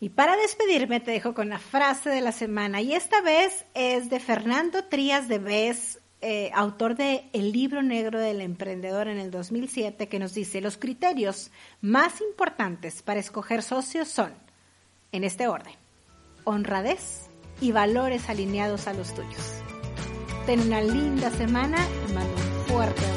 Y 0.00 0.10
para 0.10 0.36
despedirme 0.36 1.00
te 1.00 1.12
dejo 1.12 1.34
con 1.34 1.48
la 1.48 1.58
frase 1.58 2.10
de 2.10 2.20
la 2.20 2.32
semana 2.32 2.82
y 2.82 2.92
esta 2.92 3.20
vez 3.22 3.64
es 3.74 4.10
de 4.10 4.20
Fernando 4.20 4.84
Trías 4.84 5.28
de 5.28 5.38
Bes, 5.38 6.00
eh, 6.26 6.50
autor 6.54 6.96
de 6.96 7.28
El 7.34 7.52
libro 7.52 7.82
negro 7.82 8.18
del 8.18 8.40
emprendedor 8.40 9.08
en 9.08 9.18
el 9.18 9.30
2007, 9.30 10.08
que 10.08 10.18
nos 10.18 10.32
dice, 10.32 10.62
los 10.62 10.78
criterios 10.78 11.50
más 11.82 12.22
importantes 12.22 13.02
para 13.02 13.20
escoger 13.20 13.62
socios 13.62 14.08
son, 14.08 14.32
en 15.12 15.22
este 15.22 15.48
orden, 15.48 15.74
honradez 16.44 17.28
y 17.60 17.72
valores 17.72 18.30
alineados 18.30 18.86
a 18.86 18.94
los 18.94 19.14
tuyos. 19.14 19.60
Ten 20.46 20.60
una 20.60 20.80
linda 20.80 21.30
semana 21.30 21.76
y 22.08 22.12
mando 22.14 22.34
un 22.34 22.64
fuerte 22.68 23.13